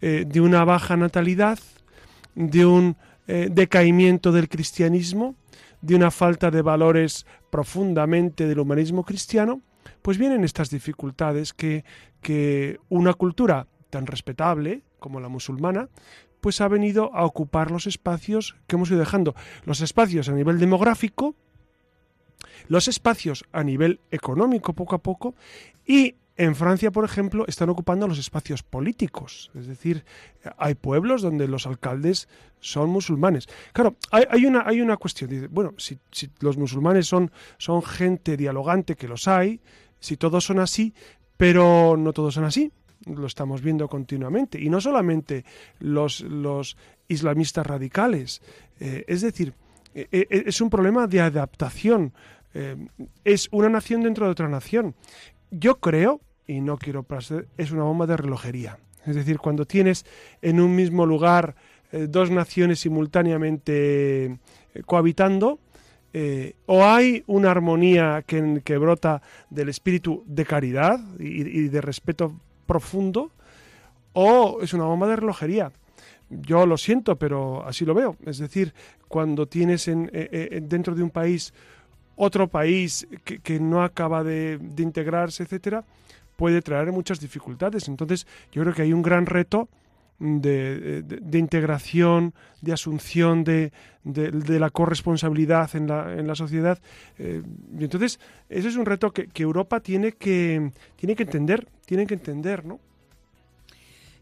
eh, 0.00 0.24
de 0.26 0.40
una 0.40 0.64
baja 0.64 0.96
natalidad, 0.96 1.58
de 2.34 2.66
un 2.66 2.96
eh, 3.28 3.48
decaimiento 3.50 4.30
del 4.30 4.48
cristianismo, 4.48 5.34
de 5.80 5.94
una 5.94 6.10
falta 6.10 6.50
de 6.50 6.62
valores 6.62 7.26
profundamente 7.50 8.46
del 8.46 8.60
humanismo 8.60 9.04
cristiano, 9.04 9.62
pues 10.02 10.18
vienen 10.18 10.44
estas 10.44 10.70
dificultades 10.70 11.52
que, 11.52 11.84
que 12.20 12.78
una 12.88 13.14
cultura 13.14 13.66
tan 13.90 14.06
respetable 14.06 14.82
como 14.98 15.20
la 15.20 15.28
musulmana, 15.28 15.88
pues 16.40 16.60
ha 16.60 16.68
venido 16.68 17.14
a 17.14 17.24
ocupar 17.24 17.70
los 17.70 17.86
espacios 17.86 18.56
que 18.66 18.76
hemos 18.76 18.90
ido 18.90 19.00
dejando. 19.00 19.34
Los 19.64 19.80
espacios 19.80 20.28
a 20.28 20.32
nivel 20.32 20.58
demográfico, 20.58 21.34
los 22.68 22.88
espacios 22.88 23.44
a 23.52 23.62
nivel 23.62 24.00
económico 24.10 24.72
poco 24.72 24.94
a 24.94 24.98
poco 24.98 25.34
y 25.86 26.16
en 26.36 26.54
Francia, 26.54 26.90
por 26.90 27.04
ejemplo, 27.04 27.46
están 27.48 27.70
ocupando 27.70 28.06
los 28.06 28.18
espacios 28.18 28.62
políticos. 28.62 29.50
Es 29.54 29.66
decir, 29.66 30.04
hay 30.58 30.74
pueblos 30.74 31.22
donde 31.22 31.48
los 31.48 31.66
alcaldes 31.66 32.28
son 32.60 32.90
musulmanes. 32.90 33.48
Claro, 33.72 33.96
hay, 34.10 34.44
una, 34.44 34.62
hay 34.66 34.82
una 34.82 34.98
cuestión. 34.98 35.30
Dice, 35.30 35.48
bueno, 35.48 35.72
si, 35.78 35.98
los 36.40 36.58
musulmanes 36.58 37.06
son, 37.06 37.30
son 37.56 37.82
gente 37.82 38.36
dialogante, 38.36 38.96
que 38.96 39.08
los 39.08 39.28
hay, 39.28 39.60
si 39.98 40.18
todos 40.18 40.44
son 40.44 40.58
así, 40.58 40.92
pero 41.38 41.96
no 41.96 42.12
todos 42.12 42.34
son 42.34 42.44
así. 42.44 42.70
Lo 43.06 43.26
estamos 43.26 43.62
viendo 43.62 43.88
continuamente. 43.88 44.60
Y 44.60 44.68
no 44.68 44.80
solamente 44.80 45.44
los, 45.78 46.20
los 46.20 46.76
islamistas 47.08 47.66
radicales. 47.66 48.42
Eh, 48.78 49.04
es 49.08 49.22
decir, 49.22 49.54
es 50.10 50.60
un 50.60 50.68
problema 50.68 51.06
de 51.06 51.20
adaptación 51.20 52.12
eh, 52.58 52.74
es 53.22 53.48
una 53.50 53.68
nación 53.68 54.02
dentro 54.02 54.24
de 54.24 54.32
otra 54.32 54.48
nación. 54.48 54.94
Yo 55.50 55.78
creo, 55.78 56.22
y 56.46 56.62
no 56.62 56.78
quiero 56.78 57.02
pasar, 57.02 57.44
es 57.58 57.70
una 57.70 57.82
bomba 57.82 58.06
de 58.06 58.16
relojería. 58.16 58.78
Es 59.04 59.14
decir, 59.14 59.38
cuando 59.38 59.66
tienes 59.66 60.06
en 60.40 60.58
un 60.60 60.74
mismo 60.74 61.04
lugar 61.04 61.54
eh, 61.92 62.06
dos 62.08 62.30
naciones 62.30 62.80
simultáneamente 62.80 64.24
eh, 64.24 64.38
cohabitando, 64.86 65.60
o 66.64 66.82
hay 66.82 67.22
una 67.26 67.50
armonía 67.50 68.24
que, 68.26 68.78
brota 68.78 69.20
del 69.50 69.68
espíritu 69.68 70.24
de 70.26 70.46
caridad 70.46 70.98
y, 71.18 71.68
de 71.68 71.80
respeto 71.82 72.40
profundo, 72.64 73.32
o 74.14 74.62
es 74.62 74.72
una 74.72 74.84
bomba 74.84 75.08
de 75.08 75.16
relojería. 75.16 75.72
Yo 76.30 76.64
lo 76.64 76.78
siento, 76.78 77.16
pero 77.16 77.66
así 77.66 77.84
lo 77.84 77.92
veo. 77.92 78.16
Es 78.24 78.38
decir, 78.38 78.72
cuando 79.08 79.46
tienes 79.46 79.88
en, 79.88 80.10
dentro 80.68 80.94
de 80.94 81.02
un 81.02 81.10
país 81.10 81.52
otro 82.16 82.48
país 82.48 83.06
que, 83.24 83.60
no 83.60 83.82
acaba 83.82 84.24
de, 84.24 84.58
integrarse, 84.78 85.42
etcétera, 85.42 85.84
puede 86.36 86.62
traer 86.62 86.90
muchas 86.90 87.20
dificultades. 87.20 87.88
Entonces, 87.88 88.26
yo 88.52 88.62
creo 88.62 88.74
que 88.74 88.82
hay 88.82 88.92
un 88.92 89.02
gran 89.02 89.26
reto 89.26 89.68
de, 90.18 91.04
integración, 91.34 92.34
de 92.62 92.72
asunción 92.72 93.44
de, 93.44 93.70
la 94.04 94.70
corresponsabilidad 94.70 95.76
en 95.76 95.86
la, 95.86 96.14
en 96.14 96.26
la 96.26 96.34
sociedad. 96.34 96.78
Eh, 97.18 97.42
y 97.78 97.84
entonces, 97.84 98.18
ese 98.48 98.68
es 98.68 98.76
un 98.76 98.86
reto 98.86 99.12
que, 99.12 99.28
que, 99.28 99.42
Europa 99.42 99.80
tiene 99.80 100.12
que, 100.12 100.72
tiene 100.96 101.14
que 101.14 101.24
entender, 101.24 101.68
tiene 101.84 102.06
que 102.06 102.14
entender, 102.14 102.64
¿no? 102.64 102.80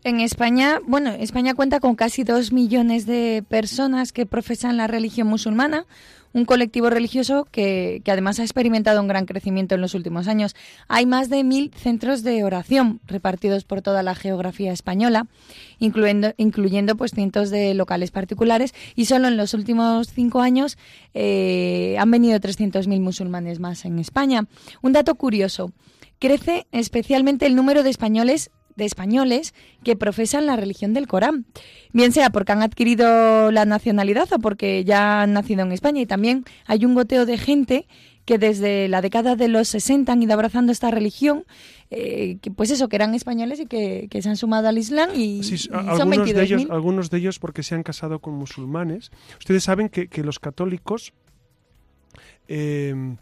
En 0.04 0.20
España, 0.20 0.80
bueno, 0.86 1.12
España 1.12 1.54
cuenta 1.54 1.80
con 1.80 1.94
casi 1.94 2.24
dos 2.24 2.52
millones 2.52 3.06
de 3.06 3.42
personas 3.48 4.12
que 4.12 4.26
profesan 4.26 4.76
la 4.76 4.86
religión 4.86 5.26
musulmana, 5.26 5.86
un 6.34 6.44
colectivo 6.44 6.90
religioso 6.90 7.48
que, 7.50 8.02
que, 8.04 8.10
además 8.10 8.38
ha 8.38 8.42
experimentado 8.42 9.00
un 9.00 9.08
gran 9.08 9.24
crecimiento 9.24 9.74
en 9.74 9.80
los 9.80 9.94
últimos 9.94 10.28
años. 10.28 10.54
Hay 10.88 11.06
más 11.06 11.30
de 11.30 11.42
mil 11.42 11.72
centros 11.74 12.22
de 12.22 12.44
oración 12.44 13.00
repartidos 13.06 13.64
por 13.64 13.80
toda 13.80 14.02
la 14.02 14.14
geografía 14.14 14.72
española, 14.72 15.26
incluyendo, 15.78 16.34
incluyendo 16.36 16.96
pues 16.96 17.12
cientos 17.12 17.48
de 17.48 17.72
locales 17.72 18.10
particulares, 18.10 18.74
y 18.94 19.06
solo 19.06 19.28
en 19.28 19.38
los 19.38 19.54
últimos 19.54 20.08
cinco 20.08 20.42
años 20.42 20.76
eh, 21.14 21.96
han 21.98 22.10
venido 22.10 22.38
300.000 22.38 23.00
musulmanes 23.00 23.58
más 23.58 23.86
en 23.86 23.98
España. 23.98 24.48
Un 24.82 24.92
dato 24.92 25.14
curioso, 25.14 25.72
crece 26.18 26.66
especialmente 26.72 27.46
el 27.46 27.56
número 27.56 27.82
de 27.82 27.88
españoles 27.88 28.50
de 28.76 28.84
españoles 28.84 29.54
que 29.82 29.96
profesan 29.96 30.46
la 30.46 30.56
religión 30.56 30.94
del 30.94 31.06
Corán, 31.06 31.46
bien 31.92 32.12
sea 32.12 32.30
porque 32.30 32.52
han 32.52 32.62
adquirido 32.62 33.50
la 33.50 33.64
nacionalidad 33.64 34.32
o 34.32 34.38
porque 34.38 34.84
ya 34.84 35.22
han 35.22 35.32
nacido 35.32 35.62
en 35.62 35.72
España. 35.72 36.00
Y 36.00 36.06
también 36.06 36.44
hay 36.66 36.84
un 36.84 36.94
goteo 36.94 37.26
de 37.26 37.38
gente 37.38 37.86
que 38.24 38.38
desde 38.38 38.88
la 38.88 39.02
década 39.02 39.36
de 39.36 39.48
los 39.48 39.68
60 39.68 40.12
han 40.12 40.22
ido 40.22 40.32
abrazando 40.32 40.72
esta 40.72 40.90
religión, 40.90 41.44
eh, 41.90 42.38
que 42.40 42.50
pues 42.50 42.70
eso, 42.70 42.88
que 42.88 42.96
eran 42.96 43.14
españoles 43.14 43.60
y 43.60 43.66
que, 43.66 44.08
se 44.22 44.28
han 44.28 44.36
sumado 44.36 44.68
al 44.68 44.78
Islam 44.78 45.10
y, 45.14 45.42
algunos 45.70 46.32
de 46.32 46.42
ellos, 46.42 46.66
Algunos 46.70 47.10
de 47.10 47.18
ellos 47.18 47.38
porque 47.38 47.62
se 47.62 47.74
han 47.74 47.82
casado 47.82 48.20
con 48.20 48.34
musulmanes. 48.34 49.10
Ustedes 49.38 49.64
saben 49.64 49.88
que, 49.88 50.08
los 50.22 50.38
católicos, 50.38 51.12
eh, 52.48 53.16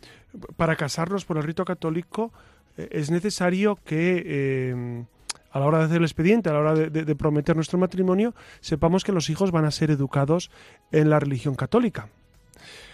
para 0.57 0.77
casarlos 0.77 1.25
por 1.25 1.37
el 1.37 1.43
rito 1.43 1.65
católico, 1.65 2.33
eh, 2.77 2.89
es 2.93 3.11
necesario 3.11 3.77
que 3.85 5.05
a 5.53 5.59
la 5.59 5.67
hora 5.67 5.79
de 5.79 5.85
hacer 5.85 5.99
el 5.99 6.05
expediente, 6.05 6.49
a 6.49 6.55
la 6.55 6.59
hora 6.61 6.75
de, 6.75 7.17
prometer 7.17 7.55
nuestro 7.55 7.79
matrimonio, 7.79 8.35
sepamos 8.61 9.05
que 9.05 9.13
los 9.13 9.29
hijos 9.31 9.51
van 9.51 9.65
a 9.65 9.71
ser 9.71 9.91
educados 9.91 10.51
en 10.91 11.11
la 11.11 11.21
religión 11.21 11.55
católica. 11.55 12.09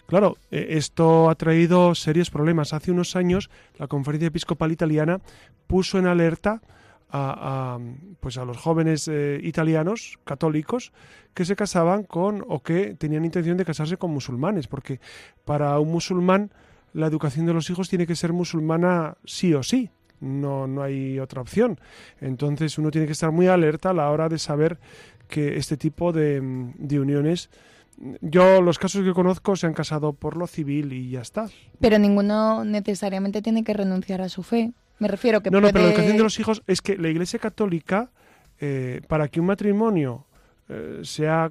Claro, 0.07 0.37
eh, 0.51 0.69
esto 0.71 1.31
ha 1.31 1.35
traído 1.35 1.95
serios 1.95 2.31
problemas. 2.31 2.73
Hace 2.73 2.91
unos 2.91 3.15
años 3.15 3.51
la 3.79 3.87
Conferencia 3.87 4.29
Episcopal 4.29 4.73
Italiana 4.73 5.21
puso 5.67 5.99
en 5.99 6.07
alerta 6.07 6.61
a, 7.11 7.79
pues 8.21 8.37
a 8.37 8.45
los 8.45 8.57
jóvenes 8.57 9.09
eh, 9.09 9.41
italianos 9.43 10.19
católicos 10.25 10.93
que 11.33 11.45
se 11.45 11.57
casaban 11.57 12.03
con 12.03 12.45
o 12.49 12.63
que 12.63 12.95
tenían 12.95 13.25
intención 13.25 13.57
de 13.57 13.65
casarse 13.65 13.97
con 13.97 14.11
musulmanes, 14.11 14.67
porque 14.67 15.01
para 15.45 15.79
un 15.79 15.91
musulmán 15.91 16.51
la 16.93 17.07
educación 17.07 17.47
de 17.47 17.55
los 17.55 17.71
hijos 17.71 17.89
tiene 17.89 18.07
que 18.07 18.17
ser 18.17 18.33
musulmana 18.33 19.17
sí 19.25 19.55
o 19.55 19.63
sí 19.63 19.91
no, 20.21 20.67
no 20.67 20.83
hay 20.83 21.19
otra 21.19 21.41
opción. 21.41 21.79
Entonces 22.21 22.79
uno 22.79 22.91
tiene 22.91 23.07
que 23.07 23.13
estar 23.13 23.31
muy 23.31 23.47
alerta 23.47 23.91
a 23.91 23.95
la 23.95 24.11
hora 24.11 24.29
de 24.29 24.39
saber 24.39 24.79
que 25.29 25.57
este 25.57 25.77
tipo 25.77 26.13
de, 26.13 26.41
de 26.77 27.01
uniones 27.01 27.51
yo 28.21 28.63
los 28.63 28.79
casos 28.79 29.05
que 29.05 29.13
conozco 29.13 29.57
se 29.57 29.67
han 29.67 29.75
casado 29.75 30.13
por 30.13 30.37
lo 30.37 30.47
civil 30.47 30.93
y 30.93 31.11
ya 31.11 31.21
está. 31.21 31.49
Pero 31.81 31.99
ninguno 31.99 32.65
necesariamente 32.65 33.43
tiene 33.43 33.65
que 33.65 33.73
renunciar 33.73 34.21
a 34.21 34.29
su 34.29 34.43
fe. 34.43 34.73
Me 34.99 35.09
refiero 35.09 35.43
que 35.43 35.51
no, 35.51 35.61
no, 35.61 35.69
pero 35.69 35.85
la 35.85 35.91
educación 35.91 36.17
de 36.17 36.23
los 36.23 36.39
hijos 36.39 36.63
es 36.67 36.81
que 36.81 36.97
la 36.97 37.09
Iglesia 37.09 37.39
Católica, 37.39 38.11
eh, 38.61 39.01
para 39.09 39.29
que 39.29 39.41
un 39.41 39.47
matrimonio 39.47 40.27
eh, 40.69 41.01
sea 41.03 41.51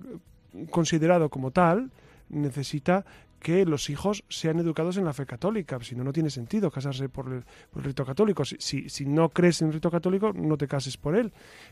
considerado 0.69 1.29
como 1.29 1.51
tal, 1.51 1.91
necesita 2.29 3.05
que 3.39 3.65
los 3.65 3.89
hijos 3.89 4.23
sean 4.29 4.59
educados 4.59 4.97
en 4.97 5.05
la 5.05 5.13
fe 5.13 5.25
católica, 5.25 5.79
si 5.81 5.95
no, 5.95 6.03
no 6.03 6.11
tiene 6.11 6.29
sentido 6.29 6.71
casarse 6.71 7.09
por 7.09 7.31
el, 7.31 7.43
rito 7.75 8.05
católico. 8.05 8.43
Si, 8.45 8.89
si, 8.89 9.05
no 9.05 9.29
crees 9.29 9.61
en 9.61 9.67
el 9.67 9.73
rito 9.73 9.91
católico, 9.91 10.33
no 10.33 10.57
te 10.57 10.67
cases 10.67 10.97
por 10.97 11.15
él. 11.15 11.31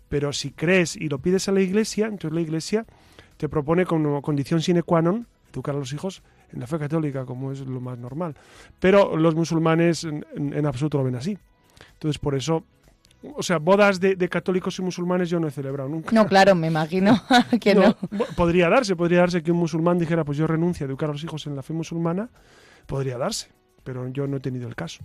Pero 0.10 0.32
si 0.34 0.51
crees 0.51 0.95
y 0.95 1.10
lo 1.10 1.19
pides 1.19 1.47
a 1.49 1.51
la 1.51 1.62
iglesia, 1.62 2.06
entonces 2.06 2.34
la 2.34 2.41
iglesia 2.41 2.86
te 3.38 3.49
propone 3.49 3.86
como 3.86 4.21
condición 4.21 4.62
sine 4.62 4.84
qua 4.84 5.01
non 5.01 5.28
educar 5.51 5.75
a 5.75 5.80
los 5.80 5.91
hijos 5.93 6.23
en 6.51 6.60
la 6.60 6.67
fe 6.67 6.80
católica, 6.80 7.25
como 7.25 7.51
es 7.51 7.62
lo 7.62 7.82
más 7.82 7.97
normal. 7.97 8.36
Pero 8.80 9.17
los 9.17 9.36
musulmanes 9.36 10.04
en, 10.04 10.25
en 10.36 10.65
absoluto 10.65 10.99
lo 10.99 11.04
ven 11.04 11.15
así. 11.15 11.38
Entonces, 11.93 12.19
por 12.19 12.36
eso 12.36 12.63
o 13.35 13.43
sea, 13.43 13.57
bodas 13.57 13.99
de, 13.99 14.29
católicos 14.29 14.77
y 14.79 14.81
musulmanes 14.81 15.29
yo 15.29 15.39
no 15.39 15.47
he 15.47 15.51
celebrado 15.51 15.89
nunca. 15.89 16.11
No, 16.11 16.27
claro, 16.27 16.55
me 16.55 16.67
imagino 16.75 17.21
que 17.61 17.75
no, 17.75 17.95
Podría 18.35 18.69
darse, 18.69 18.95
podría 18.95 19.19
darse 19.19 19.43
que 19.43 19.51
un 19.51 19.57
musulmán 19.57 19.97
dijera, 19.97 20.23
pues 20.23 20.38
yo 20.38 20.47
renuncio 20.47 20.85
a 20.85 20.88
educar 20.88 21.09
a 21.09 21.13
los 21.13 21.23
hijos 21.23 21.47
en 21.47 21.55
la 21.55 21.63
fe 21.63 21.73
musulmana, 21.73 22.29
podría 22.85 23.17
darse, 23.17 23.49
pero 23.83 24.07
yo 24.09 24.27
no 24.27 24.38
he 24.38 24.39
tenido 24.39 24.67
el 24.67 24.75
caso. 24.75 25.03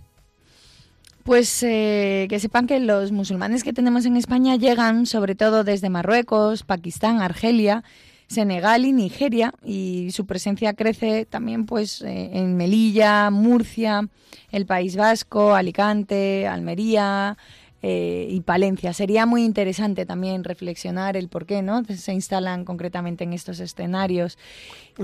Pues 1.23 1.61
eh, 1.61 2.25
que 2.29 2.39
sepan 2.39 2.65
que 2.65 2.79
los 2.79 3.11
musulmanes 3.11 3.63
que 3.63 3.73
tenemos 3.73 4.05
en 4.05 4.17
España 4.17 4.55
llegan 4.55 5.05
sobre 5.05 5.35
todo 5.35 5.63
desde 5.63 5.89
Marruecos, 5.89 6.63
Pakistán, 6.63 7.21
Argelia, 7.21 7.83
Senegal 8.31 8.85
y 8.85 8.93
Nigeria 8.93 9.53
y 9.63 10.09
su 10.13 10.25
presencia 10.25 10.73
crece 10.73 11.25
también 11.25 11.65
pues 11.65 12.01
eh, 12.01 12.31
en 12.33 12.55
Melilla, 12.55 13.29
Murcia, 13.29 14.07
el 14.51 14.65
País 14.65 14.95
Vasco, 14.95 15.53
Alicante, 15.53 16.47
Almería, 16.47 17.37
eh, 17.81 18.27
y 18.29 18.41
Palencia. 18.41 18.93
Sería 18.93 19.25
muy 19.25 19.43
interesante 19.43 20.05
también 20.05 20.43
reflexionar 20.43 21.17
el 21.17 21.29
por 21.29 21.45
qué 21.45 21.61
¿no? 21.61 21.83
se 21.85 22.13
instalan 22.13 22.63
concretamente 22.63 23.23
en 23.23 23.33
estos 23.33 23.59
escenarios. 23.59 24.37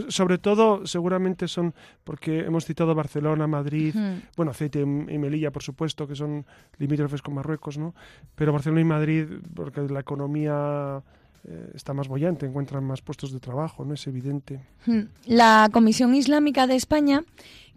Sobre 0.10 0.38
todo, 0.38 0.86
seguramente 0.86 1.48
son 1.48 1.74
porque 2.04 2.42
hemos 2.42 2.66
citado 2.66 2.94
Barcelona, 2.94 3.48
Madrid, 3.48 3.96
bueno, 4.36 4.52
Aceite 4.52 4.82
y 4.82 4.86
Melilla, 4.86 5.52
por 5.52 5.64
supuesto, 5.64 6.08
que 6.08 6.16
son 6.16 6.46
limítrofes 6.78 7.22
con 7.22 7.34
Marruecos, 7.34 7.78
¿no? 7.78 7.96
Pero 8.36 8.54
Barcelona 8.54 8.82
y 8.82 8.86
Madrid, 8.86 9.28
porque 9.56 9.82
la 9.82 10.02
economía 10.02 11.02
eh, 11.50 11.72
está 11.76 11.94
más 11.94 12.08
bollante, 12.10 12.46
encuentran 12.46 12.84
más 12.84 13.02
puestos 13.02 13.32
de 13.32 13.40
trabajo, 13.40 13.86
¿no? 13.86 13.94
Es 13.94 14.06
evidente. 14.06 14.60
La 15.26 15.70
Comisión 15.72 16.14
Islámica 16.14 16.68
de 16.68 16.76
España 16.76 17.24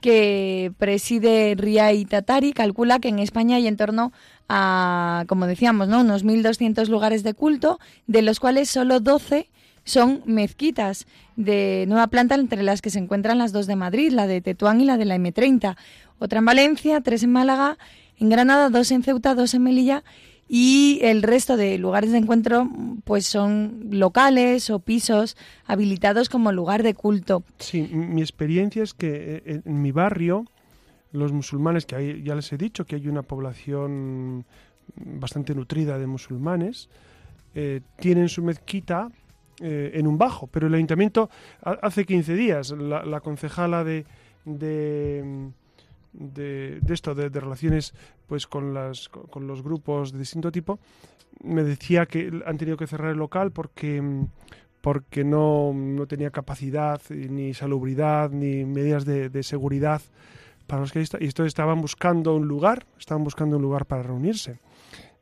que 0.01 0.73
preside 0.79 1.55
Riay 1.57 2.05
Tatari 2.05 2.53
calcula 2.53 2.99
que 2.99 3.09
en 3.09 3.19
España 3.19 3.57
hay 3.57 3.67
en 3.67 3.77
torno 3.77 4.13
a, 4.49 5.25
como 5.29 5.47
decíamos, 5.47 5.89
¿no? 5.89 6.01
unos 6.01 6.25
1.200 6.25 6.89
lugares 6.89 7.23
de 7.23 7.35
culto, 7.35 7.79
de 8.07 8.23
los 8.23 8.41
cuales 8.41 8.69
solo 8.71 9.01
12 9.01 9.49
son 9.85 10.23
mezquitas 10.27 11.07
de 11.37 11.85
nueva 11.89 12.09
planta, 12.09 12.35
entre 12.35 12.63
las 12.63 12.83
que 12.83 12.91
se 12.91 12.99
encuentran 12.99 13.39
las 13.39 13.53
dos 13.53 13.67
de 13.67 13.77
Madrid, 13.77 14.13
la 14.13 14.27
de 14.27 14.41
Tetuán 14.41 14.81
y 14.81 14.85
la 14.85 14.97
de 14.97 15.05
la 15.05 15.17
M30. 15.17 15.77
Otra 16.19 16.41
en 16.41 16.45
Valencia, 16.45 17.01
tres 17.01 17.23
en 17.23 17.33
Málaga, 17.33 17.79
en 18.19 18.29
Granada, 18.29 18.69
dos 18.69 18.91
en 18.91 19.03
Ceuta, 19.03 19.35
dos 19.35 19.55
en 19.55 19.63
Melilla 19.63 20.05
y 20.53 20.99
el 21.03 21.23
resto 21.23 21.57
de 21.57 21.79
lugares 21.79 22.11
de 22.11 22.19
encuentro 22.19 22.69
pues 23.05 23.25
son 23.25 23.87
locales 23.93 24.69
o 24.69 24.81
pisos 24.81 25.37
habilitados 25.65 26.29
como 26.29 26.51
lugar 26.51 26.83
de 26.83 26.95
culto. 26.95 27.45
Sí, 27.61 27.83
mi 27.83 28.21
experiencia 28.21 28.83
es 28.83 28.93
que 28.93 29.43
eh, 29.47 29.63
en 29.65 29.81
mi 29.81 29.93
barrio 29.93 30.45
los 31.13 31.33
musulmanes, 31.33 31.87
que 31.87 31.95
hay, 31.95 32.23
ya 32.25 32.35
les 32.35 32.53
he 32.53 32.57
dicho 32.57 32.85
que 32.85 32.97
hay 32.97 33.07
una 33.07 33.23
población 33.23 34.45
bastante 34.97 35.55
nutrida 35.55 35.99
de 35.99 36.09
musulmanes, 36.09 36.89
eh, 37.55 37.81
tienen 38.01 38.29
su 38.29 38.43
mezquita 38.43 39.09
eh, 39.61 39.93
en 39.95 40.09
un 40.09 40.19
bajo, 40.19 40.49
pero 40.49 40.67
el 40.67 40.75
ayuntamiento 40.75 41.31
hace 41.63 42.05
15 42.05 42.35
días, 42.35 42.73
la, 42.73 43.21
concejala 43.21 43.85
de 43.85 44.05
de, 44.45 45.51
esto, 46.89 47.15
de, 47.15 47.29
relaciones 47.29 47.95
pues 48.27 48.47
con, 48.47 48.75
las, 48.75 49.09
con 49.09 49.47
los 49.47 49.63
grupos 49.63 50.13
de 50.13 50.19
distinto 50.19 50.51
tipo, 50.51 50.79
me 51.43 51.63
decía 51.63 52.07
que 52.07 52.43
han 52.47 52.59
tenido 52.59 52.77
que 52.77 52.87
cerrar 52.87 53.13
el 53.13 53.19
local 53.19 53.53
porque, 53.53 54.03
porque 54.81 55.25
no, 55.25 55.73
no 55.73 56.07
tenía 56.07 56.31
capacidad, 56.31 57.01
ni 57.11 57.55
salubridad, 57.55 58.31
ni 58.31 58.65
medidas 58.65 59.05
de, 59.05 59.43
seguridad 59.43 60.03
para 60.67 60.83
los 60.83 60.93
que 60.93 61.01
y 61.01 61.27
esto 61.27 61.45
estaban 61.45 61.81
buscando 61.81 62.35
un 62.37 62.47
lugar, 62.47 62.87
estaban 62.99 63.25
buscando 63.25 63.57
un 63.57 63.63
lugar 63.63 63.87
para 63.87 64.05
reunirse. 64.05 64.61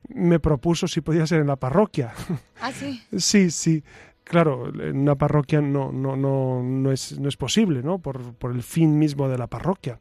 Me 0.09 0.39
propuso 0.39 0.87
si 0.87 1.01
podía 1.01 1.27
ser 1.27 1.41
en 1.41 1.47
la 1.47 1.57
parroquia. 1.57 2.13
¿Ah, 2.61 2.71
sí? 2.71 3.03
sí, 3.17 3.51
sí. 3.51 3.83
Claro, 4.25 4.69
en 4.69 4.99
una 4.99 5.15
parroquia 5.15 5.63
no, 5.63 5.91
no, 5.91 6.17
no, 6.17 6.63
no, 6.63 6.93
es, 6.93 7.19
no 7.19 7.31
es 7.31 7.37
posible, 7.39 7.83
¿no? 7.83 7.99
Por, 7.99 8.35
por 8.35 8.53
el 8.53 8.63
fin 8.63 8.99
mismo 8.99 9.27
de 9.27 9.39
la 9.39 9.47
parroquia 9.47 9.99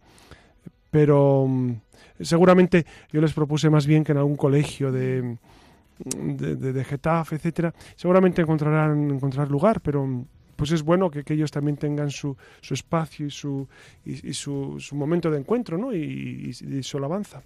pero 0.89 1.45
mm, 1.47 1.73
seguramente 2.21 2.85
yo 3.11 3.21
les 3.21 3.33
propuse 3.33 3.69
más 3.69 3.85
bien 3.85 4.03
que 4.03 4.11
en 4.11 4.19
algún 4.19 4.35
colegio 4.35 4.91
de, 4.91 5.37
de, 5.99 6.55
de, 6.55 6.83
Getafe, 6.83 7.35
etcétera, 7.35 7.73
seguramente 7.95 8.41
encontrarán 8.41 9.11
encontrar 9.11 9.49
lugar, 9.49 9.81
pero 9.81 10.05
mm, 10.05 10.25
pues 10.55 10.71
es 10.71 10.83
bueno 10.83 11.09
que, 11.09 11.23
ellos 11.33 11.51
también 11.51 11.77
tengan 11.77 12.09
su, 12.09 12.35
su 12.61 12.73
espacio 12.73 13.27
y 13.27 13.31
su, 13.31 13.67
y, 14.05 14.33
su, 14.33 14.79
su, 14.79 14.95
momento 14.95 15.29
de 15.29 15.37
encuentro 15.39 15.77
¿no? 15.77 15.93
y, 15.93 16.53
y, 16.59 16.77
y 16.77 16.83
su 16.83 16.97
alabanza. 16.97 17.43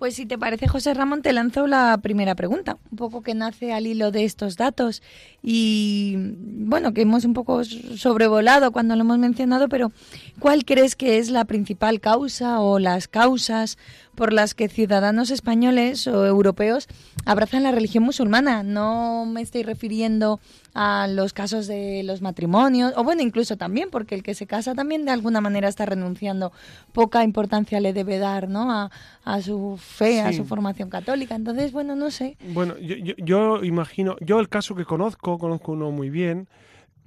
Pues 0.00 0.14
si 0.14 0.24
te 0.24 0.38
parece, 0.38 0.66
José 0.66 0.94
Ramón, 0.94 1.20
te 1.20 1.30
lanzo 1.34 1.66
la 1.66 1.98
primera 1.98 2.34
pregunta, 2.34 2.78
un 2.90 2.96
poco 2.96 3.20
que 3.20 3.34
nace 3.34 3.74
al 3.74 3.86
hilo 3.86 4.10
de 4.10 4.24
estos 4.24 4.56
datos 4.56 5.02
y 5.42 6.14
bueno, 6.16 6.94
que 6.94 7.02
hemos 7.02 7.26
un 7.26 7.34
poco 7.34 7.62
sobrevolado 7.64 8.72
cuando 8.72 8.96
lo 8.96 9.02
hemos 9.02 9.18
mencionado, 9.18 9.68
pero 9.68 9.92
¿cuál 10.40 10.64
crees 10.64 10.96
que 10.96 11.18
es 11.18 11.30
la 11.30 11.44
principal 11.44 12.00
causa 12.00 12.60
o 12.60 12.78
las 12.78 13.06
causas 13.06 13.78
por 14.16 14.32
las 14.32 14.54
que 14.54 14.68
ciudadanos 14.68 15.30
españoles 15.30 16.06
o 16.08 16.26
europeos 16.26 16.88
abrazan 17.24 17.62
la 17.62 17.70
religión 17.70 18.02
musulmana? 18.02 18.62
No 18.62 19.26
me 19.26 19.42
estoy 19.42 19.62
refiriendo 19.62 20.40
a 20.74 21.06
los 21.08 21.32
casos 21.32 21.66
de 21.66 22.02
los 22.04 22.22
matrimonios, 22.22 22.92
o 22.96 23.04
bueno, 23.04 23.22
incluso 23.22 23.56
también, 23.56 23.90
porque 23.90 24.14
el 24.14 24.22
que 24.22 24.34
se 24.34 24.46
casa 24.46 24.74
también 24.74 25.04
de 25.04 25.10
alguna 25.10 25.40
manera 25.40 25.68
está 25.68 25.84
renunciando, 25.86 26.52
poca 26.92 27.22
importancia 27.22 27.78
le 27.80 27.92
debe 27.92 28.18
dar 28.18 28.48
¿no? 28.48 28.72
a, 28.72 28.90
a 29.24 29.42
su 29.42 29.78
fe, 29.78 30.22
a 30.22 30.32
su 30.32 30.44
formación 30.44 30.90
católica. 30.90 31.34
Entonces, 31.34 31.72
bueno, 31.72 31.94
no 31.94 32.10
sé. 32.10 32.36
Bueno, 32.52 32.78
yo, 32.78 32.96
yo, 32.96 33.14
yo 33.18 33.64
imagino, 33.64 34.16
yo 34.20 34.40
el 34.40 34.48
caso 34.48 34.74
que 34.74 34.84
conozco, 34.84 35.38
conozco 35.38 35.72
uno 35.72 35.90
muy 35.90 36.08
bien, 36.10 36.48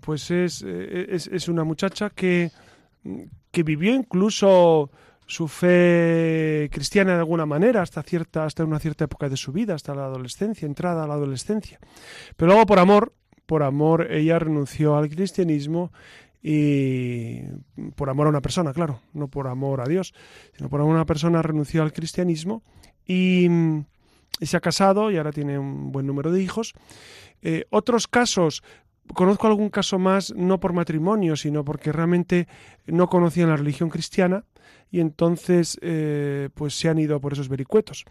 pues 0.01 0.29
es, 0.29 0.63
eh, 0.65 1.07
es, 1.09 1.27
es 1.27 1.47
una 1.47 1.63
muchacha 1.63 2.09
que, 2.09 2.51
que 3.51 3.63
vivió 3.63 3.93
incluso 3.93 4.89
su 5.25 5.47
fe 5.47 6.69
cristiana 6.71 7.13
de 7.13 7.19
alguna 7.19 7.45
manera 7.45 7.81
hasta 7.81 8.03
cierta 8.03 8.45
hasta 8.45 8.65
una 8.65 8.79
cierta 8.79 9.05
época 9.05 9.29
de 9.29 9.37
su 9.37 9.51
vida, 9.51 9.75
hasta 9.75 9.95
la 9.95 10.05
adolescencia, 10.05 10.65
entrada 10.65 11.03
a 11.03 11.07
la 11.07 11.13
adolescencia. 11.13 11.79
Pero 12.35 12.51
luego 12.51 12.65
por 12.65 12.79
amor, 12.79 13.13
por 13.45 13.63
amor 13.63 14.11
ella 14.11 14.39
renunció 14.39 14.97
al 14.97 15.09
cristianismo 15.09 15.91
y 16.41 17.39
por 17.95 18.09
amor 18.09 18.27
a 18.27 18.31
una 18.31 18.41
persona, 18.41 18.73
claro, 18.73 18.99
no 19.13 19.29
por 19.29 19.47
amor 19.47 19.79
a 19.79 19.85
Dios, 19.85 20.13
sino 20.57 20.69
por 20.69 20.81
amor 20.81 20.91
a 20.91 20.95
una 20.95 21.05
persona 21.05 21.41
renunció 21.41 21.83
al 21.83 21.93
cristianismo 21.93 22.63
y, 23.05 23.47
y 24.39 24.45
se 24.45 24.57
ha 24.57 24.61
casado 24.61 25.09
y 25.09 25.17
ahora 25.17 25.31
tiene 25.31 25.57
un 25.57 25.91
buen 25.91 26.05
número 26.05 26.31
de 26.31 26.43
hijos. 26.43 26.73
Eh, 27.41 27.65
otros 27.69 28.07
casos 28.07 28.63
conozco 29.13 29.47
algún 29.47 29.69
caso 29.69 29.99
más 29.99 30.33
no 30.35 30.59
por 30.59 30.73
matrimonio, 30.73 31.35
sino 31.35 31.63
porque 31.63 31.91
realmente 31.91 32.47
no 32.85 33.07
conocían 33.07 33.49
la 33.49 33.57
religión 33.57 33.89
cristiana 33.89 34.45
y 34.91 34.99
entonces 34.99 35.77
eh, 35.81 36.49
pues 36.53 36.75
se 36.75 36.89
han 36.89 36.99
ido 36.99 37.19
por 37.19 37.33
esos 37.33 37.49
vericuetos. 37.49 38.05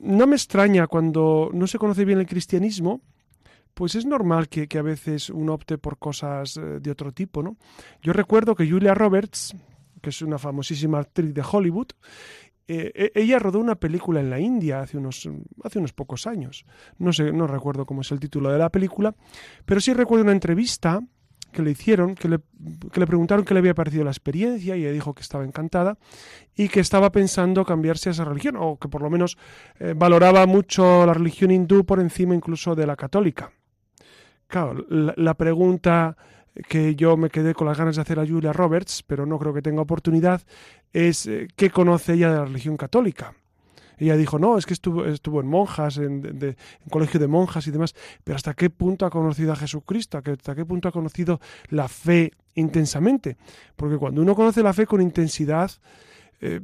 No 0.00 0.26
me 0.26 0.36
extraña 0.36 0.86
cuando 0.86 1.50
no 1.52 1.66
se 1.66 1.78
conoce 1.78 2.04
bien 2.04 2.18
el 2.18 2.26
cristianismo, 2.26 3.02
pues 3.74 3.94
es 3.94 4.06
normal 4.06 4.48
que, 4.48 4.68
que 4.68 4.78
a 4.78 4.82
veces 4.82 5.30
uno 5.30 5.54
opte 5.54 5.78
por 5.78 5.98
cosas 5.98 6.56
eh, 6.56 6.60
de 6.80 6.90
otro 6.90 7.12
tipo, 7.12 7.42
¿no? 7.42 7.56
Yo 8.02 8.12
recuerdo 8.12 8.54
que 8.54 8.68
Julia 8.68 8.94
Roberts, 8.94 9.54
que 10.00 10.10
es 10.10 10.22
una 10.22 10.38
famosísima 10.38 11.00
actriz 11.00 11.34
de 11.34 11.42
Hollywood, 11.42 11.88
eh, 12.66 13.12
ella 13.14 13.38
rodó 13.38 13.58
una 13.58 13.74
película 13.74 14.20
en 14.20 14.30
la 14.30 14.40
India 14.40 14.80
hace 14.80 14.96
unos, 14.96 15.28
hace 15.62 15.78
unos 15.78 15.92
pocos 15.92 16.26
años. 16.26 16.64
No 16.98 17.12
sé, 17.12 17.32
no 17.32 17.46
recuerdo 17.46 17.86
cómo 17.86 18.00
es 18.00 18.10
el 18.12 18.20
título 18.20 18.50
de 18.50 18.58
la 18.58 18.70
película, 18.70 19.14
pero 19.64 19.80
sí 19.80 19.92
recuerdo 19.92 20.24
una 20.24 20.32
entrevista 20.32 21.00
que 21.54 21.62
le 21.62 21.70
hicieron, 21.70 22.14
que 22.14 22.28
le, 22.28 22.40
que 22.92 23.00
le 23.00 23.06
preguntaron 23.06 23.44
qué 23.44 23.54
le 23.54 23.60
había 23.60 23.74
parecido 23.74 24.04
la 24.04 24.10
experiencia 24.10 24.76
y 24.76 24.82
ella 24.82 24.92
dijo 24.92 25.14
que 25.14 25.22
estaba 25.22 25.44
encantada 25.44 25.96
y 26.54 26.68
que 26.68 26.80
estaba 26.80 27.10
pensando 27.12 27.64
cambiarse 27.64 28.10
a 28.10 28.12
esa 28.12 28.24
religión 28.24 28.56
o 28.58 28.78
que 28.78 28.88
por 28.88 29.00
lo 29.00 29.08
menos 29.08 29.38
eh, 29.78 29.94
valoraba 29.96 30.44
mucho 30.46 31.06
la 31.06 31.14
religión 31.14 31.50
hindú 31.50 31.86
por 31.86 32.00
encima 32.00 32.34
incluso 32.34 32.74
de 32.74 32.86
la 32.86 32.96
católica. 32.96 33.52
Claro, 34.48 34.84
la, 34.88 35.14
la 35.16 35.34
pregunta 35.34 36.16
que 36.68 36.94
yo 36.94 37.16
me 37.16 37.30
quedé 37.30 37.54
con 37.54 37.66
las 37.66 37.78
ganas 37.78 37.96
de 37.96 38.02
hacer 38.02 38.18
a 38.18 38.26
Julia 38.26 38.52
Roberts, 38.52 39.02
pero 39.06 39.26
no 39.26 39.38
creo 39.38 39.52
que 39.52 39.62
tenga 39.62 39.82
oportunidad, 39.82 40.42
es 40.92 41.26
eh, 41.26 41.48
qué 41.56 41.70
conoce 41.70 42.14
ella 42.14 42.30
de 42.30 42.38
la 42.38 42.44
religión 42.44 42.76
católica. 42.76 43.34
Ella 43.96 44.16
dijo, 44.16 44.38
no, 44.38 44.58
es 44.58 44.66
que 44.66 44.74
estuvo, 44.74 45.04
estuvo 45.04 45.40
en 45.40 45.46
monjas, 45.46 45.98
en, 45.98 46.24
en, 46.24 46.56
colegio 46.90 47.20
de 47.20 47.28
monjas 47.28 47.66
y 47.66 47.70
demás, 47.70 47.94
pero 48.24 48.36
¿hasta 48.36 48.54
qué 48.54 48.70
punto 48.70 49.06
ha 49.06 49.10
conocido 49.10 49.52
a 49.52 49.56
Jesucristo? 49.56 50.18
¿Hasta 50.18 50.54
qué 50.54 50.64
punto 50.64 50.88
ha 50.88 50.92
conocido 50.92 51.40
la 51.68 51.88
fe 51.88 52.32
intensamente? 52.54 53.36
Porque 53.76 53.96
cuando 53.96 54.20
uno 54.22 54.34
conoce 54.34 54.62
la 54.62 54.72
fe 54.72 54.86
con 54.86 55.00
intensidad, 55.00 55.70
eh, 56.40 56.60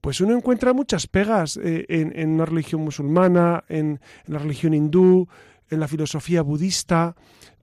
pues 0.00 0.20
uno 0.20 0.34
encuentra 0.34 0.72
muchas 0.72 1.06
pegas 1.06 1.56
eh, 1.62 1.86
en, 1.88 2.30
una 2.30 2.44
religión 2.44 2.80
musulmana, 2.80 3.64
en 3.68 4.00
la 4.26 4.38
religión 4.38 4.74
hindú, 4.74 5.28
en 5.70 5.78
la 5.78 5.86
filosofía 5.86 6.42
budista. 6.42 7.14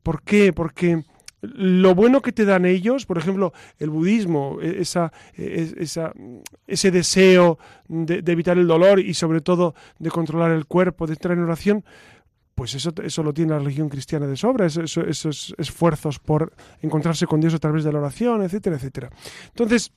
¿Por 0.04 0.22
qué? 0.22 0.54
Porque 0.54 1.04
lo 1.42 1.96
bueno 1.96 2.22
que 2.22 2.32
te 2.32 2.46
dan 2.46 2.66
ellos, 2.66 3.06
por 3.06 3.18
ejemplo, 3.18 3.54
el 3.78 3.90
budismo, 3.90 4.60
e, 4.62 4.82
esa, 4.82 5.12
e, 5.38 5.74
esa, 5.78 6.14
ese 6.68 6.92
deseo 6.92 7.58
de, 7.88 8.24
evitar 8.26 8.58
el 8.58 8.68
dolor 8.68 9.00
y 9.00 9.14
sobre 9.14 9.42
todo 9.42 9.76
de 10.00 10.10
controlar 10.10 10.52
el 10.52 10.66
cuerpo, 10.66 11.08
de 11.08 11.14
entrar 11.14 11.38
en 11.38 11.44
oración, 11.44 11.86
pues 12.56 12.76
eso, 12.76 12.94
eso 13.02 13.24
lo 13.24 13.34
tiene 13.34 13.54
la 13.54 13.60
religión 13.60 13.88
cristiana 13.88 14.28
de 14.28 14.36
sobra, 14.36 14.66
eso, 14.66 14.82
eso, 14.82 15.02
esos 15.02 15.56
esfuerzos 15.58 16.20
por 16.20 16.54
encontrarse 16.82 17.26
con 17.26 17.40
Dios 17.40 17.54
a 17.54 17.60
través 17.60 17.86
de 17.86 17.94
la 17.94 18.00
oración, 18.00 18.44
etcétera, 18.44 18.76
etcétera. 18.76 19.10
Entonces, 19.48 19.94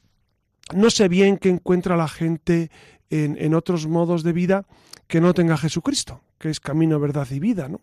no 0.74 0.90
sé 0.90 1.08
bien 1.08 1.38
qué 1.38 1.48
encuentra 1.48 1.96
la 1.96 2.06
gente 2.06 2.70
en, 3.10 3.36
en 3.38 3.54
otros 3.54 3.88
modos 3.88 4.22
de 4.22 4.32
vida 4.32 4.64
que 5.08 5.20
no 5.20 5.34
tenga 5.34 5.56
Jesucristo 5.56 6.22
que 6.42 6.50
es 6.50 6.58
camino, 6.58 6.98
verdad 6.98 7.28
y 7.30 7.38
vida, 7.38 7.68
¿no? 7.68 7.80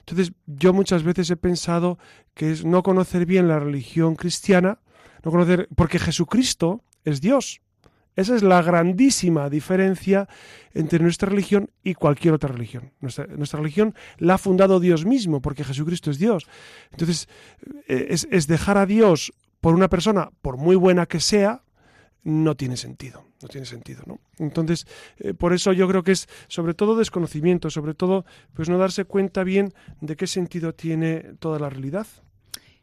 Entonces, 0.00 0.32
yo 0.46 0.72
muchas 0.72 1.04
veces 1.04 1.30
he 1.30 1.36
pensado 1.36 1.96
que 2.34 2.50
es 2.50 2.64
no 2.64 2.82
conocer 2.82 3.24
bien 3.24 3.46
la 3.46 3.60
religión 3.60 4.16
cristiana, 4.16 4.80
no 5.24 5.30
conocer, 5.30 5.68
porque 5.76 6.00
Jesucristo 6.00 6.82
es 7.04 7.20
Dios. 7.20 7.60
Esa 8.16 8.34
es 8.34 8.42
la 8.42 8.60
grandísima 8.62 9.48
diferencia 9.48 10.28
entre 10.74 10.98
nuestra 10.98 11.28
religión 11.28 11.70
y 11.84 11.94
cualquier 11.94 12.34
otra 12.34 12.50
religión. 12.50 12.92
Nuestra, 13.00 13.28
nuestra 13.28 13.60
religión 13.60 13.94
la 14.18 14.34
ha 14.34 14.38
fundado 14.38 14.80
Dios 14.80 15.06
mismo, 15.06 15.40
porque 15.40 15.62
Jesucristo 15.62 16.10
es 16.10 16.18
Dios. 16.18 16.48
Entonces, 16.90 17.28
eh, 17.86 18.08
es, 18.10 18.26
es 18.32 18.48
dejar 18.48 18.76
a 18.76 18.86
Dios 18.86 19.32
por 19.60 19.74
una 19.76 19.88
persona, 19.88 20.30
por 20.42 20.56
muy 20.56 20.74
buena 20.74 21.06
que 21.06 21.20
sea, 21.20 21.62
no 22.22 22.56
tiene 22.56 22.76
sentido, 22.76 23.24
no 23.42 23.48
tiene 23.48 23.66
sentido, 23.66 24.02
¿no? 24.06 24.20
Entonces, 24.38 24.86
eh, 25.18 25.34
por 25.34 25.52
eso 25.52 25.72
yo 25.72 25.88
creo 25.88 26.02
que 26.02 26.12
es 26.12 26.28
sobre 26.48 26.74
todo 26.74 26.96
desconocimiento, 26.96 27.70
sobre 27.70 27.94
todo 27.94 28.24
pues 28.54 28.68
no 28.68 28.78
darse 28.78 29.04
cuenta 29.04 29.44
bien 29.44 29.72
de 30.00 30.16
qué 30.16 30.26
sentido 30.26 30.74
tiene 30.74 31.34
toda 31.38 31.58
la 31.58 31.70
realidad 31.70 32.06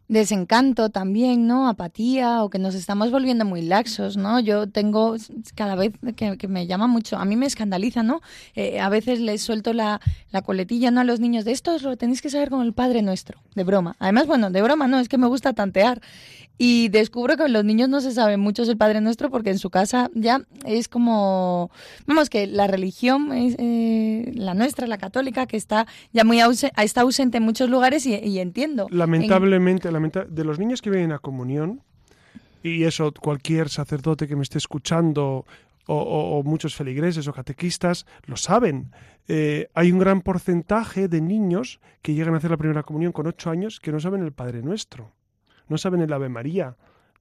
desencanto 0.07 0.89
también, 0.89 1.47
¿no? 1.47 1.67
Apatía 1.67 2.43
o 2.43 2.49
que 2.49 2.59
nos 2.59 2.75
estamos 2.75 3.11
volviendo 3.11 3.43
muy 3.43 3.61
laxos, 3.61 4.15
¿no? 4.15 4.39
Yo 4.39 4.67
tengo 4.67 5.15
cada 5.55 5.75
vez 5.75 5.93
que, 6.15 6.37
que 6.37 6.47
me 6.47 6.65
llama 6.65 6.87
mucho, 6.87 7.17
a 7.17 7.25
mí 7.25 7.35
me 7.35 7.45
escandaliza, 7.45 8.03
¿no? 8.03 8.21
Eh, 8.55 8.79
a 8.79 8.89
veces 8.89 9.19
les 9.19 9.41
suelto 9.41 9.73
la, 9.73 9.99
la, 10.31 10.41
coletilla, 10.41 10.91
¿no? 10.91 11.01
A 11.01 11.03
los 11.03 11.19
niños 11.19 11.45
de 11.45 11.51
esto 11.51 11.77
lo 11.79 11.97
tenéis 11.97 12.21
que 12.21 12.29
saber 12.29 12.49
con 12.49 12.61
el 12.61 12.73
Padre 12.73 13.01
Nuestro, 13.01 13.39
de 13.55 13.63
broma. 13.63 13.95
Además, 13.99 14.27
bueno, 14.27 14.49
de 14.49 14.61
broma 14.61 14.87
no, 14.87 14.99
es 14.99 15.09
que 15.09 15.17
me 15.17 15.27
gusta 15.27 15.53
tantear. 15.53 16.01
Y 16.59 16.89
descubro 16.89 17.37
que 17.37 17.47
los 17.49 17.63
niños 17.63 17.87
no 17.87 18.01
se 18.01 18.11
saben 18.11 18.39
mucho 18.39 18.63
el 18.63 18.77
Padre 18.77 18.99
Nuestro 18.99 19.29
porque 19.29 19.51
en 19.51 19.59
su 19.59 19.69
casa 19.69 20.09
ya 20.15 20.41
es 20.65 20.87
como, 20.87 21.69
vamos, 22.07 22.31
que 22.31 22.47
la 22.47 22.65
religión, 22.65 23.31
es, 23.31 23.55
eh, 23.59 24.31
la 24.33 24.55
nuestra, 24.55 24.87
la 24.87 24.97
católica, 24.97 25.45
que 25.45 25.55
está 25.55 25.85
ya 26.13 26.23
muy 26.23 26.39
ausente, 26.39 26.73
está 26.81 27.01
ausente 27.01 27.37
en 27.37 27.43
muchos 27.43 27.69
lugares 27.69 28.07
y, 28.07 28.15
y 28.15 28.39
entiendo. 28.39 28.87
Lamentablemente, 28.89 29.89
en... 29.89 29.93
de 29.99 30.43
los 30.43 30.59
niños 30.59 30.81
que 30.81 30.89
vienen 30.89 31.11
a 31.11 31.19
comunión, 31.19 31.81
y 32.63 32.83
eso 32.83 33.13
cualquier 33.13 33.69
sacerdote 33.69 34.27
que 34.27 34.35
me 34.35 34.43
esté 34.43 34.57
escuchando 34.57 35.45
o, 35.89 36.41
muchos 36.43 36.75
feligreses 36.75 37.27
o 37.27 37.33
catequistas 37.33 38.05
lo 38.25 38.35
saben. 38.35 38.91
Eh, 39.29 39.69
hay 39.73 39.91
un 39.91 39.99
gran 39.99 40.21
porcentaje 40.21 41.07
de 41.07 41.21
niños 41.21 41.79
que 42.01 42.13
llegan 42.13 42.33
a 42.33 42.37
hacer 42.37 42.51
la 42.51 42.57
primera 42.57 42.83
comunión 42.83 43.13
con 43.13 43.27
ocho 43.27 43.49
años 43.49 43.79
que 43.79 43.91
no 43.91 43.99
saben 43.99 44.23
el 44.23 44.33
Padre 44.33 44.61
Nuestro 44.61 45.13
no 45.67 45.77
saben 45.77 46.01
el 46.01 46.13
Ave 46.13 46.29
María. 46.29 46.75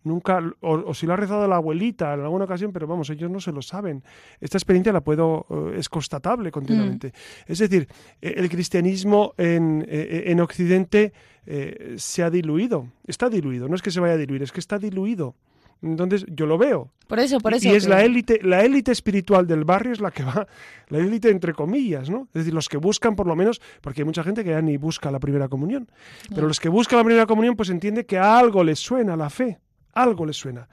Nunca, 0.07 0.41
o, 0.61 0.75
o, 0.75 0.95
si 0.95 1.05
lo 1.05 1.15
ha 1.15 1.17
rezado 1.17 1.49
la 1.49 1.57
abuelita 1.57 2.15
en 2.15 2.21
alguna 2.21 2.45
ocasión, 2.45 2.73
pero 2.73 2.87
vamos, 2.87 3.11
ellos 3.11 3.29
no 3.29 3.41
se 3.41 3.51
lo 3.51 3.61
saben. 3.61 4.05
Esta 4.41 4.57
experiencia 4.57 4.93
la 4.93 5.01
puedo, 5.01 5.47
uh, 5.49 5.71
es 5.71 5.89
constatable 5.89 6.53
continuamente. 6.53 7.09
Mm. 7.09 7.53
Es 7.53 7.59
decir, 7.59 7.89
eh, 8.23 8.35
el 8.37 8.49
cristianismo 8.49 9.35
en, 9.37 9.85
eh, 9.89 10.25
en 10.27 10.41
Occidente 10.41 11.13
eh, 11.45 11.95
se 11.99 12.23
ha 12.23 12.31
diluido, 12.31 12.87
está 13.05 13.29
diluido, 13.29 13.69
no 13.69 13.75
es 13.75 13.83
que 13.83 13.91
se 13.91 13.99
vaya 13.99 14.15
a 14.15 14.17
diluir, 14.17 14.45
es 14.45 14.53
que 14.53 14.61
está 14.61 14.79
diluido. 14.79 15.35
Entonces 15.83 16.25
yo 16.29 16.47
lo 16.47 16.57
veo. 16.57 16.91
Por 17.07 17.19
eso, 17.19 17.39
por 17.39 17.53
eso. 17.53 17.69
Y 17.69 17.73
es 17.73 17.85
que... 17.85 17.91
la 17.91 18.03
élite, 18.03 18.41
la 18.43 18.65
élite 18.65 18.93
espiritual 18.93 19.47
del 19.47 19.65
barrio 19.65 19.93
es 19.93 20.01
la 20.01 20.11
que 20.11 20.23
va, 20.23 20.47
la 20.89 20.99
élite 20.99 21.31
entre 21.31 21.53
comillas, 21.53 22.09
¿no? 22.09 22.29
Es 22.29 22.41
decir, 22.41 22.55
los 22.55 22.69
que 22.69 22.79
buscan 22.79 23.15
por 23.15 23.27
lo 23.27 23.37
menos, 23.37 23.61
porque 23.81 24.01
hay 24.03 24.05
mucha 24.05 24.23
gente 24.23 24.43
que 24.43 24.51
ya 24.51 24.63
ni 24.63 24.77
busca 24.77 25.11
la 25.11 25.19
primera 25.19 25.49
comunión, 25.49 25.89
pero 26.35 26.47
los 26.47 26.61
que 26.61 26.69
buscan 26.69 26.99
la 26.99 27.05
primera 27.05 27.27
comunión 27.27 27.57
pues 27.57 27.71
entiende 27.71 28.07
que 28.07 28.19
algo 28.19 28.65
les 28.65 28.79
suena 28.79 29.17
la 29.17 29.29
fe, 29.29 29.59
algo 29.97 30.27
les 30.27 30.37
suena, 30.37 30.69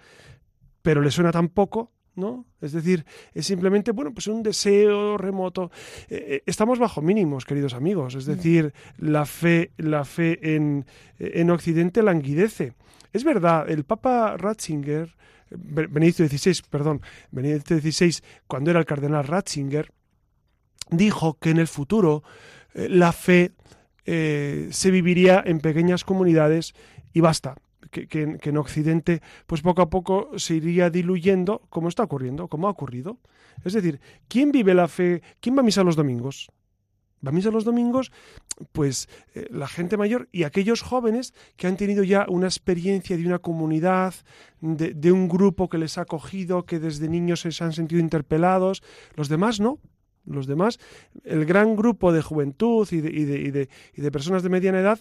pero 0.82 1.02
les 1.02 1.14
suena 1.14 1.32
tan 1.32 1.50
poco 1.50 1.92
¿no? 2.16 2.46
Es 2.62 2.74
decir, 2.74 3.06
es 3.34 3.46
simplemente, 3.46 3.92
bueno, 3.92 4.14
pues 4.14 4.28
un 4.28 4.44
deseo 4.44 5.18
remoto. 5.18 5.72
Eh, 6.10 6.44
estamos 6.46 6.80
bajo 6.80 7.02
mínimos, 7.02 7.46
queridos 7.46 7.74
amigos. 7.74 8.16
Es 8.16 8.26
decir, 8.26 8.74
la 8.98 9.26
fe, 9.26 9.72
la 9.78 10.06
fe 10.06 10.56
en, 10.56 10.86
en 11.18 11.50
Occidente 11.50 12.04
languidece. 12.04 12.74
Es 13.12 13.24
verdad, 13.24 13.70
el 13.70 13.84
Papa 13.84 14.38
Ratzinger, 14.38 15.16
Benedicto 15.50 16.28
XVI, 16.28 16.62
perdón, 16.70 17.02
Benedicto 17.32 17.78
XVI, 17.78 18.18
cuando 18.48 18.72
era 18.72 18.80
el 18.80 18.86
cardenal 18.86 19.26
Ratzinger, 19.26 19.92
dijo 20.90 21.38
que 21.40 21.52
en 21.52 21.60
el 21.60 21.68
futuro 21.68 22.24
eh, 22.74 22.90
la 22.90 23.12
fe 23.12 23.52
eh, 24.06 24.68
se 24.72 24.92
viviría 24.92 25.44
en 25.46 25.60
pequeñas 25.60 26.04
comunidades 26.04 26.74
y 27.14 27.22
basta 27.22 27.56
que, 27.94 28.40
en 28.42 28.58
Occidente, 28.58 29.22
pues 29.46 29.62
poco 29.62 29.82
a 29.82 29.90
poco 29.90 30.32
se 30.38 30.56
iría 30.56 30.90
diluyendo, 30.90 31.62
como 31.70 31.88
está 31.88 32.04
ocurriendo, 32.04 32.48
como 32.48 32.68
ha 32.68 32.72
ocurrido. 32.72 33.20
Es 33.64 33.74
decir, 33.74 34.02
¿quién 34.28 34.52
vive 34.52 34.74
la 34.74 34.88
fe? 34.88 35.22
¿Quién 35.40 35.56
va 35.56 35.62
a 35.62 35.64
misa 35.64 35.84
los 35.84 35.96
domingos? 35.96 36.50
Va 37.26 37.30
a 37.30 37.32
misa 37.32 37.52
los 37.52 37.64
domingos, 37.64 38.12
pues 38.74 39.08
eh, 39.34 39.48
la 39.50 39.68
gente 39.68 39.96
mayor 39.96 40.28
y 40.34 40.44
aquellos 40.44 40.82
jóvenes 40.82 41.34
que 41.56 41.68
han 41.68 41.78
tenido 41.78 42.04
ya 42.04 42.26
una 42.28 42.48
experiencia 42.48 43.16
de 43.16 43.26
una 43.26 43.40
comunidad, 43.40 44.14
de, 44.60 45.12
un 45.12 45.30
grupo 45.30 45.70
que 45.70 45.78
les 45.78 45.98
ha 45.98 46.02
acogido, 46.02 46.66
que 46.66 46.80
desde 46.80 47.08
niños 47.08 47.42
se 47.42 47.64
han 47.64 47.72
sentido 47.72 48.02
interpelados, 48.02 48.84
los 49.16 49.30
demás 49.30 49.60
no. 49.60 49.80
Los 50.26 50.48
demás, 50.48 50.80
el 51.26 51.44
gran 51.44 51.76
grupo 51.76 52.14
de 52.14 52.22
juventud 52.22 52.88
y 52.92 53.02
de, 53.02 53.10
y 53.10 53.26
de, 53.26 53.70
y 53.94 54.02
de 54.02 54.10
personas 54.10 54.42
de 54.42 54.48
mediana 54.48 54.80
edad, 54.80 55.00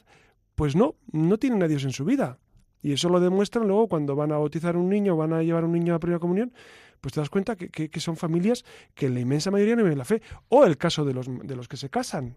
pues 0.56 0.74
no, 0.74 0.96
no 1.12 1.38
tienen 1.38 1.62
a 1.62 1.68
Dios 1.68 1.84
en 1.84 1.92
su 1.92 2.04
vida. 2.04 2.38
Y 2.82 2.92
eso 2.92 3.08
lo 3.08 3.20
demuestran 3.20 3.66
luego 3.66 3.88
cuando 3.88 4.16
van 4.16 4.32
a 4.32 4.38
bautizar 4.38 4.76
un 4.76 4.88
niño, 4.88 5.16
van 5.16 5.32
a 5.32 5.42
llevar 5.42 5.64
un 5.64 5.72
niño 5.72 5.92
a 5.92 5.96
la 5.96 6.00
primera 6.00 6.18
comunión, 6.18 6.52
pues 7.00 7.14
te 7.14 7.20
das 7.20 7.30
cuenta 7.30 7.56
que, 7.56 8.00
son 8.00 8.16
familias 8.16 8.64
que 8.94 9.08
la 9.08 9.20
inmensa 9.20 9.50
mayoría 9.50 9.76
no 9.76 9.82
viven 9.82 9.98
la 9.98 10.04
fe. 10.04 10.22
O 10.48 10.64
el 10.64 10.76
caso 10.76 11.04
de 11.04 11.14
los, 11.14 11.26
de 11.28 11.56
los 11.56 11.68
que 11.68 11.76
se 11.76 11.90
casan. 11.90 12.36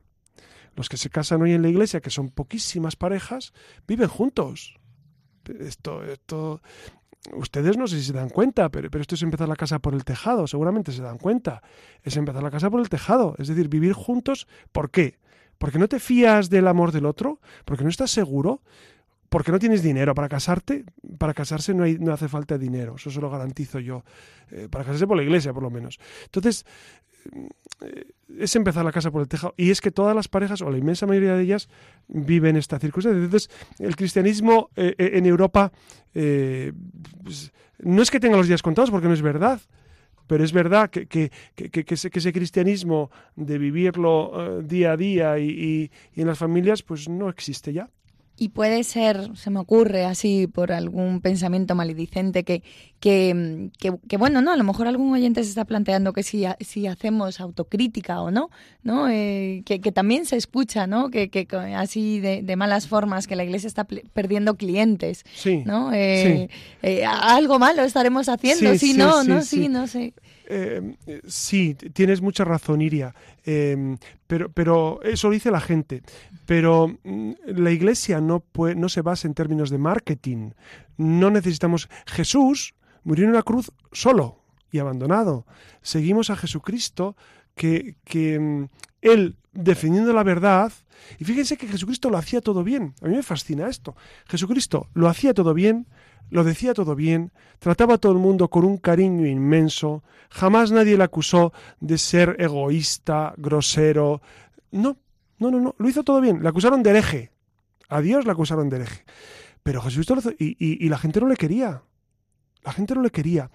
Los 0.76 0.90
que 0.90 0.98
se 0.98 1.10
casan 1.10 1.42
hoy 1.42 1.54
en 1.54 1.62
la 1.62 1.70
iglesia, 1.70 2.02
que 2.02 2.10
son 2.10 2.30
poquísimas 2.30 2.96
parejas, 2.96 3.54
viven 3.88 4.08
juntos. 4.08 4.78
Esto, 5.60 6.04
esto, 6.04 6.62
ustedes 7.34 7.78
no 7.78 7.88
sé 7.88 8.00
si 8.00 8.06
se 8.06 8.14
dan 8.14 8.30
cuenta, 8.30 8.70
pero, 8.70 8.90
pero, 8.90 9.02
esto 9.02 9.16
es 9.16 9.22
empezar 9.22 9.48
la 9.48 9.56
casa 9.56 9.80
por 9.80 9.94
el 9.94 10.04
tejado, 10.04 10.48
seguramente 10.48 10.92
se 10.92 11.02
dan 11.02 11.18
cuenta. 11.18 11.62
Es 12.02 12.18
empezar 12.18 12.44
la 12.44 12.52
casa 12.52 12.70
por 12.70 12.82
el 12.82 12.90
tejado, 12.90 13.36
es 13.38 13.48
decir, 13.48 13.70
vivir 13.70 13.94
juntos. 13.94 14.48
¿Por 14.72 14.90
qué? 14.90 15.20
Porque 15.58 15.80
no 15.80 15.88
te 15.88 16.00
fías 16.00 16.50
del 16.50 16.68
amor 16.68 16.92
del 16.92 17.06
otro, 17.06 17.40
porque 17.64 17.84
no 17.84 17.90
estás 17.90 18.12
seguro, 18.12 18.62
porque 19.30 19.52
no 19.52 19.60
tienes 19.60 19.82
dinero 19.82 20.14
para 20.14 20.30
casarte. 20.30 20.86
Para 21.18 21.34
casarse 21.34 21.74
no, 21.74 21.84
hay, 21.84 21.98
no 21.98 22.14
hace 22.14 22.28
falta 22.28 22.58
dinero, 22.58 22.96
eso 22.96 23.10
se 23.10 23.22
lo 23.22 23.30
garantizo 23.30 23.80
yo. 23.80 24.04
Eh, 24.52 24.68
para 24.70 24.84
casarse 24.84 25.08
por 25.08 25.18
la 25.18 25.24
iglesia, 25.24 25.54
por 25.54 25.64
lo 25.64 25.70
menos. 25.70 26.00
Entonces, 26.26 26.66
eh, 27.82 28.06
es 28.38 28.56
empezar 28.56 28.86
la 28.86 28.92
casa 28.92 29.12
por 29.12 29.22
el 29.22 29.28
tejado. 29.28 29.54
Y 29.58 29.72
es 29.72 29.82
que 29.82 29.92
todas 29.92 30.16
las 30.16 30.28
parejas, 30.28 30.62
o 30.62 30.70
la 30.70 30.78
inmensa 30.78 31.08
mayoría 31.08 31.36
de 31.36 31.44
ellas, 31.44 31.70
viven 32.08 32.56
esta 32.56 32.80
circunstancia. 32.80 33.24
Entonces, 33.24 33.50
el 33.80 33.96
cristianismo 33.96 34.70
eh, 34.76 34.94
en 34.98 35.26
Europa 35.26 35.72
pues, 36.14 37.52
no 37.80 38.02
es 38.02 38.12
que 38.12 38.20
tenga 38.20 38.38
los 38.38 38.48
días 38.48 38.62
contados, 38.62 38.92
porque 38.92 39.08
no 39.08 39.14
es 39.14 39.22
verdad 39.22 39.60
pero 40.28 40.44
es 40.44 40.54
verdad 40.54 40.90
que, 40.90 41.06
que, 41.06 41.30
que, 41.54 41.86
ese, 41.88 42.10
cristianismo 42.10 43.12
de 43.36 43.60
vivirlo 43.60 44.60
día 44.64 44.94
a 44.94 44.98
día 44.98 45.38
y, 45.38 45.92
en 46.16 46.26
las 46.26 46.40
familias, 46.40 46.82
pues 46.82 47.08
no 47.08 47.30
existe 47.30 47.74
ya. 47.74 47.92
Y 48.38 48.50
puede 48.50 48.84
ser, 48.84 49.32
se 49.38 49.50
me 49.50 49.60
ocurre 49.60 50.04
así 50.04 50.48
por 50.48 50.74
algún 50.74 51.22
pensamiento 51.22 51.74
maledicente 51.74 52.44
que, 52.44 52.64
que, 53.00 53.70
que, 53.80 54.18
bueno, 54.18 54.42
¿no? 54.42 54.52
A 54.52 54.58
lo 54.58 54.64
mejor 54.66 54.88
algún 54.88 55.14
oyente 55.14 55.42
se 55.44 55.50
está 55.50 55.64
planteando 55.64 56.12
que 56.12 56.22
si, 56.22 56.44
si 56.60 56.88
hacemos 56.88 57.40
autocrítica 57.40 58.20
o 58.22 58.32
no, 58.32 58.50
¿no? 58.84 59.08
Eh, 59.10 59.64
que, 59.66 59.80
que, 59.80 59.92
también 59.94 60.26
se 60.26 60.36
escucha, 60.36 60.86
¿no? 60.86 61.10
Que, 61.12 61.30
que 61.30 61.48
así 61.78 62.20
de, 62.20 62.42
de, 62.42 62.56
malas 62.58 62.88
formas, 62.88 63.26
que 63.26 63.38
la 63.38 63.46
iglesia 63.46 63.68
está 63.68 63.86
perdiendo 63.86 64.56
clientes, 64.56 65.24
sí, 65.34 65.64
¿no? 65.66 65.94
Eh, 65.94 66.50
eh, 66.82 67.06
algo 67.06 67.58
malo 67.58 67.84
estaremos 67.84 68.28
haciendo, 68.28 68.76
sí, 68.78 68.96
no, 68.96 69.24
no, 69.24 69.44
sí, 69.44 69.70
no 69.70 69.88
sé. 69.88 70.14
Eh, 70.48 70.96
sí, 71.26 71.76
tienes 71.94 72.22
mucha 72.22 72.44
razón, 72.44 72.82
Iria, 72.82 73.16
pero, 74.28 74.50
pero 74.50 75.00
eso 75.04 75.28
lo 75.28 75.34
dice 75.34 75.52
la 75.52 75.62
gente. 75.62 76.02
Pero 76.46 76.96
mm, 77.04 77.32
la 77.48 77.72
iglesia 77.72 78.22
no, 78.26 78.44
no 78.76 78.90
se 78.90 79.02
basa 79.02 79.28
en 79.28 79.34
términos 79.34 79.70
de 79.70 79.78
marketing. 79.78 80.52
No 80.98 81.30
necesitamos. 81.30 81.90
Jesús 82.06 82.76
murió 83.04 83.26
en 83.26 83.32
una 83.32 83.44
cruz 83.44 83.72
solo 83.92 84.44
y 84.72 84.80
abandonado. 84.80 85.46
Seguimos 85.82 86.30
a 86.30 86.36
Jesucristo 86.36 87.16
que, 87.56 87.96
que 88.04 88.40
mm, 88.40 88.66
él 89.02 89.38
defendiendo 89.54 90.14
la 90.14 90.24
verdad. 90.24 90.72
Y 91.20 91.26
fíjense 91.26 91.58
que 91.58 91.68
Jesucristo 91.68 92.10
lo 92.10 92.18
hacía 92.18 92.42
todo 92.42 92.64
bien. 92.64 92.94
A 93.02 93.08
mí 93.08 93.16
me 93.16 93.24
fascina 93.24 93.68
esto. 93.68 93.96
Jesucristo 94.28 94.90
lo 94.94 95.08
hacía 95.08 95.34
todo 95.34 95.54
bien, 95.54 95.88
lo 96.30 96.44
decía 96.44 96.74
todo 96.74 96.96
bien, 96.96 97.32
trataba 97.60 97.96
a 97.96 97.98
todo 97.98 98.12
el 98.12 98.18
mundo 98.18 98.50
con 98.50 98.66
un 98.66 98.78
cariño 98.78 99.28
inmenso, 99.28 100.04
jamás 100.30 100.72
nadie 100.72 100.98
le 100.98 101.04
acusó 101.04 101.54
de 101.80 101.98
ser 101.98 102.36
egoísta, 102.40 103.34
grosero. 103.38 104.22
No, 104.72 104.98
no, 105.40 105.52
no, 105.52 105.60
no, 105.60 105.76
lo 105.78 105.90
hizo 105.90 106.04
todo 106.04 106.22
bien. 106.22 106.42
Le 106.42 106.50
acusaron 106.50 106.84
de 106.84 106.90
hereje. 106.90 107.32
A 107.90 108.02
Dios 108.02 108.26
le 108.26 108.32
acusaron 108.32 108.70
de 108.70 108.78
hereje. 108.78 109.06
Pero 109.64 109.82
Jesús 109.82 110.10
lo 110.10 110.20
hizo 110.20 110.32
y, 110.38 110.88
la 110.90 110.98
gente 110.98 111.20
no 111.20 111.28
le 111.28 111.36
quería. 111.36 111.84
La 112.64 112.72
gente 112.72 112.96
no 112.96 113.02
le 113.02 113.12
quería. 113.12 113.52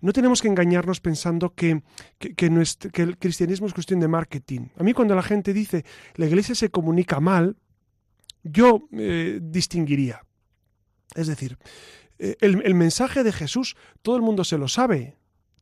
No 0.00 0.12
tenemos 0.12 0.40
que 0.40 0.48
engañarnos 0.48 1.00
pensando 1.00 1.54
que, 1.54 1.82
que, 2.18 2.34
que, 2.34 3.02
el 3.02 3.18
cristianismo 3.18 3.66
es 3.66 3.74
cuestión 3.74 4.00
de 4.00 4.08
marketing. 4.08 4.68
A 4.78 4.82
mí 4.82 4.92
cuando 4.92 5.14
la 5.14 5.22
gente 5.22 5.52
dice 5.52 5.84
la 6.14 6.26
iglesia 6.26 6.54
se 6.54 6.70
comunica 6.70 7.20
mal, 7.20 7.56
yo 8.42 8.88
eh, 8.92 9.40
distinguiría. 9.42 10.24
Es 11.14 11.26
decir, 11.26 11.58
eh, 12.18 12.36
el, 12.40 12.74
mensaje 12.74 13.24
de 13.24 13.32
Jesús, 13.32 13.76
todo 14.02 14.16
el 14.16 14.22
mundo 14.22 14.44
se 14.44 14.58
lo 14.58 14.68
sabe. 14.68 15.16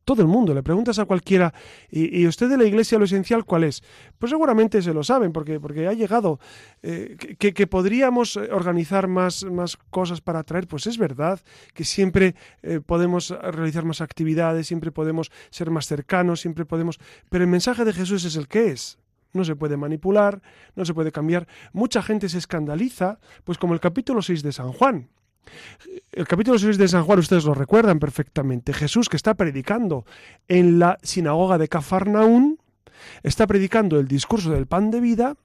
Todo 0.05 0.23
el 0.23 0.29
mundo, 0.29 0.55
le 0.55 0.63
preguntas 0.63 0.99
a 0.99 1.05
cualquiera, 1.05 1.53
¿y, 1.91 2.27
usted 2.27 2.49
de 2.49 2.57
la 2.57 2.65
iglesia 2.65 2.99
lo 2.99 3.05
esencial 3.05 3.45
cuál 3.45 3.65
es? 3.65 3.83
Pues 4.19 4.31
seguramente 4.31 4.83
se 4.83 4.95
lo 4.95 5.05
saben, 5.05 5.33
porque, 5.33 5.61
porque 5.61 5.87
ha 5.87 5.93
llegado. 5.93 6.41
Eh, 6.83 7.17
que, 7.39 7.67
podríamos 7.67 8.37
organizar 8.37 9.07
más, 9.09 9.45
más 9.45 9.77
cosas 9.77 10.21
para 10.21 10.41
atraer, 10.41 10.67
pues 10.67 10.87
es 10.87 10.99
verdad 10.99 11.41
que 11.75 11.85
siempre 11.85 12.35
eh, 12.63 12.81
podemos 12.85 13.31
realizar 13.31 13.85
más 13.85 14.01
actividades, 14.01 14.67
siempre 14.67 14.91
podemos 14.91 15.31
ser 15.51 15.71
más 15.71 15.87
cercanos, 15.87 16.41
siempre 16.41 16.65
podemos. 16.65 16.99
Pero 17.29 17.45
el 17.45 17.51
mensaje 17.51 17.85
de 17.85 17.93
Jesús 17.93 18.25
es 18.25 18.37
el 18.37 18.49
que 18.49 18.71
es 18.71 18.99
no 19.33 19.45
se 19.45 19.57
puede 19.57 19.77
manipular, 19.77 20.43
no 20.75 20.85
se 20.85 20.95
puede 20.95 21.13
cambiar. 21.13 21.47
Mucha 21.73 22.03
gente 22.03 22.29
se 22.29 22.39
escandaliza, 22.39 23.21
pues 23.45 23.59
como 23.59 23.75
el 23.75 23.81
capítulo 23.81 24.23
6 24.23 24.43
de 24.43 24.53
San 24.53 24.73
Juan. 24.73 25.09
El 26.13 26.27
capítulo 26.27 26.59
6 26.59 26.79
de 26.79 26.89
San 26.89 27.05
Juan, 27.05 27.19
ustedes 27.19 27.45
lo 27.45 27.55
recuerdan 27.55 27.99
perfectamente. 27.99 28.73
Jesús 28.73 29.09
que 29.09 29.17
está 29.17 29.35
predicando 29.35 30.05
en 30.49 30.79
la 30.79 30.99
sinagoga 31.03 31.59
de 31.59 31.69
Cafarnaún, 31.69 32.59
está 33.23 33.47
predicando 33.47 33.99
el 33.99 34.09
discurso 34.09 34.51
del 34.51 34.67
pan 34.67 34.91
de 34.91 35.01
vida, 35.01 35.37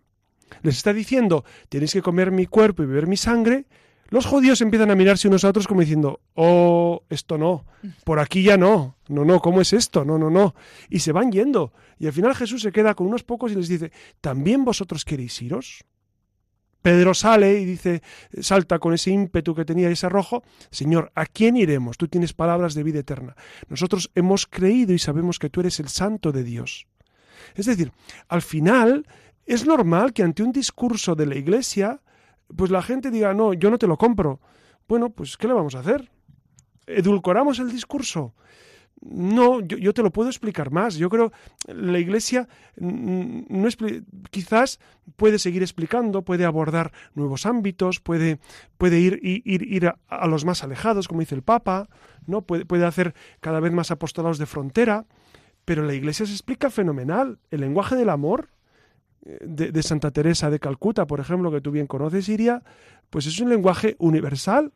les 0.61 0.77
está 0.77 0.93
diciendo, 0.93 1.43
tenéis 1.69 1.93
que 1.93 2.01
comer 2.01 2.31
mi 2.31 2.45
cuerpo 2.45 2.83
y 2.83 2.85
beber 2.85 3.07
mi 3.07 3.17
sangre. 3.17 3.65
Los 4.09 4.25
judíos 4.25 4.61
empiezan 4.61 4.91
a 4.91 4.95
mirarse 4.95 5.27
unos 5.27 5.43
a 5.43 5.49
otros 5.49 5.67
como 5.67 5.81
diciendo, 5.81 6.21
oh, 6.35 7.03
esto 7.09 7.37
no, 7.37 7.65
por 8.03 8.19
aquí 8.19 8.43
ya 8.43 8.55
no, 8.55 8.97
no, 9.07 9.25
no, 9.25 9.39
¿cómo 9.39 9.61
es 9.61 9.73
esto? 9.73 10.05
No, 10.05 10.17
no, 10.17 10.29
no. 10.29 10.53
Y 10.89 10.99
se 10.99 11.11
van 11.11 11.31
yendo. 11.31 11.73
Y 11.97 12.05
al 12.05 12.13
final 12.13 12.35
Jesús 12.35 12.61
se 12.61 12.71
queda 12.71 12.93
con 12.93 13.07
unos 13.07 13.23
pocos 13.23 13.51
y 13.51 13.55
les 13.55 13.67
dice, 13.67 13.91
¿también 14.21 14.63
vosotros 14.63 15.05
queréis 15.05 15.41
iros? 15.41 15.83
Pedro 16.85 17.15
sale 17.15 17.59
y 17.59 17.65
dice, 17.65 18.03
salta 18.41 18.77
con 18.77 18.93
ese 18.93 19.09
ímpetu 19.09 19.55
que 19.55 19.65
tenía 19.65 19.89
ese 19.89 20.05
arrojo, 20.05 20.43
Señor, 20.69 21.11
¿a 21.15 21.25
quién 21.25 21.57
iremos? 21.57 21.97
Tú 21.97 22.07
tienes 22.07 22.33
palabras 22.33 22.75
de 22.75 22.83
vida 22.83 22.99
eterna. 22.99 23.35
Nosotros 23.69 24.11
hemos 24.13 24.45
creído 24.45 24.93
y 24.93 24.99
sabemos 24.99 25.39
que 25.39 25.49
tú 25.49 25.61
eres 25.61 25.79
el 25.79 25.89
santo 25.89 26.31
de 26.31 26.43
Dios. 26.43 26.85
Es 27.55 27.65
decir, 27.65 27.91
al 28.27 28.43
final 28.43 29.07
es 29.47 29.65
normal 29.65 30.13
que 30.13 30.21
ante 30.21 30.43
un 30.43 30.51
discurso 30.51 31.15
de 31.15 31.25
la 31.25 31.33
iglesia, 31.33 32.01
pues 32.55 32.69
la 32.69 32.83
gente 32.83 33.09
diga, 33.09 33.33
no, 33.33 33.53
yo 33.53 33.71
no 33.71 33.79
te 33.79 33.87
lo 33.87 33.97
compro. 33.97 34.39
Bueno, 34.87 35.09
pues 35.09 35.37
¿qué 35.37 35.47
le 35.47 35.55
vamos 35.55 35.73
a 35.73 35.79
hacer? 35.79 36.11
¿Edulcoramos 36.85 37.57
el 37.57 37.71
discurso? 37.71 38.35
No, 39.01 39.59
yo, 39.61 39.93
te 39.93 40.01
lo 40.01 40.11
puedo 40.11 40.29
explicar 40.29 40.71
más. 40.71 40.95
Yo 40.95 41.09
creo 41.09 41.31
la 41.67 41.99
Iglesia 41.99 42.47
no 42.77 43.67
quizás 44.31 44.79
puede 45.15 45.37
seguir 45.37 45.61
explicando, 45.61 46.23
puede 46.23 46.45
abordar 46.45 46.91
nuevos 47.13 47.45
ámbitos, 47.45 47.99
puede, 47.99 48.39
puede 48.77 48.99
ir, 48.99 49.19
ir, 49.21 49.61
ir 49.61 49.93
a, 50.07 50.27
los 50.27 50.45
más 50.45 50.63
alejados, 50.63 51.07
como 51.07 51.19
dice 51.19 51.35
el 51.35 51.43
Papa, 51.43 51.87
¿no? 52.25 52.41
Puede, 52.41 52.65
puede 52.65 52.85
hacer 52.85 53.13
cada 53.41 53.59
vez 53.59 53.71
más 53.71 53.91
apostolados 53.91 54.39
de 54.39 54.47
frontera, 54.47 55.05
pero 55.65 55.83
la 55.83 55.93
Iglesia 55.93 56.25
se 56.25 56.31
explica 56.31 56.69
fenomenal. 56.69 57.37
El 57.51 57.61
lenguaje 57.61 57.95
del 57.95 58.09
amor 58.09 58.49
eh, 59.25 59.37
de, 59.41 59.71
de 59.71 59.83
Santa 59.83 60.09
Teresa 60.11 60.49
de 60.49 60.59
Calcuta, 60.59 61.05
por 61.05 61.19
ejemplo, 61.19 61.51
que 61.51 61.61
tú 61.61 61.69
bien 61.69 61.85
conoces, 61.85 62.27
Iria, 62.29 62.63
pues 63.09 63.27
es 63.27 63.39
un 63.39 63.49
lenguaje 63.49 63.95
universal. 63.99 64.71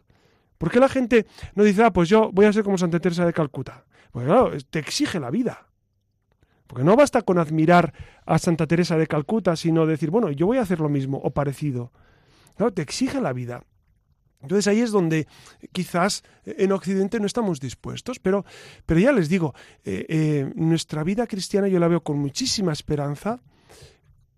¿Por 0.60 0.70
qué 0.70 0.80
la 0.80 0.90
gente 0.90 1.26
no 1.56 1.64
dice, 1.64 1.84
ah, 1.84 1.92
pues 1.92 2.10
yo 2.10 2.32
voy 2.32 2.46
a 2.46 2.54
ser 2.54 2.64
como 2.64 2.78
Santa 2.78 3.00
Teresa 3.00 3.26
de 3.26 3.34
Calcuta? 3.34 3.86
Pues 4.12 4.26
claro, 4.26 4.52
te 4.70 4.80
exige 4.80 5.20
la 5.20 5.32
vida. 5.32 5.68
Porque 6.68 6.84
no 6.84 6.96
basta 6.96 7.22
con 7.24 7.40
admirar 7.40 7.94
a 8.26 8.38
Santa 8.38 8.68
Teresa 8.68 8.98
de 8.98 9.08
Calcuta, 9.08 9.56
sino 9.56 9.88
decir, 9.88 10.12
bueno, 10.12 10.30
yo 10.32 10.46
voy 10.46 10.58
a 10.58 10.62
hacer 10.62 10.82
lo 10.82 10.90
mismo 10.90 11.18
o 11.18 11.32
parecido. 11.32 11.94
Claro, 12.58 12.74
te 12.74 12.82
exige 12.82 13.22
la 13.22 13.32
vida. 13.32 13.64
Entonces 14.42 14.68
ahí 14.68 14.82
es 14.82 14.92
donde 14.92 15.28
quizás 15.72 16.24
en 16.46 16.74
Occidente 16.74 17.22
no 17.22 17.26
estamos 17.26 17.62
dispuestos, 17.62 18.20
pero, 18.20 18.46
pero 18.86 19.00
ya 19.00 19.14
les 19.14 19.30
digo, 19.30 19.56
eh, 19.86 20.06
eh, 20.10 20.52
nuestra 20.56 21.06
vida 21.06 21.26
cristiana 21.26 21.70
yo 21.70 21.80
la 21.80 21.88
veo 21.88 22.04
con 22.04 22.20
muchísima 22.20 22.74
esperanza 22.74 23.40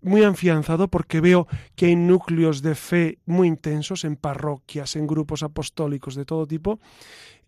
muy 0.02 0.24
afianzado 0.24 0.88
porque 0.88 1.20
veo 1.20 1.46
que 1.74 1.86
hay 1.86 1.96
núcleos 1.96 2.62
de 2.62 2.74
fe 2.74 3.18
muy 3.24 3.48
intensos 3.48 4.04
en 4.04 4.16
parroquias, 4.16 4.96
en 4.96 5.06
grupos 5.06 5.42
apostólicos 5.42 6.14
de 6.14 6.24
todo 6.24 6.46
tipo. 6.46 6.80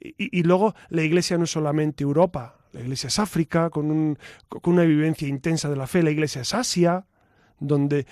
Y, 0.01 0.43
luego 0.43 0.75
la 0.91 1.03
iglesia 1.03 1.39
no 1.39 1.45
es 1.45 1.51
solamente 1.51 2.05
Europa, 2.05 2.59
la 2.73 2.81
iglesia 2.81 3.09
es 3.09 3.19
África, 3.19 3.71
con, 3.71 3.91
un, 3.91 4.19
con, 4.49 4.75
una 4.75 4.83
vivencia 4.83 5.27
intensa 5.27 5.71
de 5.71 5.77
la 5.77 5.87
fe, 5.87 6.03
la 6.03 6.11
iglesia 6.11 6.43
es 6.43 6.53
Asia, 6.53 7.07
donde, 7.59 8.07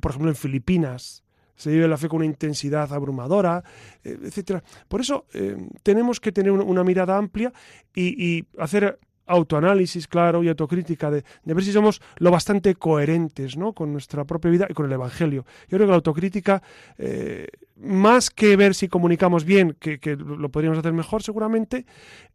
por 0.00 0.10
ejemplo 0.10 0.30
en 0.30 0.36
Filipinas 0.36 1.24
se 1.54 1.70
vive 1.70 1.88
la 1.88 1.96
fe 1.96 2.08
con 2.08 2.18
una 2.18 2.26
intensidad 2.26 2.92
abrumadora, 2.92 3.62
eh, 4.02 4.18
etcétera. 4.22 4.62
Por 4.88 5.02
eso 5.02 5.26
eh, 5.34 5.56
tenemos 5.82 6.18
que 6.18 6.32
tener 6.32 6.52
una, 6.52 6.84
mirada 6.84 7.16
amplia 7.16 7.52
y 7.94 8.44
hacer 8.58 8.98
autoanálisis, 9.30 10.08
claro, 10.08 10.42
y 10.42 10.48
autocrítica, 10.48 11.10
de, 11.10 11.24
ver 11.44 11.64
si 11.64 11.72
somos 11.72 12.02
lo 12.16 12.30
bastante 12.30 12.74
coherentes 12.74 13.56
¿no? 13.56 13.72
con 13.72 13.92
nuestra 13.92 14.24
propia 14.24 14.50
vida 14.50 14.66
y 14.68 14.74
con 14.74 14.86
el 14.86 14.92
Evangelio. 14.92 15.44
Yo 15.68 15.78
creo 15.78 15.86
que 15.86 15.90
la 15.90 15.96
autocrítica, 15.96 16.62
eh, 16.98 17.46
más 17.76 18.30
que 18.30 18.56
ver 18.56 18.74
si 18.74 18.88
comunicamos 18.88 19.44
bien, 19.44 19.76
que, 19.78 19.98
lo 20.16 20.48
podríamos 20.50 20.78
hacer 20.78 20.92
mejor 20.92 21.22
seguramente, 21.22 21.86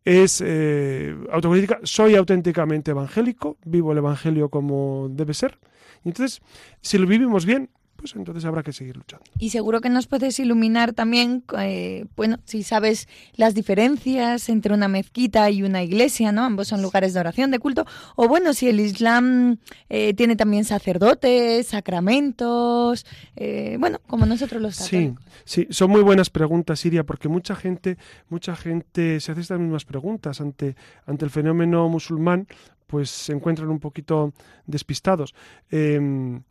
es 0.03 0.41
eh, 0.45 1.15
autocrítica, 1.31 1.79
soy 1.83 2.15
auténticamente 2.15 2.91
evangélico, 2.91 3.57
vivo 3.65 3.91
el 3.91 3.99
Evangelio 3.99 4.49
como 4.49 5.07
debe 5.11 5.33
ser. 5.33 5.59
Entonces, 6.03 6.41
si 6.81 6.97
lo 6.97 7.07
vivimos 7.07 7.45
bien, 7.45 7.69
pues 8.05 8.15
entonces 8.15 8.45
habrá 8.45 8.61
que 8.61 8.71
seguir 8.71 8.95
luchando. 8.95 9.25
Y 9.39 9.49
seguro 9.49 9.81
que 9.81 9.89
nos 9.89 10.05
puedes 10.05 10.39
iluminar 10.39 10.93
también, 10.93 11.43
eh, 11.57 12.05
bueno, 12.15 12.37
si 12.45 12.61
sabes 12.61 13.07
las 13.33 13.55
diferencias 13.55 14.47
entre 14.49 14.75
una 14.75 14.87
mezquita 14.87 15.49
y 15.49 15.63
una 15.63 15.81
iglesia, 15.81 16.31
¿no? 16.31 16.43
Ambos 16.43 16.67
son 16.67 16.83
lugares 16.83 17.15
de 17.15 17.19
oración, 17.19 17.49
de 17.49 17.57
culto. 17.57 17.87
O 18.15 18.27
bueno, 18.27 18.53
si 18.53 18.69
el 18.69 18.79
Islam 18.79 19.57
eh, 19.89 20.13
tiene 20.13 20.35
también 20.35 20.65
sacerdotes, 20.65 21.65
sacramentos, 21.65 23.07
eh, 23.35 23.77
bueno, 23.79 23.99
como 24.05 24.27
nosotros 24.27 24.61
los 24.61 24.77
católicos. 24.77 25.23
Sí, 25.45 25.65
sí, 25.65 25.73
son 25.73 25.89
muy 25.89 26.03
buenas 26.03 26.29
preguntas, 26.29 26.79
Siria, 26.79 27.03
porque 27.03 27.27
mucha 27.27 27.55
gente, 27.55 27.97
mucha 28.29 28.55
gente 28.55 29.19
se 29.19 29.31
hace 29.31 29.41
estas 29.41 29.59
mismas 29.59 29.83
preguntas 29.83 30.41
ante, 30.41 30.75
ante 31.07 31.25
el 31.25 31.31
fenómeno 31.31 31.89
musulmán, 31.89 32.47
pues 32.85 33.09
se 33.09 33.33
encuentran 33.33 33.69
un 33.69 33.79
poquito 33.79 34.31
despistados. 34.67 35.33
Em, 35.71 36.43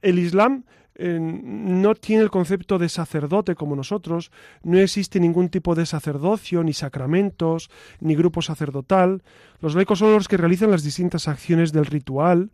el 0.00 0.18
Islam 0.18 0.64
no 0.98 1.94
tiene 1.94 2.22
el 2.22 2.30
concepto 2.30 2.78
de 2.78 2.88
sacerdote 2.88 3.54
como 3.54 3.76
nosotros, 3.76 4.30
no 4.62 4.78
existe 4.78 5.20
ningún 5.20 5.48
tipo 5.48 5.74
de 5.74 5.86
sacerdocio, 5.86 6.62
ni 6.62 6.72
sacramentos, 6.72 7.70
ni 8.00 8.14
grupo 8.14 8.42
sacerdotal. 8.42 9.22
Los 9.60 9.74
laicos 9.74 9.98
son 9.98 10.12
los 10.12 10.28
que 10.28 10.36
realizan 10.36 10.70
las 10.70 10.82
distintas 10.82 11.28
acciones 11.28 11.72
del 11.72 11.86
ritual, 11.86 12.50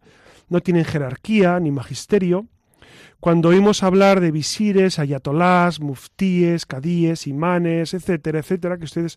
no 0.48 0.60
tienen 0.60 0.84
jerarquía 0.84 1.58
ni 1.60 1.70
magisterio. 1.70 2.46
Cuando 3.20 3.48
oímos 3.48 3.82
hablar 3.82 4.20
de 4.20 4.30
visires, 4.30 5.00
ayatolás, 5.00 5.80
muftíes, 5.80 6.66
cadíes, 6.66 7.26
imanes, 7.26 7.92
etcétera, 7.92 8.38
etcétera, 8.38 8.78
que 8.78 8.84
ustedes 8.84 9.16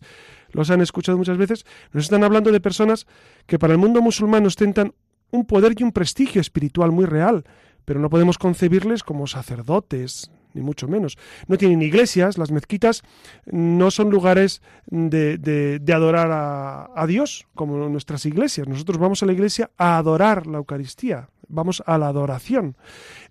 los 0.50 0.70
han 0.70 0.80
escuchado 0.80 1.16
muchas 1.16 1.38
veces, 1.38 1.64
nos 1.92 2.04
están 2.04 2.24
hablando 2.24 2.50
de 2.50 2.60
personas 2.60 3.06
que 3.46 3.60
para 3.60 3.72
el 3.72 3.78
mundo 3.78 4.02
musulmán 4.02 4.44
ostentan 4.44 4.92
un 5.30 5.46
poder 5.46 5.74
y 5.78 5.84
un 5.84 5.92
prestigio 5.92 6.40
espiritual 6.40 6.90
muy 6.90 7.06
real, 7.06 7.44
pero 7.84 8.00
no 8.00 8.10
podemos 8.10 8.38
concebirles 8.38 9.02
como 9.02 9.26
sacerdotes, 9.26 10.30
ni 10.54 10.62
mucho 10.62 10.88
menos. 10.88 11.18
No 11.46 11.56
tienen 11.56 11.82
iglesias, 11.82 12.38
las 12.38 12.50
mezquitas 12.50 13.02
no 13.46 13.90
son 13.90 14.10
lugares 14.10 14.62
de, 14.86 15.38
de, 15.38 15.92
adorar 15.92 16.30
a, 16.32 17.06
Dios, 17.06 17.46
como 17.54 17.88
nuestras 17.88 18.26
iglesias. 18.26 18.68
Nosotros 18.68 18.98
vamos 18.98 19.22
a 19.22 19.26
la 19.26 19.32
iglesia 19.32 19.70
a 19.76 19.98
adorar 19.98 20.46
la 20.46 20.58
Eucaristía, 20.58 21.28
vamos 21.48 21.82
a 21.86 21.98
la 21.98 22.08
adoración. 22.08 22.76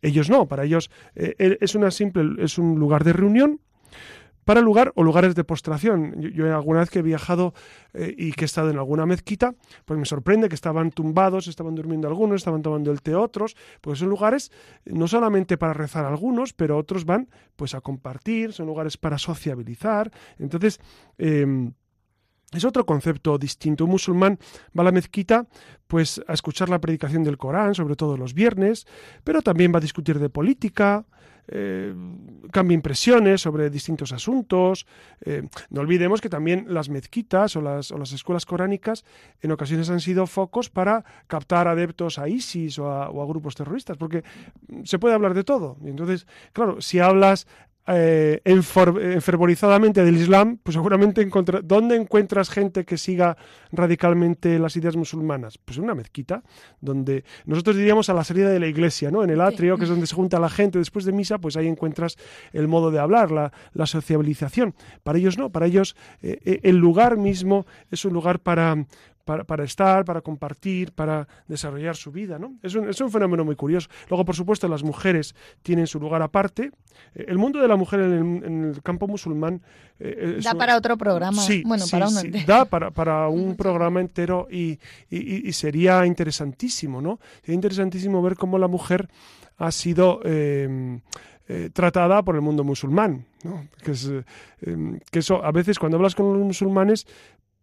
Ellos 0.02 0.30
no, 0.30 0.47
para 0.47 0.64
ellos 0.64 0.89
eh, 1.16 1.58
es 1.60 1.76
una 1.76 1.91
simple, 1.91 2.43
es 2.43 2.58
un 2.58 2.80
lugar 2.80 3.04
de 3.04 3.14
reunión 3.14 3.60
para 4.52 4.60
lugar 4.60 4.91
o 4.95 5.04
lugares 5.04 5.34
de 5.34 5.45
postración. 5.45 6.20
Yo, 6.20 6.54
alguna 6.54 6.82
vez 6.82 6.89
que 6.89 6.99
he 6.99 7.02
viajado 7.02 7.54
eh, 7.93 8.14
y 8.18 8.34
que 8.34 8.43
he 8.43 8.45
estado 8.52 8.70
en 8.70 8.78
alguna 8.78 9.06
mezquita, 9.06 9.56
pues 9.86 9.97
me 9.97 10.04
sorprende 10.04 10.49
que 10.49 10.56
estaban 10.56 10.91
tumbados, 10.91 11.47
estaban 11.47 11.74
durmiendo 11.74 12.10
algunos, 12.10 12.41
estaban 12.41 12.62
tomando 12.62 12.91
el 12.91 13.02
té 13.02 13.16
otros, 13.16 13.56
pues 13.80 13.99
son 13.99 14.10
lugares 14.10 14.52
no 14.84 15.08
solamente 15.08 15.58
para 15.58 15.72
rezar 15.72 16.04
algunos, 16.04 16.52
pero 16.52 16.78
otros 16.78 17.06
van 17.06 17.30
pues 17.56 17.76
a 17.76 17.80
compartir, 17.80 18.52
son 18.52 18.66
lugares 18.66 18.97
para 18.97 19.18
sociabilizar. 19.18 20.12
Entonces, 20.38 20.82
em, 21.18 21.72
es 22.52 22.66
otro 22.66 22.86
concepto 22.86 23.38
distinto. 23.38 23.86
Un 23.86 23.91
musulmán 23.91 24.39
va 24.78 24.82
a 24.82 24.86
la 24.86 24.91
mezquita 24.91 25.47
pues 25.88 26.22
a 26.28 26.34
escuchar 26.34 26.70
la 26.70 26.80
predicación 26.80 27.24
del 27.24 27.38
Corán, 27.38 27.76
sobre 27.76 27.95
todo 27.95 28.18
los 28.18 28.34
viernes, 28.34 28.88
pero 29.24 29.41
también 29.41 29.74
va 29.74 29.78
a 29.78 29.82
discutir 29.82 30.20
de 30.20 30.30
política, 30.30 31.06
eh, 31.47 31.93
cambia 32.52 32.76
impresiones 32.76 33.41
sobre 33.41 33.70
distintos 33.70 34.14
asuntos. 34.14 34.86
Eh, 35.22 35.43
no 35.70 35.82
olvidemos 35.82 36.22
que 36.22 36.30
también 36.30 36.66
las 36.70 36.89
mezquitas 36.89 37.56
o 37.56 37.62
las, 37.62 37.91
escuelas 38.14 38.45
coránicas 38.45 39.04
en 39.41 39.52
ocasiones 39.52 39.89
han 39.89 39.99
sido 39.99 40.28
focos 40.28 40.70
para 40.70 41.04
captar 41.28 41.68
adeptos 41.68 42.20
a 42.20 42.30
ISIS 42.30 42.80
o 42.80 42.89
a, 42.89 43.10
o 43.10 43.22
a 43.22 43.26
grupos 43.26 43.56
terroristas, 43.56 43.97
porque 43.97 44.24
se 44.84 44.99
puede 44.99 45.16
hablar 45.16 45.34
de 45.34 45.43
todo. 45.43 45.78
Y 45.84 45.89
entonces, 45.89 46.26
claro, 46.54 46.82
si 46.82 46.99
hablas 46.99 47.47
eh, 47.88 48.42
enfervorizadamente 48.46 50.04
del 50.04 50.18
Islam, 50.18 50.60
pues 50.62 50.76
seguramente 50.76 51.28
¿dónde 51.64 51.96
encuentras 51.96 52.50
gente 52.50 52.86
que 52.86 52.98
siga 52.98 53.38
radicalmente 53.72 54.60
las 54.60 54.76
ideas 54.76 54.96
musulmanas? 54.96 55.58
Pues 55.58 55.78
en 55.78 55.86
una 55.86 55.96
mezquita, 55.96 56.44
donde 56.80 57.24
nosotros 57.46 57.76
diríamos 57.76 58.10
a 58.10 58.14
la 58.14 58.24
salida 58.24 58.50
de 58.50 58.60
la 58.60 58.68
iglesia, 58.68 59.10
¿no? 59.12 59.24
En 59.24 59.30
el 59.30 59.42
atrio, 59.42 59.78
que 59.78 59.84
es 59.84 59.90
donde 59.90 60.08
se 60.08 60.16
junta 60.16 60.40
la 60.40 60.50
gente 60.50 60.80
después 60.80 61.06
de 61.06 61.12
misa, 61.12 61.40
pues 61.40 61.58
ahí 61.58 61.68
encuentras 61.68 62.18
el 62.54 62.68
modo 62.68 62.92
de 62.92 63.00
hablar, 63.00 63.32
la, 63.32 63.52
la 63.74 63.86
sociabilización. 63.86 64.76
Para 65.04 65.18
ellos 65.18 65.38
no, 65.38 65.50
para 65.50 65.66
ellos 65.66 65.96
eh, 66.22 66.40
eh, 66.46 66.60
el 66.64 66.78
lugar 66.78 67.18
mismo 67.18 67.66
es 67.90 68.06
un 68.06 68.14
lugar 68.14 68.40
para, 68.40 68.86
para, 69.26 69.64
estar, 69.64 70.06
para 70.06 70.22
compartir, 70.22 70.92
para 70.94 71.28
desarrollar 71.48 71.96
su 71.96 72.12
vida. 72.12 72.40
¿no? 72.40 72.56
Es, 72.62 72.76
un, 72.76 72.90
es 72.90 73.00
un 73.02 73.12
fenómeno 73.12 73.46
muy 73.46 73.56
curioso. 73.56 73.90
Luego, 74.10 74.26
por 74.26 74.36
supuesto, 74.36 74.68
las 74.68 74.84
mujeres 74.84 75.36
tienen 75.62 75.88
su 75.88 76.00
lugar 76.00 76.22
aparte. 76.22 76.72
Eh, 77.14 77.26
el 77.28 77.38
mundo 77.38 77.60
de 77.60 77.68
la 77.68 77.76
mujer 77.76 78.00
en 78.02 78.74
el, 78.76 78.82
campo 78.84 79.08
musulmán... 79.08 79.62
Eh, 80.00 80.40
da 80.44 80.56
para 80.56 80.78
otro 80.78 80.98
programa. 80.98 81.42
Sí, 81.42 81.64
bueno, 81.66 81.86
para 81.90 82.08
da 82.46 82.66
para, 82.66 82.92
para 82.92 83.28
un 83.30 83.56
programa 83.56 84.02
entero 84.02 84.48
y, 84.50 84.80
y, 85.10 85.52
sería 85.54 86.06
interesantísimo, 86.06 87.02
¿no? 87.02 87.20
Sería 87.42 87.56
interesantísimo 87.56 88.22
ver 88.22 88.36
cómo 88.36 88.58
la 88.58 88.68
mujer 88.68 89.10
ha 89.58 89.72
sido... 89.72 90.22
Em, 90.24 91.02
eh, 91.54 91.70
tratada 91.74 92.24
por 92.24 92.36
el 92.36 92.42
mundo 92.42 92.64
musulmán. 92.64 93.26
¿no? 93.44 93.68
Que, 93.84 93.92
es, 93.92 94.10
em, 94.62 95.00
que 95.12 95.20
eso, 95.20 95.44
a 95.44 95.52
veces 95.52 95.80
cuando 95.80 95.98
hablas 95.98 96.16
con 96.16 96.32
los 96.32 96.46
musulmanes, 96.46 97.06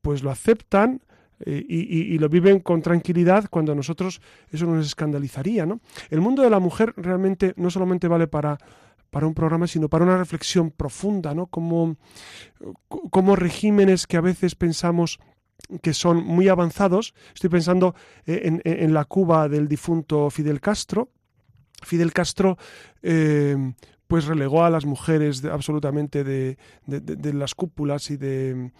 pues 0.02 0.22
lo 0.22 0.30
aceptan, 0.30 1.00
eh, 1.40 1.64
y, 1.68 2.18
lo 2.18 2.28
viven 2.28 2.60
con 2.60 2.82
tranquilidad 2.82 3.46
cuando 3.50 3.72
a 3.72 3.74
nosotros 3.74 4.20
eso 4.50 4.66
nos 4.66 4.86
escandalizaría. 4.86 5.66
¿no? 5.66 5.80
El 6.10 6.20
mundo 6.20 6.42
de 6.42 6.50
la 6.50 6.58
mujer 6.58 6.94
realmente 6.96 7.54
no 7.56 7.70
solamente 7.70 8.08
vale 8.08 8.26
para, 8.26 8.58
para 9.10 9.26
un 9.26 9.34
programa, 9.34 9.66
sino 9.66 9.88
para 9.88 10.04
una 10.04 10.18
reflexión 10.18 10.70
profunda, 10.70 11.34
¿no? 11.34 11.46
Como, 11.46 11.96
como 12.88 13.36
regímenes 13.36 14.06
que 14.06 14.16
a 14.16 14.20
veces 14.20 14.54
pensamos 14.54 15.18
que 15.82 15.94
son 15.94 16.24
muy 16.24 16.48
avanzados. 16.48 17.14
Estoy 17.34 17.50
pensando 17.50 17.94
eh, 18.26 18.42
en, 18.44 18.62
en, 18.64 18.94
la 18.94 19.04
Cuba 19.04 19.48
del 19.48 19.68
difunto 19.68 20.30
Fidel 20.30 20.60
Castro. 20.60 21.10
Fidel 21.82 22.12
Castro 22.12 22.58
eh, 23.02 23.72
pues 24.08 24.24
relegó 24.24 24.64
a 24.64 24.70
las 24.70 24.86
mujeres 24.86 25.44
absolutamente 25.44 26.24
de, 26.24 26.56
de, 26.86 27.32
las 27.34 27.54
cúpulas 27.54 28.10
y 28.10 28.16
de... 28.16 28.72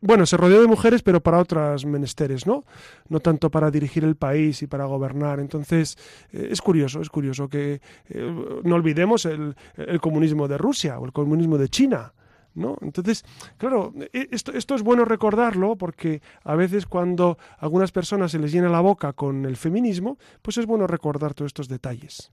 Bueno, 0.00 0.26
se 0.26 0.36
rodeó 0.36 0.60
de 0.60 0.68
mujeres, 0.68 1.02
pero 1.02 1.20
para 1.20 1.40
otras 1.40 1.84
menesteres, 1.84 2.46
¿no? 2.46 2.64
No 3.08 3.18
tanto 3.18 3.50
para 3.50 3.72
dirigir 3.72 4.04
el 4.04 4.14
país 4.14 4.62
y 4.62 4.68
para 4.68 4.84
gobernar. 4.84 5.40
Entonces, 5.40 5.98
eh, 6.32 6.48
es 6.52 6.62
curioso, 6.62 7.00
es 7.00 7.10
curioso 7.10 7.48
que 7.48 7.80
eh, 8.08 8.60
no 8.62 8.74
olvidemos 8.76 9.26
el, 9.26 9.56
el, 9.76 10.00
comunismo 10.00 10.46
de 10.46 10.56
Rusia 10.56 11.00
o 11.00 11.04
el 11.04 11.12
comunismo 11.12 11.58
de 11.58 11.68
China. 11.68 12.12
¿No? 12.54 12.78
Entonces, 12.80 13.22
claro, 13.58 13.92
e, 14.14 14.28
esto, 14.30 14.52
esto 14.52 14.74
es 14.76 14.82
bueno 14.82 15.04
recordarlo 15.04 15.76
porque 15.76 16.22
a 16.42 16.54
veces 16.54 16.86
cuando 16.86 17.36
a 17.58 17.64
algunas 17.66 17.92
personas 17.92 18.30
se 18.30 18.38
les 18.38 18.50
llena 18.50 18.70
la 18.70 18.80
boca 18.80 19.12
con 19.12 19.44
el 19.44 19.56
feminismo, 19.58 20.16
pues 20.40 20.56
es 20.56 20.64
bueno 20.64 20.86
recordar 20.86 21.34
todos 21.34 21.50
estos 21.50 21.68
detalles. 21.68 22.32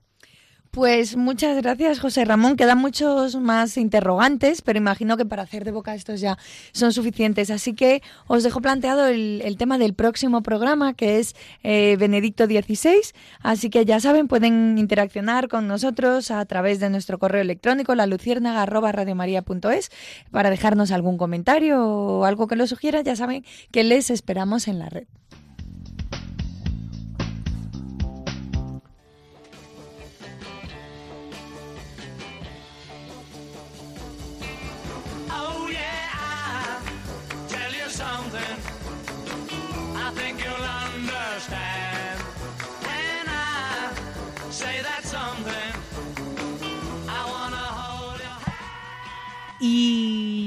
Pues 0.74 1.16
muchas 1.16 1.56
gracias, 1.62 2.00
José 2.00 2.24
Ramón. 2.24 2.56
Quedan 2.56 2.78
muchos 2.78 3.36
más 3.36 3.76
interrogantes, 3.76 4.60
pero 4.60 4.76
imagino 4.76 5.16
que 5.16 5.24
para 5.24 5.44
hacer 5.44 5.64
de 5.64 5.70
boca 5.70 5.94
estos 5.94 6.20
ya 6.20 6.36
son 6.72 6.92
suficientes. 6.92 7.50
Así 7.50 7.74
que 7.74 8.02
os 8.26 8.42
dejo 8.42 8.60
planteado 8.60 9.06
el, 9.06 9.54
tema 9.56 9.78
del 9.78 9.94
próximo 9.94 10.42
programa, 10.42 10.94
que 10.94 11.20
es 11.20 11.36
eh, 11.62 11.96
Benedicto 12.00 12.46
XVI. 12.46 12.96
Así 13.40 13.70
que 13.70 13.84
ya 13.84 14.00
saben, 14.00 14.26
pueden 14.26 14.76
interaccionar 14.76 15.46
con 15.46 15.68
nosotros 15.68 16.32
a 16.32 16.44
través 16.44 16.80
de 16.80 16.90
nuestro 16.90 17.20
correo 17.20 17.42
electrónico, 17.42 17.94
la 17.94 18.08
es 19.70 19.92
para 20.32 20.50
dejarnos 20.50 20.90
algún 20.90 21.18
comentario 21.18 21.86
o 21.86 22.24
algo 22.24 22.48
que 22.48 22.56
lo 22.56 22.66
sugiera. 22.66 23.00
Ya 23.02 23.14
saben 23.14 23.44
que 23.70 23.84
les 23.84 24.10
esperamos 24.10 24.66
en 24.66 24.80
la 24.80 24.88
red. 24.88 25.06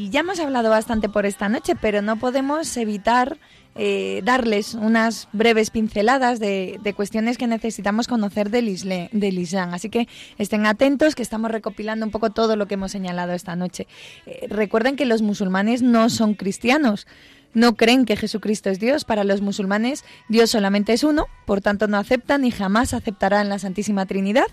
Ya 0.09 0.19
hemos 0.19 0.39
hablado 0.39 0.69
bastante 0.69 1.09
por 1.09 1.25
esta 1.25 1.49
noche, 1.49 1.73
pero 1.79 2.01
no 2.01 2.17
podemos 2.17 2.75
evitar 2.77 3.37
eh, 3.79 4.21
darles 4.23 4.73
unas 4.73 5.27
breves 5.33 5.69
pinceladas 5.69 6.39
de, 6.39 6.79
cuestiones 6.95 7.37
que 7.37 7.45
necesitamos 7.45 8.07
conocer 8.07 8.49
del, 8.49 8.65
del, 9.11 9.37
Islam. 9.37 9.73
Así 9.73 9.89
que 9.89 10.07
estén 10.37 10.65
atentos, 10.65 11.13
que 11.13 11.21
estamos 11.21 11.51
recopilando 11.51 12.05
un 12.05 12.11
poco 12.11 12.31
todo 12.31 12.55
lo 12.55 12.67
que 12.67 12.73
hemos 12.73 12.91
señalado 12.91 13.33
esta 13.33 13.55
noche. 13.55 13.87
Eh, 14.25 14.47
recuerden 14.49 14.95
que 14.95 15.05
los 15.05 15.21
musulmanes 15.21 15.83
no 15.83 16.09
son 16.09 16.33
cristianos. 16.33 17.07
No 17.57 17.75
creen 17.75 18.05
que 18.05 18.15
Jesucristo 18.15 18.69
es 18.69 18.79
Dios. 18.79 19.03
Para 19.03 19.23
los 19.23 19.41
musulmanes, 19.41 20.05
Dios 20.29 20.51
solamente 20.51 20.93
es 20.93 21.03
uno, 21.03 21.25
por 21.47 21.59
tanto 21.59 21.87
no 21.87 21.97
aceptan 21.97 22.45
y 22.45 22.51
jamás 22.51 22.93
aceptarán 22.93 23.49
la 23.49 23.57
Santísima 23.57 24.05
Trinidad, 24.05 24.45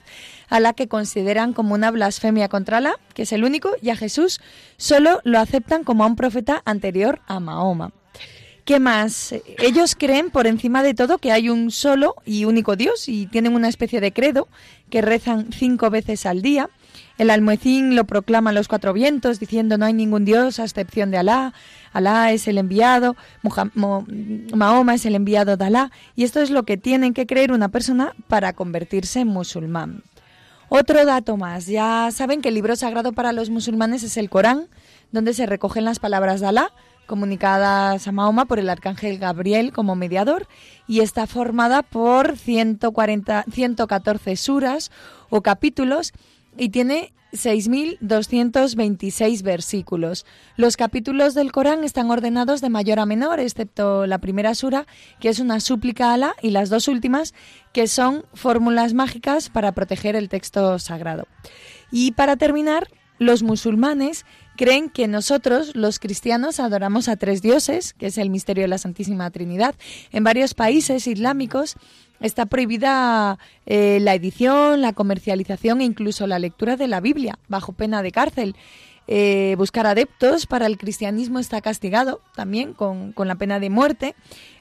a 0.48 0.58
la 0.58 0.72
que 0.72 0.88
consideran 0.88 1.52
como 1.52 1.74
una 1.74 1.90
blasfemia 1.90 2.48
contra 2.48 2.78
Alá, 2.78 2.94
que 3.12 3.24
es 3.24 3.32
el 3.32 3.44
único, 3.44 3.72
y 3.82 3.90
a 3.90 3.96
Jesús 3.96 4.40
solo 4.78 5.20
lo 5.22 5.38
aceptan 5.38 5.84
como 5.84 6.04
a 6.04 6.06
un 6.06 6.16
profeta 6.16 6.62
anterior 6.64 7.20
a 7.26 7.40
Mahoma. 7.40 7.92
¿Qué 8.64 8.80
más? 8.80 9.34
Ellos 9.58 9.96
creen 9.98 10.30
por 10.30 10.46
encima 10.46 10.82
de 10.82 10.94
todo 10.94 11.18
que 11.18 11.30
hay 11.30 11.50
un 11.50 11.70
solo 11.70 12.14
y 12.24 12.46
único 12.46 12.74
Dios 12.74 13.10
y 13.10 13.26
tienen 13.26 13.54
una 13.54 13.68
especie 13.68 14.00
de 14.00 14.14
credo 14.14 14.48
que 14.88 15.02
rezan 15.02 15.52
cinco 15.52 15.90
veces 15.90 16.24
al 16.24 16.40
día. 16.40 16.70
El 17.18 17.30
almuecín 17.30 17.96
lo 17.96 18.04
proclama 18.04 18.50
a 18.50 18.52
los 18.52 18.68
cuatro 18.68 18.92
vientos 18.92 19.40
diciendo 19.40 19.78
no 19.78 19.86
hay 19.86 19.92
ningún 19.92 20.24
Dios 20.24 20.58
a 20.58 20.64
excepción 20.64 21.10
de 21.10 21.18
Alá, 21.18 21.54
Alá 21.92 22.32
es 22.32 22.48
el 22.48 22.58
enviado, 22.58 23.16
Mahoma 23.74 24.94
es 24.94 25.06
el 25.06 25.14
enviado 25.14 25.56
de 25.56 25.64
Alá 25.64 25.92
y 26.16 26.24
esto 26.24 26.40
es 26.40 26.50
lo 26.50 26.64
que 26.64 26.76
tienen 26.76 27.14
que 27.14 27.26
creer 27.26 27.52
una 27.52 27.68
persona 27.68 28.14
para 28.28 28.52
convertirse 28.52 29.20
en 29.20 29.28
musulmán. 29.28 30.02
Otro 30.68 31.04
dato 31.04 31.36
más, 31.36 31.66
ya 31.66 32.08
saben 32.10 32.42
que 32.42 32.48
el 32.48 32.54
libro 32.54 32.74
sagrado 32.74 33.12
para 33.12 33.32
los 33.32 33.50
musulmanes 33.50 34.02
es 34.02 34.16
el 34.16 34.30
Corán, 34.30 34.68
donde 35.12 35.34
se 35.34 35.46
recogen 35.46 35.84
las 35.84 36.00
palabras 36.00 36.40
de 36.40 36.48
Alá, 36.48 36.72
comunicadas 37.06 38.08
a 38.08 38.12
Mahoma 38.12 38.46
por 38.46 38.58
el 38.58 38.70
arcángel 38.70 39.18
Gabriel 39.18 39.72
como 39.72 39.94
mediador 39.94 40.48
y 40.88 41.00
está 41.00 41.26
formada 41.26 41.82
por 41.82 42.36
140, 42.36 43.44
114 43.52 44.36
suras 44.36 44.90
o 45.30 45.42
capítulos 45.42 46.12
y 46.56 46.70
tiene 46.70 47.12
6.226 47.34 49.42
versículos. 49.42 50.24
Los 50.56 50.76
capítulos 50.76 51.34
del 51.34 51.50
Corán 51.52 51.84
están 51.84 52.10
ordenados 52.10 52.60
de 52.60 52.70
mayor 52.70 52.98
a 53.00 53.06
menor, 53.06 53.40
excepto 53.40 54.06
la 54.06 54.18
primera 54.18 54.54
sura, 54.54 54.86
que 55.20 55.28
es 55.28 55.40
una 55.40 55.60
súplica 55.60 56.10
a 56.10 56.14
Alá, 56.14 56.34
y 56.42 56.50
las 56.50 56.70
dos 56.70 56.88
últimas, 56.88 57.34
que 57.72 57.86
son 57.88 58.24
fórmulas 58.34 58.94
mágicas 58.94 59.50
para 59.50 59.72
proteger 59.72 60.16
el 60.16 60.28
texto 60.28 60.78
sagrado. 60.78 61.26
Y 61.90 62.12
para 62.12 62.36
terminar, 62.36 62.88
los 63.18 63.42
musulmanes 63.42 64.24
creen 64.56 64.90
que 64.90 65.08
nosotros, 65.08 65.74
los 65.74 65.98
cristianos, 65.98 66.60
adoramos 66.60 67.08
a 67.08 67.16
tres 67.16 67.42
dioses, 67.42 67.92
que 67.94 68.06
es 68.06 68.18
el 68.18 68.30
misterio 68.30 68.62
de 68.62 68.68
la 68.68 68.78
Santísima 68.78 69.30
Trinidad. 69.30 69.74
En 70.12 70.24
varios 70.24 70.54
países 70.54 71.06
islámicos 71.06 71.76
está 72.20 72.46
prohibida 72.46 73.38
eh, 73.66 73.98
la 74.00 74.14
edición, 74.14 74.80
la 74.80 74.92
comercialización 74.92 75.80
e 75.80 75.84
incluso 75.84 76.26
la 76.26 76.38
lectura 76.38 76.76
de 76.76 76.88
la 76.88 77.00
Biblia, 77.00 77.38
bajo 77.48 77.72
pena 77.72 78.02
de 78.02 78.12
cárcel. 78.12 78.56
Eh, 79.06 79.54
buscar 79.58 79.86
adeptos 79.86 80.46
para 80.46 80.66
el 80.66 80.78
cristianismo 80.78 81.38
está 81.38 81.60
castigado 81.60 82.22
también 82.34 82.72
con, 82.72 83.12
con, 83.12 83.28
la 83.28 83.34
pena 83.34 83.60
de 83.60 83.68
muerte. 83.68 84.14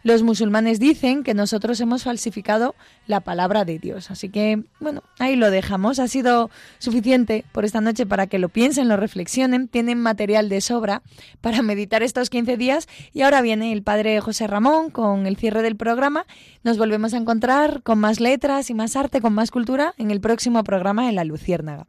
Los 0.04 0.22
musulmanes 0.22 0.80
dicen 0.80 1.24
que 1.24 1.34
nosotros 1.34 1.80
hemos 1.80 2.04
falsificado 2.04 2.76
la 3.08 3.22
palabra 3.22 3.64
de 3.64 3.80
Dios. 3.80 4.12
Así 4.12 4.28
que, 4.28 4.64
bueno, 4.82 5.02
ahí 5.20 5.38
lo 5.38 5.50
dejamos. 5.50 6.00
Ha 6.00 6.10
sido 6.10 6.50
suficiente 6.78 7.46
por 7.54 7.64
esta 7.64 7.80
noche 7.80 8.06
para 8.06 8.28
que 8.28 8.38
lo 8.38 8.50
piensen, 8.50 8.89
lo 8.89 8.98
reflexionen. 8.98 9.70
Tienen 9.70 10.02
material 10.02 10.50
de 10.50 10.60
sobra 10.60 11.04
para 11.39 11.62
meditar 11.62 12.04
estos 12.04 12.30
15 12.30 12.58
días. 12.58 12.89
Y 13.14 13.22
ahora 13.22 13.41
viene 13.41 13.72
el 13.72 13.82
padre 13.82 14.20
José 14.20 14.48
Ramón 14.48 14.89
con 14.89 15.26
el 15.26 15.38
cierre 15.38 15.62
del 15.62 15.78
programa. 15.78 16.26
Nos 16.64 16.78
volvemos 16.78 17.14
a 17.14 17.18
encontrar 17.18 17.82
con 17.84 17.98
más 18.00 18.20
letras 18.20 18.70
y 18.70 18.74
más 18.74 18.98
arte, 18.98 19.22
con 19.22 19.34
más 19.34 19.52
cultura 19.52 19.94
en 19.98 20.12
el 20.12 20.20
próximo 20.20 20.64
programa 20.66 21.06
de 21.06 21.14
La 21.14 21.24
Luciérnaga. 21.24 21.88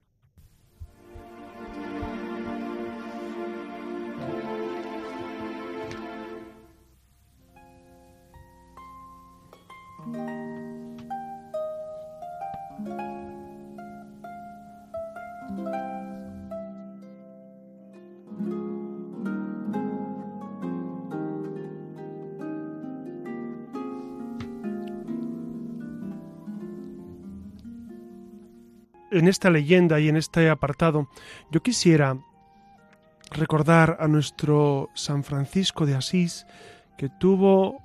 En 29.18 29.28
esta 29.28 29.50
leyenda 29.50 30.00
y 30.00 30.08
en 30.08 30.16
este 30.16 30.50
apartado, 30.50 31.08
yo 31.50 31.62
quisiera 31.62 32.16
recordar 33.30 33.96
a 34.00 34.08
nuestro 34.08 34.90
San 34.94 35.24
Francisco 35.24 35.86
de 35.86 35.94
Asís, 35.94 36.46
que 36.96 37.08
tuvo 37.08 37.82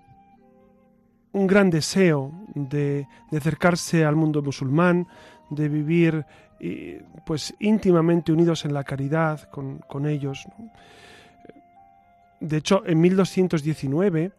un 1.32 1.48
gran 1.48 1.70
deseo 1.70 2.32
de, 2.56 3.08
acercarse 3.32 4.06
al 4.06 4.16
mundo 4.16 4.42
musulmán, 4.42 5.08
de 5.50 5.70
vivir 5.70 6.26
pues 7.26 7.56
íntimamente 7.60 8.32
unidos 8.32 8.66
en 8.66 8.74
la 8.74 8.84
caridad 8.84 9.50
con, 9.50 10.06
ellos. 10.06 10.46
De 12.40 12.58
hecho, 12.58 12.84
en 12.86 13.00
1219 13.00 14.32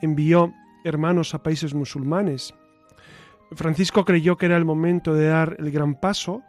envió 0.00 0.52
hermanos 0.84 1.34
a 1.34 1.42
países 1.42 1.74
musulmanes 1.74 2.54
Francisco 3.52 4.04
creyó 4.04 4.36
que 4.36 4.46
era 4.46 4.56
el 4.56 4.64
momento 4.64 5.14
de 5.14 5.28
dar 5.28 5.56
el 5.58 5.70
gran 5.70 5.94
paso 5.94 6.42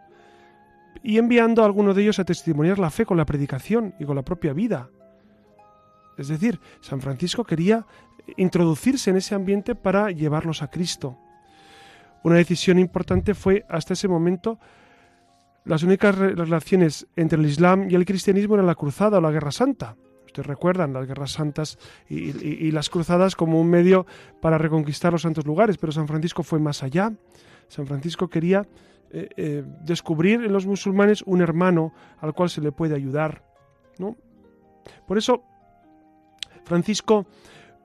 y 1.02 1.18
enviando 1.18 1.62
a 1.62 1.66
algunos 1.66 1.96
de 1.96 2.04
ellos 2.04 2.20
a 2.20 2.26
testimoniar 2.26 2.80
la 2.80 2.90
fe 2.90 3.06
con 3.06 3.18
la 3.18 3.26
predicación 3.26 3.94
y 4.00 4.06
con 4.06 4.16
la 4.16 4.24
propia 4.24 4.54
vida. 4.54 4.90
Es 6.18 6.28
decir, 6.28 6.60
San 6.82 7.00
Francisco 7.00 7.46
quería 7.46 7.86
introducirse 8.36 9.10
en 9.10 9.18
ese 9.18 9.36
ambiente 9.36 9.76
para 9.76 10.12
llevarlos 10.12 10.62
a 10.62 10.70
Cristo. 10.70 11.18
Una 12.24 12.36
decisión 12.36 12.78
importante 12.78 13.34
fue, 13.34 13.66
hasta 13.70 13.94
ese 13.94 14.10
momento, 14.10 14.60
las 15.64 15.84
únicas 15.84 16.18
relaciones 16.18 17.08
entre 17.16 17.40
el 17.40 17.46
Islam 17.46 17.90
y 17.90 17.96
el 17.96 18.06
cristianismo 18.06 18.56
eran 18.56 18.68
la 18.68 18.76
cruzada 18.76 19.20
o 19.20 19.22
la 19.22 19.32
guerra 19.32 19.52
santa. 19.52 19.96
Ustedes 20.30 20.46
recuerdan 20.46 20.94
las 20.94 21.08
guerras 21.08 21.32
santas 21.32 21.80
y, 22.08 22.70
las 22.70 22.92
cruzadas 22.92 23.36
como 23.36 23.60
un 23.60 23.68
medio 23.68 24.06
para 24.40 24.60
reconquistar 24.60 25.12
los 25.12 25.24
santos 25.24 25.44
lugares, 25.48 25.78
pero 25.78 25.92
San 25.92 26.08
Francisco 26.08 26.44
fue 26.44 26.60
más 26.60 26.84
allá. 26.84 27.12
San 27.68 27.88
Francisco 27.88 28.28
quería 28.28 28.68
eh, 29.10 29.28
eh, 29.36 29.64
descubrir 29.82 30.44
en 30.44 30.54
los 30.54 30.68
musulmanes 30.68 31.24
un 31.24 31.42
hermano 31.42 31.94
al 32.20 32.34
cual 32.34 32.52
se 32.52 32.62
le 32.62 32.72
puede 32.72 32.94
ayudar. 32.94 33.44
¿no? 33.98 34.18
Por 35.08 35.18
eso, 35.18 35.44
Francisco 36.64 37.26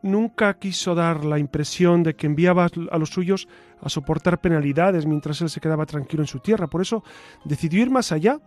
nunca 0.02 0.58
quiso 0.58 0.94
dar 0.94 1.24
la 1.24 1.38
impresión 1.38 2.02
de 2.02 2.14
que 2.14 2.26
enviaba 2.26 2.68
a 2.90 2.98
los 2.98 3.08
suyos 3.08 3.48
a 3.80 3.88
soportar 3.88 4.42
penalidades 4.42 5.06
mientras 5.06 5.40
él 5.40 5.48
se 5.48 5.62
quedaba 5.62 5.86
tranquilo 5.86 6.22
en 6.22 6.26
su 6.26 6.40
tierra. 6.40 6.66
Por 6.66 6.82
eso 6.82 7.02
decidió 7.46 7.80
ir 7.80 7.90
más 7.90 8.12
allá 8.12 8.38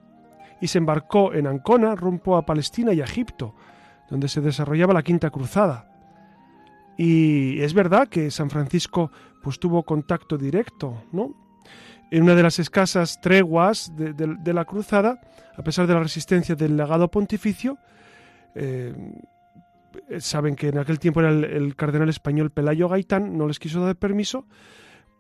y 0.62 0.68
se 0.68 0.78
embarcó 0.78 1.34
en 1.34 1.48
Ancona 1.48 1.96
rumbo 1.96 2.38
a 2.38 2.46
Palestina 2.46 2.94
y 2.94 3.02
a 3.02 3.06
Egipto, 3.06 3.56
donde 4.10 4.28
se 4.28 4.42
desarrollaba 4.42 4.94
la 4.94 5.04
Quinta 5.04 5.30
Cruzada. 5.30 5.92
Y 6.98 7.62
es 7.62 7.74
verdad 7.74 8.08
que 8.08 8.32
San 8.32 8.50
Francisco 8.50 9.12
pues 9.44 9.60
tuvo 9.60 9.84
contacto 9.84 10.38
directo, 10.38 11.04
¿no? 11.12 11.36
En 12.10 12.24
una 12.24 12.36
de 12.36 12.44
las 12.44 12.58
escasas 12.60 13.20
treguas 13.22 13.92
de, 13.96 14.54
la 14.54 14.66
cruzada, 14.66 15.20
a 15.58 15.62
pesar 15.62 15.88
de 15.88 15.94
la 15.94 16.00
resistencia 16.00 16.56
del 16.56 16.78
legado 16.78 17.10
pontificio, 17.10 17.78
eh, 18.56 18.94
saben 20.20 20.56
que 20.56 20.70
en 20.70 20.78
aquel 20.78 21.00
tiempo 21.00 21.20
era 21.20 21.30
el, 21.30 21.76
cardenal 21.76 22.08
español 22.08 22.50
Pelayo 22.50 22.88
Gaitán, 22.88 23.38
no 23.38 23.46
les 23.46 23.60
quiso 23.60 23.86
dar 23.86 23.98
permiso, 23.98 24.46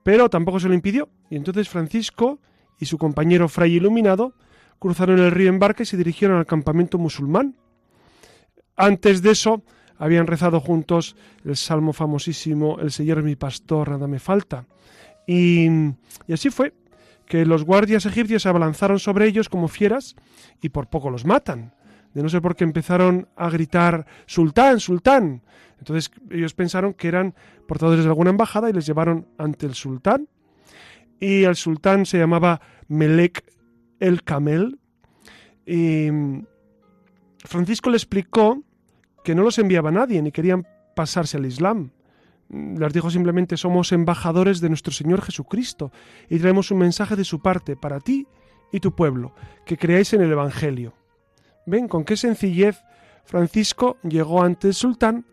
pero 0.03 0.29
tampoco 0.29 0.61
se 0.61 0.69
lo 0.69 0.73
impidió. 0.73 1.09
Y 1.29 1.35
entonces 1.35 1.67
Francisco 1.67 2.39
y 2.79 2.85
su 2.85 2.97
compañero 2.97 3.49
Fray 3.49 3.75
Iluminado 3.75 4.33
cruzaron 4.79 5.19
el 5.19 5.31
río 5.31 5.49
en 5.49 5.59
barca 5.59 5.83
y 5.83 5.85
se 5.85 5.97
dirigieron 5.97 6.37
al 6.37 6.45
campamento 6.45 6.97
musulmán 6.97 7.55
antes 8.77 9.21
de 9.21 9.31
eso, 9.31 9.63
habían 9.97 10.27
rezado 10.27 10.59
juntos 10.59 11.15
el 11.43 11.55
salmo 11.55 11.93
famosísimo 11.93 12.77
El 12.79 12.91
Señor 12.91 13.23
mi 13.23 13.35
pastor, 13.35 13.89
nada 13.89 14.07
me 14.07 14.19
falta. 14.19 14.65
Y, 15.25 15.67
así 16.31 16.49
fue 16.49 16.73
que 17.25 17.45
los 17.45 17.65
guardias 17.65 18.05
egipcios 18.05 18.43
se 18.43 18.49
abalanzaron 18.49 18.99
sobre 18.99 19.27
ellos 19.27 19.49
como 19.49 19.67
fieras 19.67 20.15
y 20.61 20.69
por 20.69 20.87
poco 20.87 21.09
los 21.09 21.25
matan. 21.25 21.73
De 22.13 22.23
no 22.23 22.29
sé 22.29 22.39
por 22.39 22.55
qué 22.55 22.63
empezaron 22.63 23.27
a 23.35 23.49
gritar 23.49 24.05
Sultán, 24.25 24.79
Sultán. 24.79 25.41
Entonces 25.79 26.09
ellos 26.31 26.53
pensaron 26.53 26.93
que 26.93 27.07
eran 27.07 27.35
portadores 27.67 28.03
de 28.03 28.09
alguna 28.09 28.29
embajada 28.29 28.69
y 28.69 28.73
les 28.73 28.85
llevaron 28.85 29.27
ante 29.37 29.65
el 29.65 29.75
sultán. 29.75 30.27
Y 31.19 31.43
el 31.43 31.55
sultán 31.55 32.05
se 32.05 32.17
llamaba 32.17 32.61
Melek 32.87 33.43
el 33.99 34.23
Camel. 34.23 34.79
Y 35.65 36.07
Francisco 37.43 37.89
le 37.89 37.97
explicó 37.97 38.63
que 39.27 39.35
no 39.35 39.43
los 39.43 39.59
enviaba 39.59 39.91
nadie 39.91 40.21
ni 40.21 40.31
querían 40.31 40.65
pasarse 40.95 41.35
al 41.35 41.45
Islam. 41.45 41.91
Les 42.47 42.93
dijo 42.93 43.11
simplemente 43.11 43.57
somos 43.57 43.91
embajadores 43.91 44.61
de 44.61 44.69
nuestro 44.69 44.93
Señor 44.93 45.21
Jesucristo 45.21 45.91
y 46.29 46.39
traemos 46.39 46.71
un 46.71 46.77
mensaje 46.77 47.17
de 47.17 47.25
su 47.25 47.41
parte 47.41 47.75
para 47.75 47.99
ti 47.99 48.25
y 48.71 48.79
tu 48.79 48.95
pueblo, 48.95 49.35
que 49.65 49.75
creáis 49.75 50.13
en 50.13 50.21
el 50.21 50.31
Evangelio. 50.31 50.93
Ven 51.65 51.89
con 51.89 52.05
qué 52.05 52.15
sencillez 52.15 52.81
Francisco 53.25 53.97
llegó 54.01 54.41
ante 54.41 54.69
el 54.69 54.73
sultán 54.73 55.25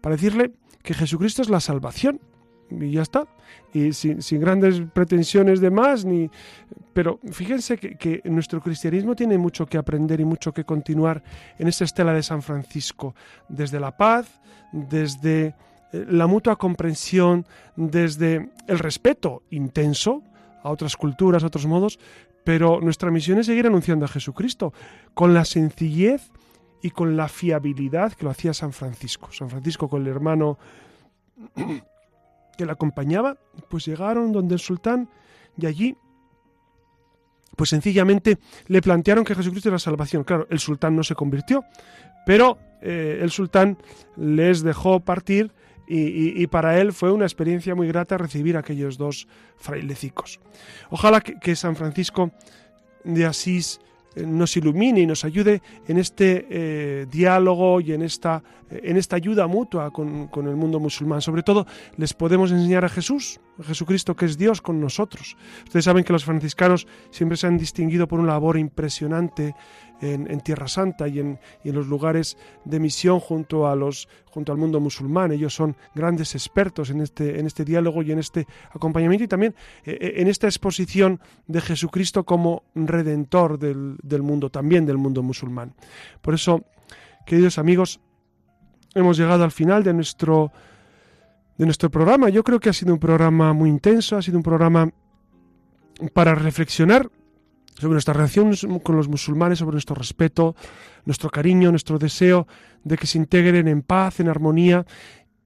para 0.00 0.16
decirle 0.16 0.54
que 0.82 0.94
Jesucristo 0.94 1.42
es 1.42 1.50
la 1.50 1.60
salvación. 1.60 2.22
Y 2.80 2.92
ya 2.92 3.02
está. 3.02 3.26
Y 3.72 3.92
sin, 3.92 4.20
grandes 4.40 4.82
pretensiones 4.92 5.60
de 5.60 5.70
más, 5.70 6.04
ni. 6.04 6.30
Pero 6.92 7.18
fíjense 7.30 7.78
que, 7.78 7.96
que, 7.96 8.20
nuestro 8.24 8.60
cristianismo 8.60 9.16
tiene 9.16 9.38
mucho 9.38 9.66
que 9.66 9.78
aprender 9.78 10.20
y 10.20 10.24
mucho 10.24 10.52
que 10.52 10.64
continuar 10.64 11.22
en 11.58 11.68
esa 11.68 11.84
estela 11.84 12.12
de 12.12 12.22
San 12.22 12.42
Francisco. 12.42 13.14
Desde 13.48 13.80
la 13.80 13.96
paz, 13.96 14.40
desde 14.72 15.54
eh, 15.92 16.06
la 16.08 16.26
mutua 16.26 16.56
comprensión, 16.56 17.46
desde 17.76 18.50
el 18.66 18.78
respeto 18.78 19.42
intenso 19.50 20.22
a 20.62 20.70
otras 20.70 20.96
culturas, 20.96 21.42
a 21.42 21.46
otros 21.46 21.66
modos, 21.66 21.98
pero 22.44 22.80
nuestra 22.80 23.10
misión 23.10 23.38
es 23.38 23.46
seguir 23.46 23.66
anunciando 23.66 24.04
a 24.04 24.08
Jesucristo 24.08 24.72
con 25.14 25.34
la 25.34 25.44
sencillez 25.44 26.30
y 26.82 26.90
con 26.90 27.16
la 27.16 27.28
fiabilidad 27.28 28.12
que 28.12 28.24
lo 28.24 28.30
hacía 28.30 28.52
San 28.54 28.72
Francisco. 28.72 29.30
San 29.32 29.50
Francisco 29.50 29.88
con 29.88 30.02
el 30.02 30.08
hermano 30.08 30.58
que 32.56 32.66
le 32.66 32.72
acompañaba, 32.72 33.38
pues 33.68 33.86
llegaron 33.86 34.32
donde 34.32 34.54
el 34.54 34.60
sultán 34.60 35.08
y 35.58 35.66
allí 35.66 35.96
pues 37.56 37.70
sencillamente 37.70 38.38
le 38.66 38.80
plantearon 38.80 39.24
que 39.24 39.34
Jesucristo 39.34 39.68
era 39.68 39.74
la 39.74 39.80
salvación. 39.80 40.24
Claro, 40.24 40.46
el 40.50 40.58
sultán 40.58 40.96
no 40.96 41.02
se 41.02 41.14
convirtió, 41.14 41.64
pero 42.24 42.58
eh, 42.80 43.18
el 43.20 43.30
sultán 43.30 43.78
les 44.16 44.62
dejó 44.62 45.00
partir 45.00 45.52
y, 45.94 46.46
para 46.46 46.80
él 46.80 46.94
fue 46.94 47.12
una 47.12 47.26
experiencia 47.26 47.74
muy 47.74 47.86
grata 47.86 48.16
recibir 48.16 48.56
a 48.56 48.60
aquellos 48.60 48.96
dos 48.96 49.28
frailecicos. 49.56 50.40
Ojalá 50.88 51.20
que 51.20 51.54
San 51.54 51.76
Francisco 51.76 52.30
de 53.04 53.26
Asís 53.26 53.78
nos 54.16 54.56
ilumine 54.56 55.00
y 55.00 55.06
nos 55.06 55.24
ayude 55.24 55.62
en 55.86 55.98
este 55.98 56.46
eh, 56.50 57.06
diálogo 57.10 57.80
y 57.80 57.92
en 57.92 58.02
esta, 58.02 58.42
en 58.70 58.96
esta 58.96 59.16
ayuda 59.16 59.46
mutua 59.46 59.90
con, 59.90 60.28
con, 60.28 60.48
el 60.48 60.56
mundo 60.56 60.80
musulmán. 60.80 61.20
Sobre 61.20 61.42
todo, 61.42 61.66
les 61.96 62.12
podemos 62.14 62.50
enseñar 62.52 62.84
a 62.84 62.88
Jesús, 62.88 63.40
Jesucristo 63.62 64.16
que 64.16 64.26
es 64.26 64.38
Dios 64.38 64.60
con 64.60 64.80
nosotros. 64.80 65.36
Ustedes 65.64 65.84
saben 65.84 66.04
que 66.04 66.12
los 66.12 66.24
franciscanos 66.24 66.86
siempre 67.10 67.36
se 67.36 67.46
han 67.46 67.58
distinguido 67.58 68.06
por 68.08 68.20
una 68.20 68.32
labor 68.32 68.58
impresionante 68.58 69.54
en, 70.02 70.40
Tierra 70.40 70.66
Santa 70.66 71.06
y 71.06 71.20
en, 71.20 71.38
los 71.64 71.86
lugares 71.86 72.36
de 72.64 72.80
misión 72.80 73.20
junto, 73.20 73.68
a 73.68 73.76
los, 73.76 74.08
junto 74.26 74.52
al 74.52 74.58
mundo 74.58 74.80
musulmán. 74.80 75.32
Ellos 75.32 75.54
son 75.54 75.76
grandes 75.94 76.34
expertos 76.34 76.90
en 76.90 77.00
este, 77.00 77.38
en 77.38 77.46
este 77.46 77.64
diálogo 77.64 78.02
y 78.02 78.12
en 78.12 78.18
este 78.18 78.46
acompañamiento 78.72 79.24
y 79.24 79.28
también 79.28 79.54
eh, 79.84 79.96
eh, 80.00 80.12
en 80.16 80.28
esta 80.28 80.46
exposición 80.46 81.20
de 81.46 81.60
Jesucristo 81.60 82.24
como 82.24 82.64
redentor 82.74 83.58
del, 83.58 83.96
del 84.02 84.22
mundo, 84.22 84.50
también 84.50 84.84
del 84.84 84.98
mundo 84.98 85.22
musulmán. 85.22 85.74
Por 86.20 86.34
eso, 86.34 86.64
queridos 87.24 87.58
amigos, 87.58 88.00
hemos 88.94 89.16
llegado 89.16 89.44
al 89.44 89.52
final 89.52 89.84
de 89.84 89.94
nuestro, 89.94 90.52
de 91.56 91.64
nuestro 91.64 91.90
programa. 91.90 92.28
Yo 92.28 92.42
creo 92.42 92.58
que 92.58 92.68
ha 92.68 92.74
sido 92.74 92.92
un 92.92 93.00
programa 93.00 93.52
muy 93.52 93.70
intenso, 93.70 94.16
ha 94.16 94.22
sido 94.22 94.36
un 94.36 94.42
programa 94.42 94.90
para 96.12 96.34
reflexionar 96.34 97.08
sobre 97.78 97.94
nuestra 97.94 98.14
relación 98.14 98.54
con 98.82 98.96
los 98.96 99.08
musulmanes, 99.08 99.58
sobre 99.58 99.74
nuestro 99.74 99.94
respeto, 99.94 100.54
nuestro 101.04 101.30
cariño, 101.30 101.70
nuestro 101.70 101.98
deseo 101.98 102.46
de 102.84 102.96
que 102.96 103.06
se 103.06 103.18
integren 103.18 103.68
en 103.68 103.82
paz, 103.82 104.20
en 104.20 104.28
armonía 104.28 104.84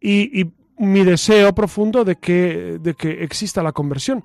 y, 0.00 0.52
mi 0.78 1.04
deseo 1.04 1.54
profundo 1.54 2.04
de 2.04 2.16
que, 2.16 2.78
de 2.78 2.92
que 2.92 3.24
exista 3.24 3.62
la 3.62 3.72
conversión. 3.72 4.22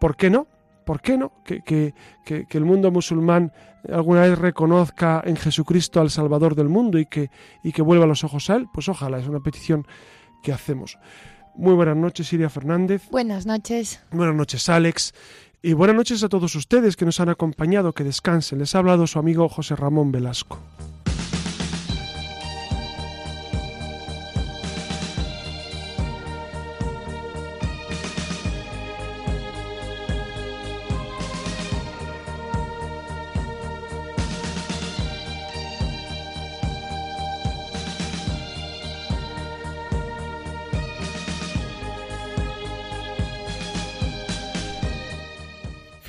¿Por 0.00 0.16
qué 0.16 0.28
no? 0.28 0.48
¿Por 0.84 1.00
qué 1.00 1.16
no? 1.16 1.30
Que, 1.44 1.62
que, 1.62 1.94
que, 2.24 2.58
el 2.58 2.64
mundo 2.64 2.90
musulmán 2.90 3.52
alguna 3.88 4.22
vez 4.22 4.36
reconozca 4.36 5.22
en 5.24 5.36
Jesucristo 5.36 6.00
al 6.00 6.10
Salvador 6.10 6.56
del 6.56 6.68
mundo 6.68 6.98
y 6.98 7.06
que, 7.06 7.30
y 7.62 7.70
que 7.70 7.82
vuelva 7.82 8.04
los 8.04 8.24
ojos 8.24 8.50
a 8.50 8.56
Él. 8.56 8.66
Pues 8.74 8.88
ojalá, 8.88 9.20
es 9.20 9.28
una 9.28 9.38
petición 9.38 9.86
que 10.42 10.52
hacemos. 10.52 10.98
Muy 11.54 11.74
buenas 11.74 11.96
noches, 11.96 12.26
Siria 12.26 12.48
Fernández. 12.48 13.08
Buenas 13.10 13.46
noches. 13.46 14.00
Buenas 14.10 14.34
noches, 14.34 14.68
Alex. 14.68 15.14
Y 15.62 15.74
buenas 15.74 15.94
noches 15.94 16.24
a 16.24 16.30
todos 16.30 16.54
ustedes 16.54 16.96
que 16.96 17.04
nos 17.04 17.20
han 17.20 17.28
acompañado, 17.28 17.92
que 17.92 18.02
descansen. 18.02 18.60
Les 18.60 18.74
ha 18.74 18.78
hablado 18.78 19.06
su 19.06 19.18
amigo 19.18 19.46
José 19.50 19.76
Ramón 19.76 20.10
Velasco. 20.10 20.58